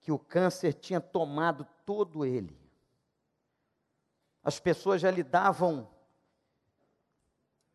que 0.00 0.10
o 0.10 0.18
câncer 0.18 0.72
tinha 0.72 1.02
tomado 1.02 1.68
todo 1.84 2.24
ele. 2.24 2.58
As 4.42 4.58
pessoas 4.58 5.02
já 5.02 5.10
lhe 5.10 5.22
davam 5.22 5.86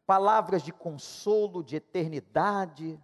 palavras 0.07 0.63
de 0.63 0.71
consolo, 0.71 1.61
de 1.61 1.75
eternidade, 1.75 2.97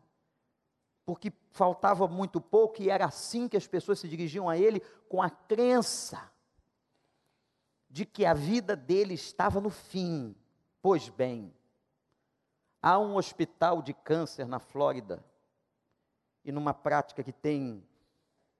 porque 1.06 1.34
faltava 1.52 2.08
muito 2.08 2.40
pouco 2.40 2.82
e 2.82 2.90
era 2.90 3.06
assim 3.06 3.50
que 3.50 3.58
as 3.58 3.68
pessoas 3.68 4.00
se 4.00 4.08
dirigiam 4.08 4.48
a 4.50 4.58
ele, 4.58 4.80
com 5.10 5.22
a 5.22 5.30
crença 5.30 6.32
de 7.90 8.06
que 8.06 8.26
a 8.26 8.34
vida 8.34 8.74
dele 8.74 9.14
estava 9.14 9.60
no 9.60 9.70
fim. 9.70 10.34
Pois 10.82 11.10
bem, 11.10 11.54
há 12.82 12.98
um 12.98 13.18
hospital 13.18 13.82
de 13.82 13.94
câncer 13.94 14.48
na 14.48 14.60
Flórida, 14.60 15.24
e 16.46 16.52
numa 16.52 16.74
prática 16.74 17.22
que 17.22 17.34
tem 17.34 17.86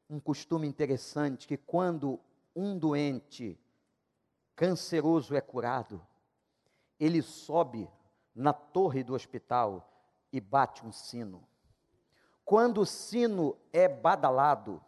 um 0.10 0.20
costume 0.20 0.68
interessante, 0.68 1.48
que 1.48 1.58
quando 1.58 2.20
um 2.54 2.78
doente 2.78 3.58
canceroso 4.54 5.34
é 5.34 5.42
curado, 5.42 6.06
ele 7.00 7.22
sobe 7.22 7.90
na 8.36 8.54
torre 8.54 9.04
do 9.04 9.14
hospital 9.14 9.90
e 10.32 10.40
bate 10.40 10.86
um 10.86 10.92
sino. 10.92 11.44
Quando 12.44 12.82
o 12.82 12.86
sino 12.86 13.56
é 13.72 13.88
badalado 13.88 14.82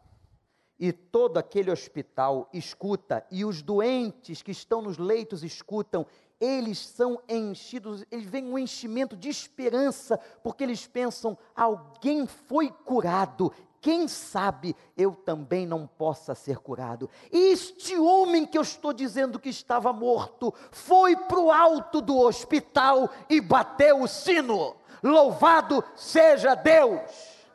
e 0.77 0.91
todo 0.91 1.37
aquele 1.37 1.71
hospital 1.71 2.49
escuta 2.51 3.25
e 3.31 3.45
os 3.45 3.61
doentes 3.61 4.41
que 4.41 4.51
estão 4.51 4.81
nos 4.81 4.97
leitos 4.97 5.43
escutam, 5.43 6.05
eles 6.39 6.79
são 6.79 7.21
enchidos, 7.29 8.03
eles 8.11 8.25
vêm 8.25 8.45
um 8.45 8.59
enchimento 8.59 9.15
de 9.15 9.29
esperança, 9.29 10.17
porque 10.43 10.63
eles 10.63 10.85
pensam: 10.85 11.37
alguém 11.55 12.27
foi 12.27 12.69
curado, 12.69 13.53
quem 13.85 14.07
sabe 14.07 14.75
eu 14.97 15.13
também 15.13 15.63
não 15.67 15.85
possa 15.85 16.33
ser 16.33 16.57
curado. 16.57 17.07
Este 17.31 17.95
homem 17.95 18.43
que 18.43 18.57
eu 18.57 18.63
estou 18.63 18.91
dizendo 18.91 19.39
que 19.39 19.49
estava 19.49 19.93
morto, 19.93 20.51
foi 20.71 21.15
para 21.15 21.39
o 21.39 21.51
alto 21.51 22.01
do 22.01 22.17
hospital 22.17 23.07
e 23.29 23.39
bateu 23.39 24.01
o 24.01 24.07
sino. 24.07 24.75
Louvado 25.03 25.83
seja 25.95 26.55
Deus! 26.55 27.45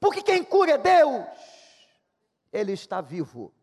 Porque 0.00 0.20
quem 0.20 0.42
cura 0.42 0.72
é 0.72 0.78
Deus. 0.78 1.26
Ele 2.52 2.72
está 2.72 3.00
vivo, 3.00 3.54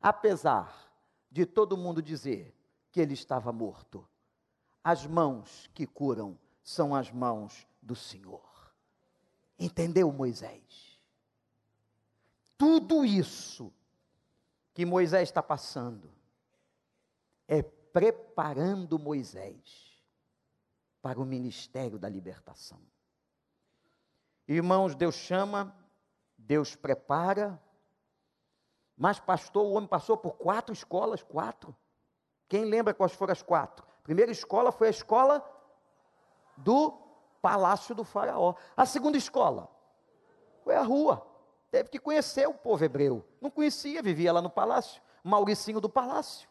apesar 0.00 0.90
de 1.30 1.44
todo 1.44 1.76
mundo 1.76 2.00
dizer 2.00 2.56
que 2.90 2.98
ele 2.98 3.12
estava 3.12 3.52
morto. 3.52 4.08
As 4.82 5.06
mãos 5.06 5.68
que 5.74 5.86
curam 5.86 6.38
são 6.64 6.94
as 6.94 7.10
mãos 7.10 7.68
do 7.82 7.94
Senhor. 7.94 8.51
Entendeu, 9.62 10.10
Moisés? 10.10 11.00
Tudo 12.58 13.04
isso 13.04 13.72
que 14.74 14.84
Moisés 14.84 15.28
está 15.28 15.40
passando 15.40 16.10
é 17.46 17.62
preparando 17.62 18.98
Moisés 18.98 20.02
para 21.00 21.20
o 21.20 21.24
ministério 21.24 21.96
da 21.96 22.08
libertação. 22.08 22.80
Irmãos, 24.48 24.96
Deus 24.96 25.14
chama, 25.14 25.72
Deus 26.36 26.74
prepara, 26.74 27.62
mas 28.96 29.20
pastor, 29.20 29.64
o 29.64 29.74
homem 29.74 29.88
passou 29.88 30.16
por 30.16 30.32
quatro 30.32 30.72
escolas, 30.72 31.22
quatro. 31.22 31.72
Quem 32.48 32.64
lembra 32.64 32.92
quais 32.92 33.12
foram 33.12 33.32
as 33.32 33.42
quatro? 33.42 33.86
Primeira 34.02 34.32
escola 34.32 34.72
foi 34.72 34.88
a 34.88 34.90
escola 34.90 35.40
do 36.56 37.01
palácio 37.42 37.94
do 37.94 38.04
faraó. 38.04 38.54
A 38.76 38.86
segunda 38.86 39.18
escola 39.18 39.68
foi 40.62 40.76
a 40.76 40.82
rua. 40.82 41.26
Teve 41.70 41.88
que 41.88 41.98
conhecer 41.98 42.48
o 42.48 42.54
povo 42.54 42.84
hebreu. 42.84 43.24
Não 43.40 43.50
conhecia, 43.50 44.02
vivia 44.02 44.32
lá 44.32 44.40
no 44.40 44.48
palácio. 44.48 45.02
Mauricinho 45.24 45.80
do 45.80 45.88
palácio. 45.88 46.48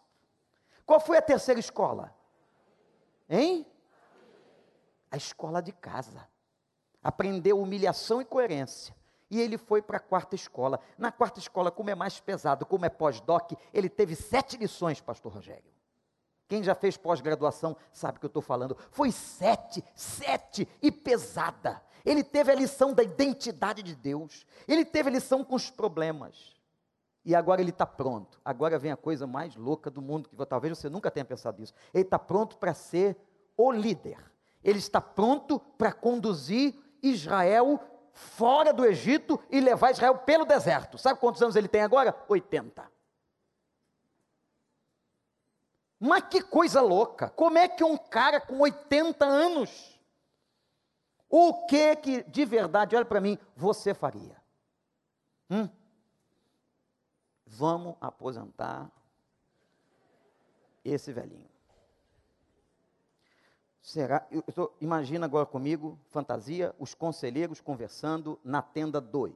Qual 0.85 0.99
foi 0.99 1.17
a 1.17 1.21
terceira 1.21 1.59
escola? 1.59 2.13
Hein? 3.29 3.65
A 5.09 5.15
escola 5.15 5.61
de 5.61 5.71
casa. 5.71 6.27
Aprendeu 7.01 7.59
humilhação 7.59 8.21
e 8.21 8.25
coerência. 8.25 8.95
E 9.29 9.39
ele 9.39 9.57
foi 9.57 9.81
para 9.81 9.97
a 9.97 10.01
quarta 10.01 10.35
escola. 10.35 10.79
Na 10.97 11.11
quarta 11.11 11.39
escola, 11.39 11.71
como 11.71 11.89
é 11.89 11.95
mais 11.95 12.19
pesado, 12.19 12.65
como 12.65 12.85
é 12.85 12.89
pós-doc, 12.89 13.53
ele 13.73 13.87
teve 13.89 14.15
sete 14.15 14.57
lições, 14.57 14.99
pastor 14.99 15.31
Rogério. 15.33 15.70
Quem 16.51 16.61
já 16.61 16.75
fez 16.75 16.97
pós-graduação 16.97 17.77
sabe 17.93 18.17
o 18.17 18.19
que 18.19 18.25
eu 18.25 18.27
estou 18.27 18.41
falando. 18.41 18.75
Foi 18.91 19.09
sete, 19.09 19.81
sete 19.95 20.67
e 20.81 20.91
pesada. 20.91 21.81
Ele 22.03 22.25
teve 22.25 22.51
a 22.51 22.55
lição 22.55 22.93
da 22.93 23.01
identidade 23.01 23.81
de 23.81 23.95
Deus. 23.95 24.45
Ele 24.67 24.83
teve 24.83 25.07
a 25.07 25.13
lição 25.13 25.45
com 25.45 25.55
os 25.55 25.69
problemas. 25.69 26.53
E 27.23 27.33
agora 27.33 27.61
ele 27.61 27.69
está 27.69 27.85
pronto. 27.85 28.37
Agora 28.43 28.77
vem 28.77 28.91
a 28.91 28.97
coisa 28.97 29.25
mais 29.25 29.55
louca 29.55 29.89
do 29.89 30.01
mundo, 30.01 30.27
que 30.27 30.45
talvez 30.45 30.77
você 30.77 30.89
nunca 30.89 31.09
tenha 31.09 31.23
pensado 31.23 31.57
nisso. 31.57 31.73
Ele 31.93 32.03
está 32.03 32.19
pronto 32.19 32.57
para 32.57 32.73
ser 32.73 33.15
o 33.55 33.71
líder. 33.71 34.17
Ele 34.61 34.79
está 34.79 34.99
pronto 34.99 35.57
para 35.57 35.93
conduzir 35.93 36.75
Israel 37.01 37.79
fora 38.11 38.73
do 38.73 38.83
Egito 38.83 39.39
e 39.49 39.61
levar 39.61 39.91
Israel 39.91 40.17
pelo 40.17 40.43
deserto. 40.43 40.97
Sabe 40.97 41.17
quantos 41.17 41.41
anos 41.41 41.55
ele 41.55 41.69
tem 41.69 41.81
agora? 41.81 42.13
80. 42.27 42.83
Mas 46.03 46.23
que 46.23 46.41
coisa 46.41 46.81
louca! 46.81 47.29
Como 47.29 47.59
é 47.59 47.67
que 47.67 47.83
um 47.83 47.95
cara 47.95 48.41
com 48.41 48.57
80 48.57 49.23
anos, 49.23 50.01
o 51.29 51.67
que 51.67 51.95
que 51.97 52.23
de 52.23 52.43
verdade, 52.43 52.95
olha 52.95 53.05
para 53.05 53.21
mim, 53.21 53.37
você 53.55 53.93
faria? 53.93 54.35
Hum? 55.47 55.69
Vamos 57.45 57.97
aposentar 58.01 58.89
esse 60.83 61.13
velhinho. 61.13 61.51
Será? 63.79 64.25
Eu, 64.31 64.43
eu 64.57 64.75
imagina 64.81 65.27
agora 65.27 65.45
comigo, 65.45 65.99
fantasia, 66.07 66.73
os 66.79 66.95
conselheiros 66.95 67.61
conversando 67.61 68.39
na 68.43 68.63
tenda 68.63 68.99
2. 68.99 69.35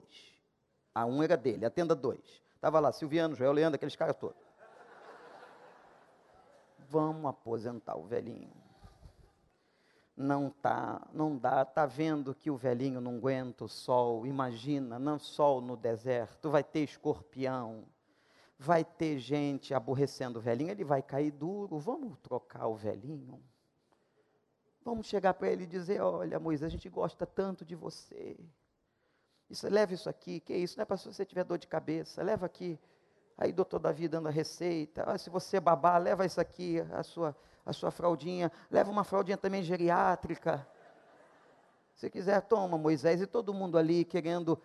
A 0.95 1.05
um 1.05 1.21
era 1.21 1.37
dele, 1.37 1.63
a 1.63 1.69
tenda 1.69 1.93
2. 1.93 2.19
Estava 2.55 2.79
lá, 2.79 2.91
Silviano, 2.91 3.35
Joel 3.35 3.51
Leandro, 3.51 3.75
aqueles 3.75 3.95
caras 3.95 4.15
todos. 4.15 4.44
Vamos 6.89 7.25
aposentar 7.25 7.95
o 7.97 8.03
velhinho. 8.03 8.53
Não 10.15 10.49
tá, 10.49 11.05
não 11.13 11.37
dá, 11.37 11.65
tá 11.65 11.85
vendo 11.85 12.33
que 12.33 12.49
o 12.49 12.55
velhinho 12.55 13.01
não 13.01 13.17
aguenta 13.17 13.65
o 13.65 13.67
sol. 13.67 14.25
Imagina, 14.25 14.97
não 14.97 15.19
sol 15.19 15.59
no 15.59 15.75
deserto, 15.75 16.49
vai 16.49 16.63
ter 16.63 16.81
escorpião, 16.81 17.83
vai 18.57 18.85
ter 18.85 19.19
gente 19.19 19.73
aborrecendo 19.73 20.39
o 20.39 20.41
velhinho, 20.41 20.71
ele 20.71 20.85
vai 20.85 21.01
cair 21.01 21.31
duro. 21.31 21.77
Vamos 21.77 22.17
trocar 22.19 22.67
o 22.67 22.75
velhinho. 22.75 23.43
Vamos 24.85 25.07
chegar 25.07 25.33
para 25.33 25.49
ele 25.49 25.63
e 25.63 25.67
dizer: 25.67 25.99
Olha, 25.99 26.39
Moisés, 26.39 26.71
a 26.71 26.75
gente 26.75 26.87
gosta 26.87 27.25
tanto 27.25 27.65
de 27.65 27.75
você. 27.75 28.37
Isso, 29.49 29.67
leva 29.67 29.93
isso 29.93 30.09
aqui, 30.09 30.39
que 30.39 30.55
isso? 30.55 30.77
Não 30.77 30.83
é 30.83 30.85
para 30.85 30.97
se 30.97 31.07
você 31.07 31.25
tiver 31.25 31.43
dor 31.43 31.57
de 31.57 31.67
cabeça, 31.67 32.23
leva 32.23 32.45
aqui. 32.45 32.79
Aí, 33.37 33.51
doutor 33.51 33.79
Davi 33.79 34.07
dando 34.07 34.27
a 34.27 34.31
receita. 34.31 35.03
Ah, 35.05 35.17
se 35.17 35.29
você 35.29 35.59
babar, 35.59 36.01
leva 36.01 36.25
isso 36.25 36.39
aqui, 36.39 36.79
a 36.91 37.03
sua, 37.03 37.35
a 37.65 37.73
sua 37.73 37.91
fraldinha. 37.91 38.51
Leva 38.71 38.89
uma 38.89 39.03
fraldinha 39.03 39.37
também 39.37 39.61
geriátrica. 39.61 40.65
Se 41.95 42.09
quiser, 42.09 42.41
toma, 42.41 42.77
Moisés. 42.77 43.21
E 43.21 43.27
todo 43.27 43.53
mundo 43.53 43.77
ali 43.77 44.05
querendo. 44.05 44.59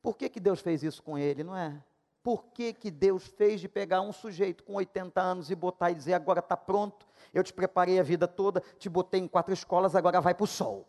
Por 0.00 0.16
que, 0.16 0.28
que 0.28 0.38
Deus 0.38 0.60
fez 0.60 0.82
isso 0.82 1.02
com 1.02 1.18
ele, 1.18 1.42
não 1.42 1.56
é? 1.56 1.82
Por 2.22 2.44
que, 2.46 2.72
que 2.72 2.90
Deus 2.90 3.26
fez 3.26 3.60
de 3.60 3.68
pegar 3.68 4.00
um 4.00 4.12
sujeito 4.12 4.62
com 4.62 4.74
80 4.74 5.20
anos 5.20 5.50
e 5.50 5.54
botar 5.54 5.90
e 5.90 5.94
dizer: 5.94 6.14
agora 6.14 6.40
está 6.40 6.56
pronto, 6.56 7.06
eu 7.32 7.42
te 7.42 7.52
preparei 7.52 7.98
a 7.98 8.02
vida 8.02 8.28
toda, 8.28 8.60
te 8.78 8.88
botei 8.88 9.20
em 9.20 9.26
quatro 9.28 9.52
escolas, 9.52 9.96
agora 9.96 10.20
vai 10.20 10.34
para 10.34 10.44
o 10.44 10.46
sol. 10.46 10.86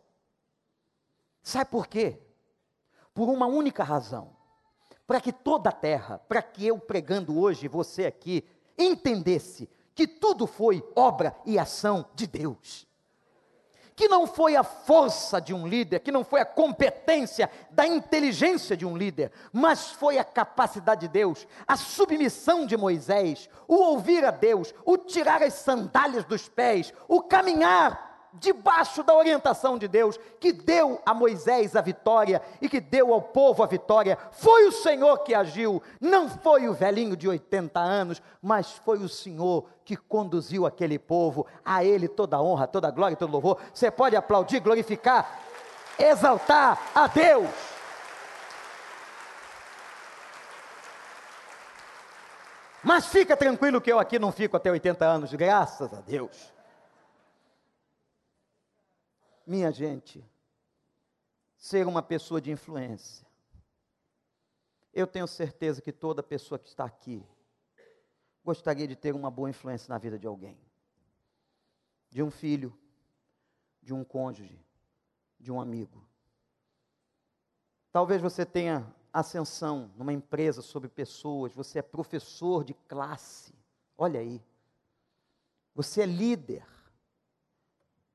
Sabe 1.42 1.72
por 1.72 1.88
quê? 1.88 2.20
Por 3.14 3.30
uma 3.30 3.48
única 3.48 3.84
razão. 3.84 4.36
Para 5.10 5.20
que 5.20 5.34
toda 5.34 5.72
a 5.72 5.74
terra, 5.74 6.22
para 6.30 6.40
que 6.40 6.68
eu 6.68 6.78
pregando 6.78 7.40
hoje, 7.40 7.68
você 7.68 8.06
aqui, 8.06 8.48
entendesse 8.78 9.68
que 9.96 10.06
tudo 10.06 10.46
foi 10.46 10.88
obra 10.96 11.36
e 11.48 11.58
ação 11.58 12.06
de 12.14 12.28
Deus. 12.28 12.88
Que 13.96 14.08
não 14.08 14.28
foi 14.28 14.56
a 14.56 14.64
força 14.64 15.42
de 15.42 15.52
um 15.52 15.68
líder, 15.68 16.02
que 16.02 16.12
não 16.12 16.24
foi 16.24 16.42
a 16.42 16.46
competência 16.46 17.50
da 17.72 17.88
inteligência 17.88 18.78
de 18.78 18.86
um 18.86 18.96
líder, 18.96 19.32
mas 19.52 19.90
foi 19.90 20.20
a 20.20 20.24
capacidade 20.24 21.02
de 21.02 21.08
Deus, 21.08 21.48
a 21.68 21.76
submissão 21.76 22.68
de 22.68 22.78
Moisés, 22.78 23.50
o 23.68 23.78
ouvir 23.78 24.24
a 24.24 24.30
Deus, 24.30 24.76
o 24.86 24.96
tirar 24.96 25.42
as 25.42 25.56
sandálias 25.56 26.24
dos 26.24 26.48
pés, 26.48 26.94
o 27.08 27.24
caminhar 27.24 28.09
debaixo 28.34 29.04
da 29.04 29.14
orientação 29.14 29.78
de 29.78 29.88
Deus, 29.88 30.20
que 30.40 30.52
deu 30.52 31.02
a 31.06 31.14
Moisés 31.14 31.76
a 31.76 31.82
vitória 31.82 32.42
e 32.62 32.70
que 32.70 32.80
deu 32.80 33.14
ao 33.14 33.22
povo 33.22 33.64
a 33.64 33.68
vitória. 33.68 34.18
Foi 34.32 34.68
o 34.68 34.72
Senhor 34.72 35.20
que 35.20 35.34
agiu, 35.34 35.82
não 36.00 36.30
foi 36.30 36.68
o 36.68 36.74
velhinho 36.74 37.18
de 37.18 37.28
80 37.28 37.80
anos, 37.80 38.22
mas 38.42 38.74
foi 38.86 39.00
o 39.00 39.10
Senhor 39.10 39.66
que 39.84 39.96
conduziu 39.96 40.66
aquele 40.66 41.00
povo. 41.00 41.48
A 41.66 41.84
Ele 41.84 42.08
toda 42.08 42.38
a 42.38 42.42
honra, 42.42 42.68
toda 42.68 42.88
a 42.88 42.92
glória 42.92 43.14
e 43.14 43.18
todo 43.18 43.32
louvor. 43.32 43.58
Você 43.74 43.90
pode 43.90 44.16
aplaudir, 44.16 44.60
glorificar, 44.60 45.40
exaltar 45.98 46.80
a 46.94 47.08
Deus. 47.08 47.50
Mas 52.84 53.08
fica 53.08 53.36
tranquilo 53.36 53.82
que 53.82 53.92
eu 53.92 54.00
aqui 54.00 54.18
não 54.18 54.32
fico 54.32 54.56
até 54.56 54.72
80 54.72 55.06
anos, 55.06 55.34
graças 55.34 55.94
a 55.94 56.00
Deus. 56.00 56.59
Minha 59.50 59.72
gente, 59.72 60.24
ser 61.58 61.88
uma 61.88 62.04
pessoa 62.04 62.40
de 62.40 62.52
influência. 62.52 63.26
Eu 64.94 65.08
tenho 65.08 65.28
certeza 65.28 65.82
que 65.82 65.92
toda 65.92 66.22
pessoa 66.22 66.60
que 66.60 66.68
está 66.68 66.86
aqui 66.86 67.26
gostaria 68.46 68.88
de 68.88 68.96
ter 68.96 69.16
uma 69.16 69.32
boa 69.32 69.50
influência 69.50 69.92
na 69.92 69.98
vida 69.98 70.20
de 70.20 70.28
alguém. 70.28 70.56
De 72.12 72.22
um 72.22 72.30
filho, 72.30 72.78
de 73.82 73.92
um 73.92 74.04
cônjuge, 74.04 74.64
de 75.40 75.52
um 75.52 75.60
amigo. 75.60 76.08
Talvez 77.92 78.22
você 78.22 78.46
tenha 78.46 78.86
ascensão 79.12 79.92
numa 79.98 80.14
empresa 80.14 80.62
sobre 80.62 80.88
pessoas, 80.88 81.56
você 81.56 81.80
é 81.80 81.82
professor 81.82 82.64
de 82.64 82.76
classe. 82.88 83.52
Olha 83.98 84.20
aí. 84.20 84.40
Você 85.74 86.04
é 86.04 86.06
líder. 86.06 86.64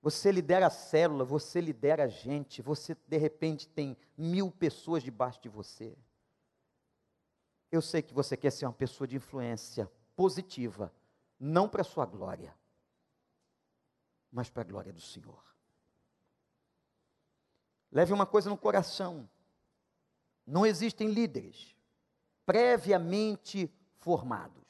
Você 0.05 0.31
lidera 0.31 0.67
a 0.67 0.71
célula, 0.71 1.25
você 1.25 1.63
lidera 1.63 2.05
a 2.05 2.09
gente, 2.09 2.61
você 2.61 2.95
de 3.09 3.17
repente 3.17 3.67
tem 3.67 3.97
mil 4.19 4.51
pessoas 4.51 5.03
debaixo 5.03 5.41
de 5.41 5.49
você. 5.49 5.97
Eu 7.73 7.81
sei 7.81 8.03
que 8.03 8.13
você 8.13 8.37
quer 8.37 8.51
ser 8.51 8.67
uma 8.67 8.75
pessoa 8.75 9.09
de 9.09 9.17
influência 9.17 9.91
positiva, 10.15 10.93
não 11.41 11.67
para 11.67 11.83
sua 11.83 12.05
glória, 12.05 12.55
mas 14.31 14.51
para 14.51 14.61
a 14.61 14.67
glória 14.67 14.93
do 14.93 15.01
Senhor. 15.01 15.43
Leve 17.91 18.13
uma 18.13 18.27
coisa 18.27 18.51
no 18.51 18.59
coração: 18.59 19.27
não 20.47 20.67
existem 20.67 21.09
líderes 21.09 21.75
previamente 22.45 23.73
formados. 24.01 24.64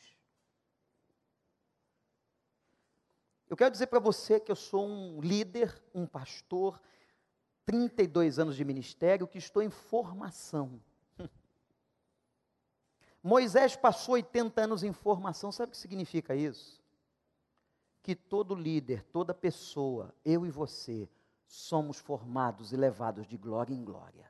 Eu 3.55 3.57
quero 3.57 3.71
dizer 3.71 3.87
para 3.87 4.01
você 4.01 4.41
que 4.41 4.51
eu 4.51 4.57
sou 4.57 4.85
um 4.85 5.21
líder, 5.21 5.81
um 5.95 6.09
pastor, 6.09 6.83
32 7.65 8.41
anos 8.41 8.57
de 8.57 8.65
ministério, 8.65 9.29
que 9.29 9.39
estou 9.39 9.63
em 9.63 9.71
formação. 9.71 10.83
Moisés 13.23 13.77
passou 13.77 14.15
80 14.15 14.61
anos 14.61 14.83
em 14.83 14.93
formação, 14.93 15.53
sabe 15.53 15.69
o 15.69 15.71
que 15.71 15.77
significa 15.77 16.35
isso? 16.35 16.83
Que 18.03 18.17
todo 18.17 18.57
líder, 18.57 19.05
toda 19.13 19.33
pessoa, 19.33 20.13
eu 20.25 20.45
e 20.45 20.51
você, 20.51 21.09
somos 21.47 22.01
formados 22.01 22.73
e 22.73 22.77
levados 22.77 23.25
de 23.25 23.37
glória 23.37 23.73
em 23.73 23.85
glória. 23.85 24.29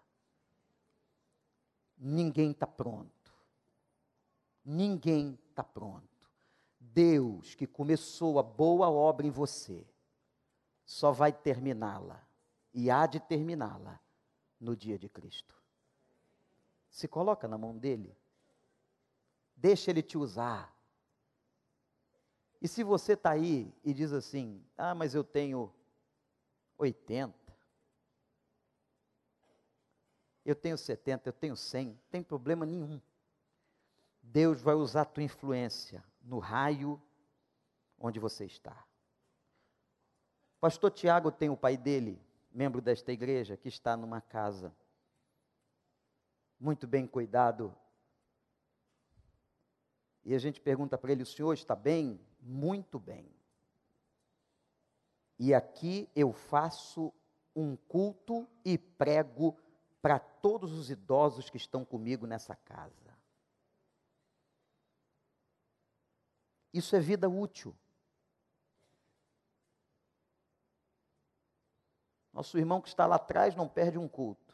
Ninguém 1.97 2.51
está 2.51 2.67
pronto. 2.67 3.33
Ninguém 4.63 5.39
está 5.49 5.65
pronto. 5.65 6.14
Deus 6.95 7.57
que 7.57 7.67
começou 7.67 8.39
a 8.39 8.43
boa 8.43 8.89
obra 8.89 9.27
em 9.27 9.31
você, 9.31 9.85
só 10.85 11.11
vai 11.11 11.33
terminá-la 11.33 12.25
e 12.73 12.89
há 12.89 13.05
de 13.07 13.19
terminá-la 13.19 13.99
no 14.61 14.77
dia 14.77 14.97
de 14.97 15.09
Cristo. 15.09 15.61
Se 16.89 17.09
coloca 17.09 17.49
na 17.49 17.59
mão 17.59 17.77
dele, 17.77 18.17
deixa 19.57 19.91
ele 19.91 20.03
te 20.03 20.17
usar. 20.17 20.73
E 22.63 22.69
se 22.69 22.85
você 22.85 23.15
está 23.15 23.31
aí 23.31 23.75
e 23.83 23.93
diz 23.93 24.13
assim: 24.13 24.65
ah, 24.77 24.95
mas 24.95 25.17
eu 25.17 25.25
tenho 25.25 25.75
80, 26.79 27.35
eu 30.45 30.55
tenho 30.55 30.79
70, 30.79 31.29
eu 31.29 31.33
tenho 31.33 31.57
100, 31.57 31.87
não 31.89 31.99
tem 32.09 32.23
problema 32.23 32.65
nenhum. 32.65 33.01
Deus 34.23 34.63
vai 34.63 34.75
usar 34.75 35.03
a 35.03 35.07
tua 35.07 35.25
influência 35.25 36.05
no 36.25 36.39
raio 36.39 37.01
onde 37.99 38.19
você 38.19 38.45
está. 38.45 38.85
Pastor 40.61 40.91
Tiago 40.91 41.31
tem 41.31 41.51
o 41.51 41.57
pai 41.57 41.77
dele, 41.77 42.21
membro 42.51 42.81
desta 42.81 43.13
igreja, 43.13 43.57
que 43.57 43.69
está 43.69 43.97
numa 43.97 44.21
casa 44.21 44.75
muito 46.59 46.87
bem 46.87 47.07
cuidado. 47.07 47.77
E 50.25 50.35
a 50.35 50.39
gente 50.39 50.61
pergunta 50.61 50.97
para 50.97 51.13
ele: 51.13 51.23
o 51.23 51.27
senhor 51.27 51.53
está 51.53 51.77
bem? 51.77 52.19
Muito 52.41 52.99
bem. 52.99 53.31
E 55.39 55.53
aqui 55.53 56.09
eu 56.17 56.33
faço 56.33 57.13
um 57.55 57.77
culto 57.77 58.49
e 58.65 58.79
prego 58.79 59.57
para 60.01 60.19
todos 60.19 60.73
os 60.73 60.91
idosos 60.91 61.51
que 61.51 61.57
estão 61.57 61.85
comigo 61.85 62.27
nessa 62.27 62.55
casa. 62.57 63.04
Isso 66.75 66.97
é 66.97 66.99
vida 66.99 67.29
útil. 67.29 67.73
Nosso 72.33 72.59
irmão 72.59 72.81
que 72.81 72.89
está 72.89 73.07
lá 73.07 73.15
atrás 73.15 73.55
não 73.55 73.69
perde 73.69 73.97
um 73.97 74.09
culto. 74.09 74.53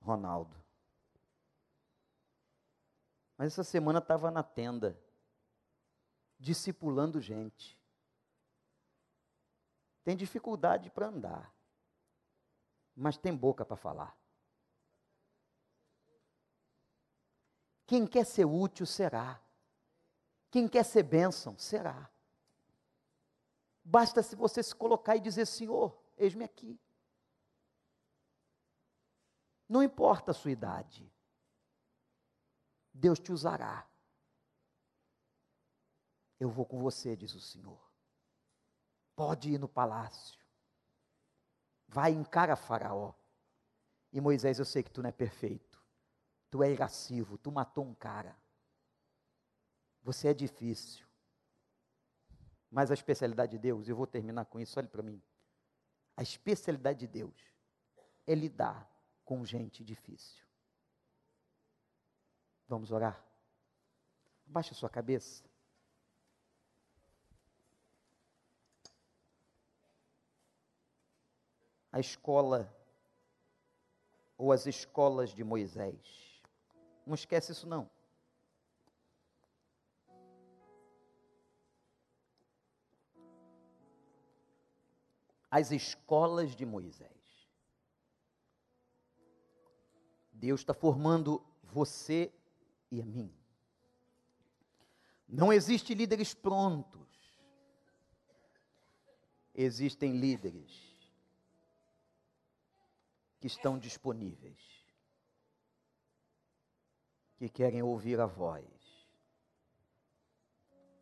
Ronaldo. 0.00 0.56
Mas 3.38 3.52
essa 3.52 3.62
semana 3.62 4.00
estava 4.00 4.28
na 4.28 4.42
tenda, 4.42 5.00
discipulando 6.36 7.20
gente. 7.20 7.78
Tem 10.02 10.16
dificuldade 10.16 10.90
para 10.90 11.06
andar, 11.06 11.54
mas 12.96 13.16
tem 13.16 13.36
boca 13.36 13.64
para 13.64 13.76
falar. 13.76 14.18
Quem 17.86 18.04
quer 18.04 18.26
ser 18.26 18.46
útil 18.46 18.84
será. 18.84 19.40
Quem 20.50 20.66
quer 20.68 20.84
ser 20.84 21.04
bênção 21.04 21.56
será. 21.58 22.10
Basta 23.84 24.22
se 24.22 24.34
você 24.34 24.62
se 24.62 24.74
colocar 24.74 25.16
e 25.16 25.20
dizer: 25.20 25.46
Senhor, 25.46 25.96
eis-me 26.16 26.44
aqui. 26.44 26.78
Não 29.68 29.82
importa 29.82 30.32
a 30.32 30.34
sua 30.34 30.50
idade, 30.50 31.10
Deus 32.92 33.20
te 33.20 33.32
usará. 33.32 33.86
Eu 36.40 36.48
vou 36.48 36.64
com 36.64 36.80
você, 36.80 37.14
diz 37.14 37.34
o 37.34 37.40
Senhor. 37.40 37.78
Pode 39.14 39.50
ir 39.50 39.58
no 39.58 39.68
palácio. 39.68 40.40
Vai 41.86 42.12
encara 42.12 42.56
Faraó. 42.56 43.12
E 44.12 44.20
Moisés, 44.20 44.58
eu 44.58 44.64
sei 44.64 44.82
que 44.82 44.90
tu 44.90 45.02
não 45.02 45.08
é 45.08 45.12
perfeito. 45.12 45.80
Tu 46.50 46.62
é 46.62 46.72
irascivo, 46.72 47.38
tu 47.38 47.52
matou 47.52 47.84
um 47.84 47.94
cara. 47.94 48.39
Você 50.02 50.28
é 50.28 50.34
difícil. 50.34 51.06
Mas 52.70 52.90
a 52.90 52.94
especialidade 52.94 53.52
de 53.52 53.58
Deus, 53.58 53.88
eu 53.88 53.96
vou 53.96 54.06
terminar 54.06 54.44
com 54.44 54.60
isso, 54.60 54.78
olhe 54.78 54.88
para 54.88 55.02
mim. 55.02 55.20
A 56.16 56.22
especialidade 56.22 57.00
de 57.00 57.06
Deus 57.06 57.34
é 58.26 58.34
lidar 58.34 58.88
com 59.24 59.44
gente 59.44 59.82
difícil. 59.82 60.44
Vamos 62.68 62.92
orar? 62.92 63.24
Abaixa 64.46 64.74
sua 64.74 64.88
cabeça. 64.88 65.44
A 71.92 71.98
escola 71.98 72.72
ou 74.38 74.52
as 74.52 74.66
escolas 74.66 75.30
de 75.30 75.42
Moisés. 75.42 76.40
Não 77.04 77.14
esquece 77.14 77.50
isso 77.50 77.66
não. 77.66 77.90
As 85.50 85.72
escolas 85.72 86.54
de 86.54 86.64
Moisés. 86.64 87.10
Deus 90.32 90.60
está 90.60 90.72
formando 90.72 91.44
você 91.62 92.32
e 92.90 93.02
a 93.02 93.04
mim. 93.04 93.34
Não 95.28 95.52
existe 95.52 95.94
líderes 95.94 96.32
prontos. 96.32 97.08
Existem 99.54 100.16
líderes 100.16 100.90
que 103.38 103.46
estão 103.46 103.78
disponíveis, 103.78 104.58
que 107.36 107.48
querem 107.48 107.82
ouvir 107.82 108.20
a 108.20 108.26
voz. 108.26 108.64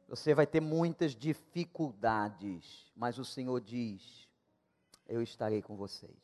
Você 0.09 0.35
vai 0.35 0.47
ter 0.47 0.61
muitas 0.61 1.15
dificuldades, 1.15 2.91
mas 2.97 3.19
o 3.19 3.25
Senhor 3.25 3.61
diz: 3.61 4.28
eu 5.09 5.23
estarei 5.23 5.63
com 5.63 5.75
vocês. 5.75 6.17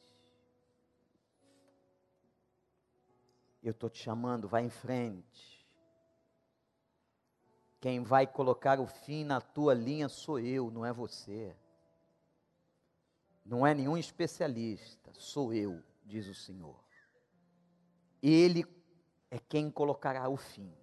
Eu 3.63 3.71
estou 3.71 3.89
te 3.89 3.99
chamando, 3.99 4.47
vai 4.47 4.63
em 4.63 4.71
frente. 4.71 5.67
Quem 7.81 8.03
vai 8.03 8.27
colocar 8.27 8.79
o 8.79 8.87
fim 8.87 9.25
na 9.25 9.41
tua 9.41 9.75
linha 9.75 10.09
sou 10.09 10.39
eu, 10.39 10.71
não 10.71 10.85
é 10.85 10.93
você. 10.93 11.57
Não 13.45 13.67
é 13.67 13.75
nenhum 13.75 13.97
especialista, 13.97 15.13
sou 15.15 15.53
eu, 15.53 15.83
diz 16.05 16.27
o 16.27 16.35
Senhor. 16.35 16.83
Ele 18.23 18.65
é 19.31 19.39
quem 19.39 19.71
colocará 19.71 20.29
o 20.29 20.37
fim. 20.37 20.75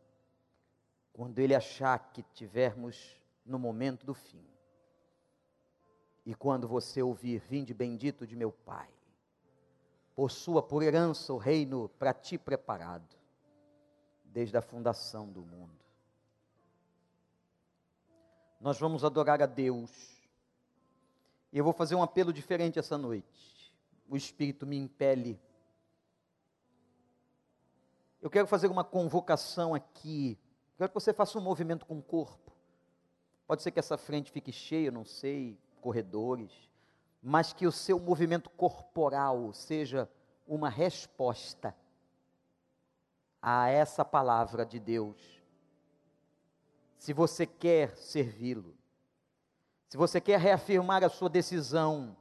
Quando 1.14 1.40
ele 1.40 1.56
achar 1.56 2.12
que 2.12 2.22
tivermos 2.22 3.20
no 3.46 3.58
momento 3.58 4.06
do 4.06 4.14
fim. 4.14 4.51
E 6.26 6.36
quando 6.36 6.68
você 6.68 7.02
ouvir, 7.02 7.40
vinde 7.40 7.74
bendito 7.74 8.28
de 8.28 8.36
meu 8.36 8.52
Pai, 8.52 8.90
possua 10.16 10.62
por 10.62 10.84
herança 10.84 11.34
o 11.34 11.38
reino 11.38 11.90
para 11.98 12.14
ti 12.14 12.38
preparado, 12.38 13.16
desde 14.24 14.56
a 14.56 14.62
fundação 14.62 15.28
do 15.32 15.42
mundo. 15.42 15.82
Nós 18.60 18.80
vamos 18.80 19.04
adorar 19.04 19.42
a 19.42 19.48
Deus. 19.48 19.92
E 21.52 21.58
eu 21.58 21.64
vou 21.64 21.74
fazer 21.74 21.96
um 21.96 22.04
apelo 22.04 22.32
diferente 22.32 22.78
essa 22.78 22.98
noite. 22.98 23.76
O 24.08 24.16
Espírito 24.16 24.68
me 24.68 24.78
impele. 24.78 25.42
Eu 28.22 28.30
quero 28.30 28.46
fazer 28.46 28.68
uma 28.68 28.84
convocação 28.84 29.74
aqui. 29.74 30.38
Quero 30.78 30.90
que 30.90 30.94
você 30.94 31.12
faça 31.12 31.40
um 31.40 31.42
movimento 31.42 31.86
com 31.88 31.98
o 31.98 32.04
corpo. 32.04 32.52
Pode 33.48 33.64
ser 33.64 33.72
que 33.72 33.80
essa 33.80 33.98
frente 33.98 34.32
fique 34.32 34.52
cheia, 34.52 34.92
não 34.92 35.04
sei 35.04 35.58
corredores, 35.82 36.52
mas 37.22 37.52
que 37.52 37.68
o 37.68 37.72
seu 37.72 38.00
movimento 38.00 38.50
corporal 38.52 39.52
seja 39.54 40.10
uma 40.48 40.70
resposta 40.70 41.76
a 43.42 43.68
essa 43.68 44.06
palavra 44.06 44.66
de 44.66 44.80
Deus. 44.80 45.18
Se 46.98 47.12
você 47.12 47.46
quer 47.46 47.98
servi-lo, 47.98 48.76
se 49.90 49.98
você 49.98 50.22
quer 50.22 50.40
reafirmar 50.40 51.04
a 51.04 51.10
sua 51.10 51.30
decisão 51.30 52.16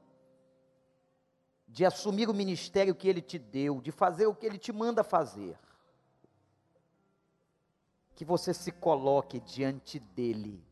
de 1.69 1.85
assumir 1.85 2.29
o 2.29 2.35
ministério 2.35 2.95
que 2.95 3.09
ele 3.09 3.23
te 3.23 3.39
deu, 3.39 3.81
de 3.81 3.93
fazer 3.93 4.27
o 4.27 4.35
que 4.35 4.45
ele 4.45 4.59
te 4.59 4.73
manda 4.73 5.05
fazer, 5.05 5.57
que 8.17 8.25
você 8.25 8.53
se 8.53 8.73
coloque 8.73 9.39
diante 9.39 9.99
dele 9.99 10.63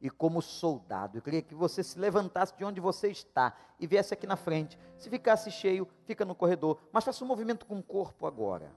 e 0.00 0.10
como 0.10 0.42
soldado. 0.42 1.18
Eu 1.18 1.22
queria 1.22 1.42
que 1.42 1.54
você 1.54 1.82
se 1.82 1.98
levantasse 1.98 2.56
de 2.56 2.64
onde 2.64 2.80
você 2.80 3.08
está 3.08 3.56
e 3.78 3.86
viesse 3.86 4.12
aqui 4.12 4.26
na 4.26 4.36
frente. 4.36 4.78
Se 4.98 5.08
ficasse 5.08 5.50
cheio, 5.50 5.88
fica 6.04 6.24
no 6.24 6.34
corredor. 6.34 6.78
Mas 6.92 7.04
faça 7.04 7.24
um 7.24 7.28
movimento 7.28 7.64
com 7.66 7.78
o 7.78 7.82
corpo 7.82 8.26
agora. 8.26 8.70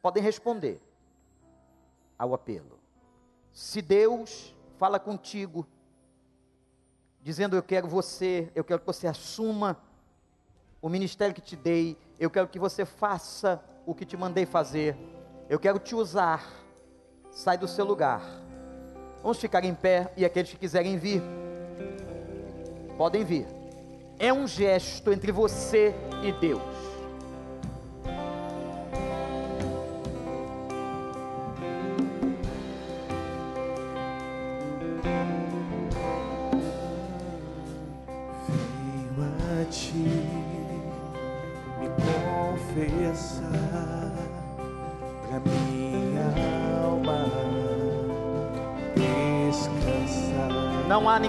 Podem 0.00 0.22
responder 0.22 0.82
ao 2.18 2.34
apelo. 2.34 2.78
Se 3.52 3.80
Deus 3.80 4.54
fala 4.76 4.98
contigo, 4.98 5.66
dizendo: 7.22 7.56
Eu 7.56 7.62
quero 7.62 7.88
você, 7.88 8.50
eu 8.54 8.64
quero 8.64 8.80
que 8.80 8.86
você 8.86 9.06
assuma 9.06 9.80
o 10.80 10.88
ministério 10.88 11.34
que 11.34 11.40
te 11.40 11.54
dei, 11.54 11.96
eu 12.18 12.28
quero 12.28 12.48
que 12.48 12.58
você 12.58 12.84
faça 12.84 13.62
o 13.86 13.94
que 13.94 14.04
te 14.04 14.16
mandei 14.16 14.44
fazer, 14.44 14.96
eu 15.48 15.58
quero 15.58 15.78
te 15.78 15.94
usar. 15.94 16.44
Sai 17.30 17.56
do 17.56 17.66
seu 17.66 17.86
lugar 17.86 18.41
Vamos 19.22 19.38
ficar 19.38 19.64
em 19.64 19.74
pé 19.74 20.10
e 20.16 20.24
aqueles 20.24 20.50
que 20.50 20.56
quiserem 20.56 20.98
vir, 20.98 21.22
podem 22.98 23.24
vir. 23.24 23.46
É 24.18 24.32
um 24.32 24.46
gesto 24.46 25.12
entre 25.12 25.30
você 25.30 25.94
e 26.22 26.32
Deus. 26.32 26.71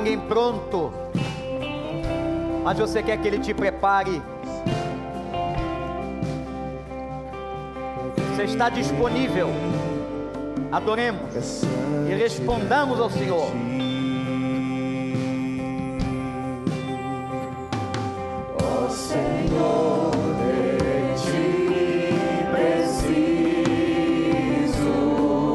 Ninguém 0.03 0.19
pronto, 0.19 0.91
mas 2.61 2.77
você 2.77 3.01
quer 3.01 3.17
que 3.17 3.25
Ele 3.25 3.39
te 3.39 3.53
prepare. 3.53 4.21
Você 8.35 8.43
está 8.43 8.67
disponível. 8.67 9.49
Adoremos 10.71 11.63
e 12.09 12.13
respondamos 12.13 12.99
ao 12.99 13.09
Senhor. 13.09 13.47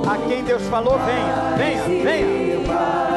A 0.06 0.28
quem 0.28 0.42
Deus 0.42 0.62
falou, 0.68 0.98
venha, 1.00 1.56
venha, 1.58 2.02
venha. 2.02 3.07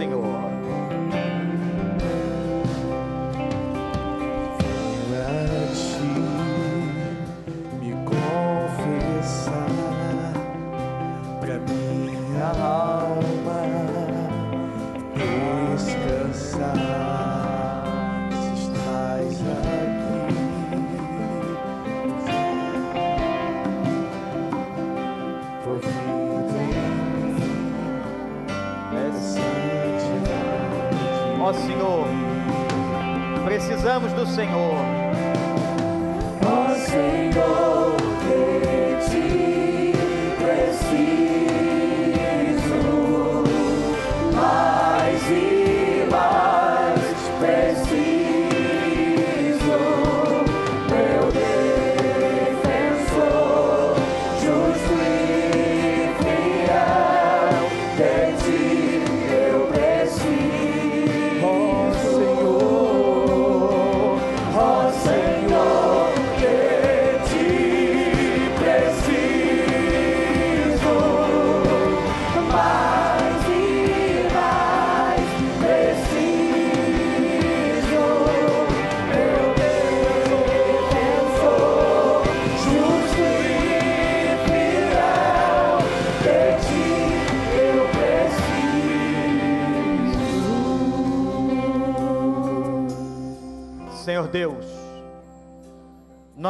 Precisamos 0.00 0.24
do 0.24 0.29
precisamos 34.32 34.69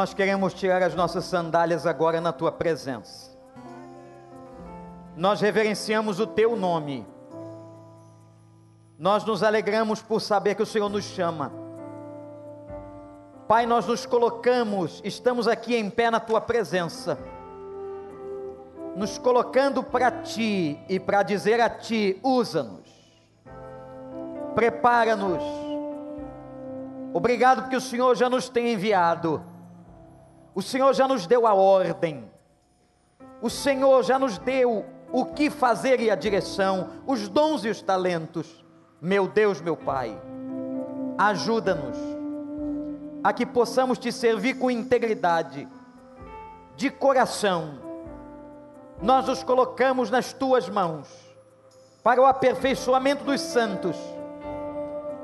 nós 0.01 0.15
queremos 0.15 0.55
tirar 0.55 0.81
as 0.81 0.95
nossas 0.95 1.25
sandálias 1.25 1.85
agora 1.85 2.19
na 2.19 2.33
tua 2.33 2.51
presença. 2.51 3.37
Nós 5.15 5.39
reverenciamos 5.39 6.19
o 6.19 6.25
teu 6.25 6.55
nome. 6.55 7.05
Nós 8.97 9.23
nos 9.23 9.43
alegramos 9.43 10.01
por 10.01 10.19
saber 10.19 10.55
que 10.55 10.63
o 10.63 10.65
Senhor 10.65 10.89
nos 10.89 11.03
chama. 11.03 11.51
Pai, 13.47 13.67
nós 13.67 13.85
nos 13.85 14.07
colocamos, 14.07 15.01
estamos 15.03 15.47
aqui 15.47 15.75
em 15.75 15.87
pé 15.87 16.09
na 16.09 16.19
tua 16.19 16.41
presença, 16.41 17.19
nos 18.95 19.19
colocando 19.19 19.83
para 19.83 20.09
ti 20.09 20.79
e 20.89 20.99
para 20.99 21.21
dizer 21.21 21.61
a 21.61 21.69
ti: 21.69 22.19
usa-nos, 22.23 22.89
prepara-nos. 24.55 25.43
Obrigado 27.13 27.61
porque 27.61 27.75
o 27.75 27.81
Senhor 27.81 28.15
já 28.15 28.27
nos 28.27 28.49
tem 28.49 28.73
enviado, 28.73 29.50
o 30.53 30.61
Senhor 30.61 30.93
já 30.93 31.07
nos 31.07 31.25
deu 31.25 31.47
a 31.47 31.53
ordem, 31.53 32.29
o 33.41 33.49
Senhor 33.49 34.03
já 34.03 34.19
nos 34.19 34.37
deu 34.37 34.85
o 35.11 35.25
que 35.25 35.49
fazer 35.49 35.99
e 35.99 36.09
a 36.09 36.15
direção, 36.15 36.89
os 37.05 37.27
dons 37.27 37.65
e 37.65 37.69
os 37.69 37.81
talentos. 37.81 38.63
Meu 39.01 39.27
Deus, 39.27 39.59
meu 39.61 39.75
Pai, 39.75 40.19
ajuda-nos 41.17 41.97
a 43.23 43.33
que 43.33 43.45
possamos 43.45 43.97
te 43.97 44.11
servir 44.11 44.55
com 44.55 44.71
integridade, 44.71 45.67
de 46.75 46.89
coração. 46.89 47.79
Nós 49.01 49.27
nos 49.27 49.43
colocamos 49.43 50.09
nas 50.09 50.33
tuas 50.33 50.69
mãos 50.69 51.07
para 52.03 52.21
o 52.21 52.25
aperfeiçoamento 52.25 53.23
dos 53.23 53.41
santos. 53.41 53.95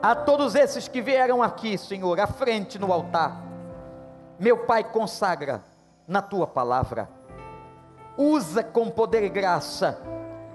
A 0.01 0.15
todos 0.15 0.53
esses 0.53 0.88
que 0.88 1.01
vieram 1.01 1.41
aqui, 1.41 1.78
Senhor, 1.78 2.19
à 2.19 2.28
frente 2.28 2.78
no 2.78 2.93
altar, 2.93 3.47
meu 4.39 4.59
Pai, 4.59 4.83
consagra 4.83 5.63
na 6.07 6.21
tua 6.21 6.47
palavra, 6.47 7.09
usa 8.17 8.63
com 8.63 8.89
poder 8.89 9.23
e 9.23 9.29
graça, 9.29 9.99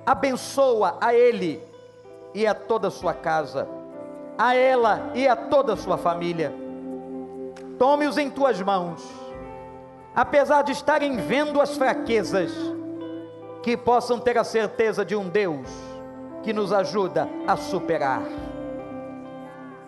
abençoa 0.06 0.98
a 1.00 1.14
Ele 1.14 1.62
e 2.34 2.46
a 2.46 2.54
toda 2.54 2.88
a 2.88 2.90
sua 2.90 3.14
casa, 3.14 3.68
a 4.38 4.54
ela 4.54 5.10
e 5.14 5.28
a 5.28 5.36
toda 5.36 5.74
a 5.74 5.76
sua 5.76 5.98
família. 5.98 6.52
Tome-os 7.78 8.16
em 8.16 8.30
tuas 8.30 8.60
mãos, 8.60 9.02
apesar 10.14 10.62
de 10.62 10.72
estarem 10.72 11.16
vendo 11.16 11.60
as 11.60 11.76
fraquezas, 11.76 12.52
que 13.62 13.76
possam 13.76 14.18
ter 14.18 14.36
a 14.36 14.44
certeza 14.44 15.04
de 15.04 15.14
um 15.14 15.28
Deus 15.28 15.68
que 16.42 16.52
nos 16.52 16.72
ajuda 16.72 17.28
a 17.46 17.56
superar. 17.56 18.22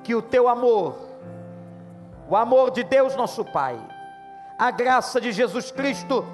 Que 0.03 0.15
o 0.15 0.23
teu 0.23 0.49
amor, 0.49 0.95
o 2.29 2.37
amor 2.37 2.71
de 2.71 2.83
Deus 2.83 3.15
nosso 3.17 3.45
Pai, 3.45 3.79
a 4.59 4.71
graça 4.71 5.21
de 5.21 5.33
Jesus 5.33 5.71
Cristo, 5.71 6.25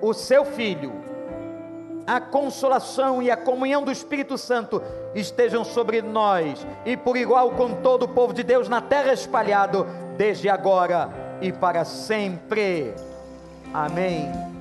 o 0.00 0.12
seu 0.12 0.44
Filho, 0.44 0.92
a 2.06 2.20
consolação 2.20 3.22
e 3.22 3.30
a 3.30 3.36
comunhão 3.36 3.82
do 3.82 3.92
Espírito 3.92 4.36
Santo 4.36 4.82
estejam 5.14 5.64
sobre 5.64 6.02
nós 6.02 6.66
e 6.84 6.96
por 6.96 7.16
igual 7.16 7.50
com 7.52 7.74
todo 7.74 8.04
o 8.04 8.08
povo 8.08 8.32
de 8.32 8.42
Deus 8.42 8.68
na 8.68 8.80
terra 8.80 9.12
espalhado, 9.12 9.86
desde 10.16 10.48
agora 10.48 11.08
e 11.40 11.52
para 11.52 11.84
sempre. 11.84 12.94
Amém. 13.72 14.51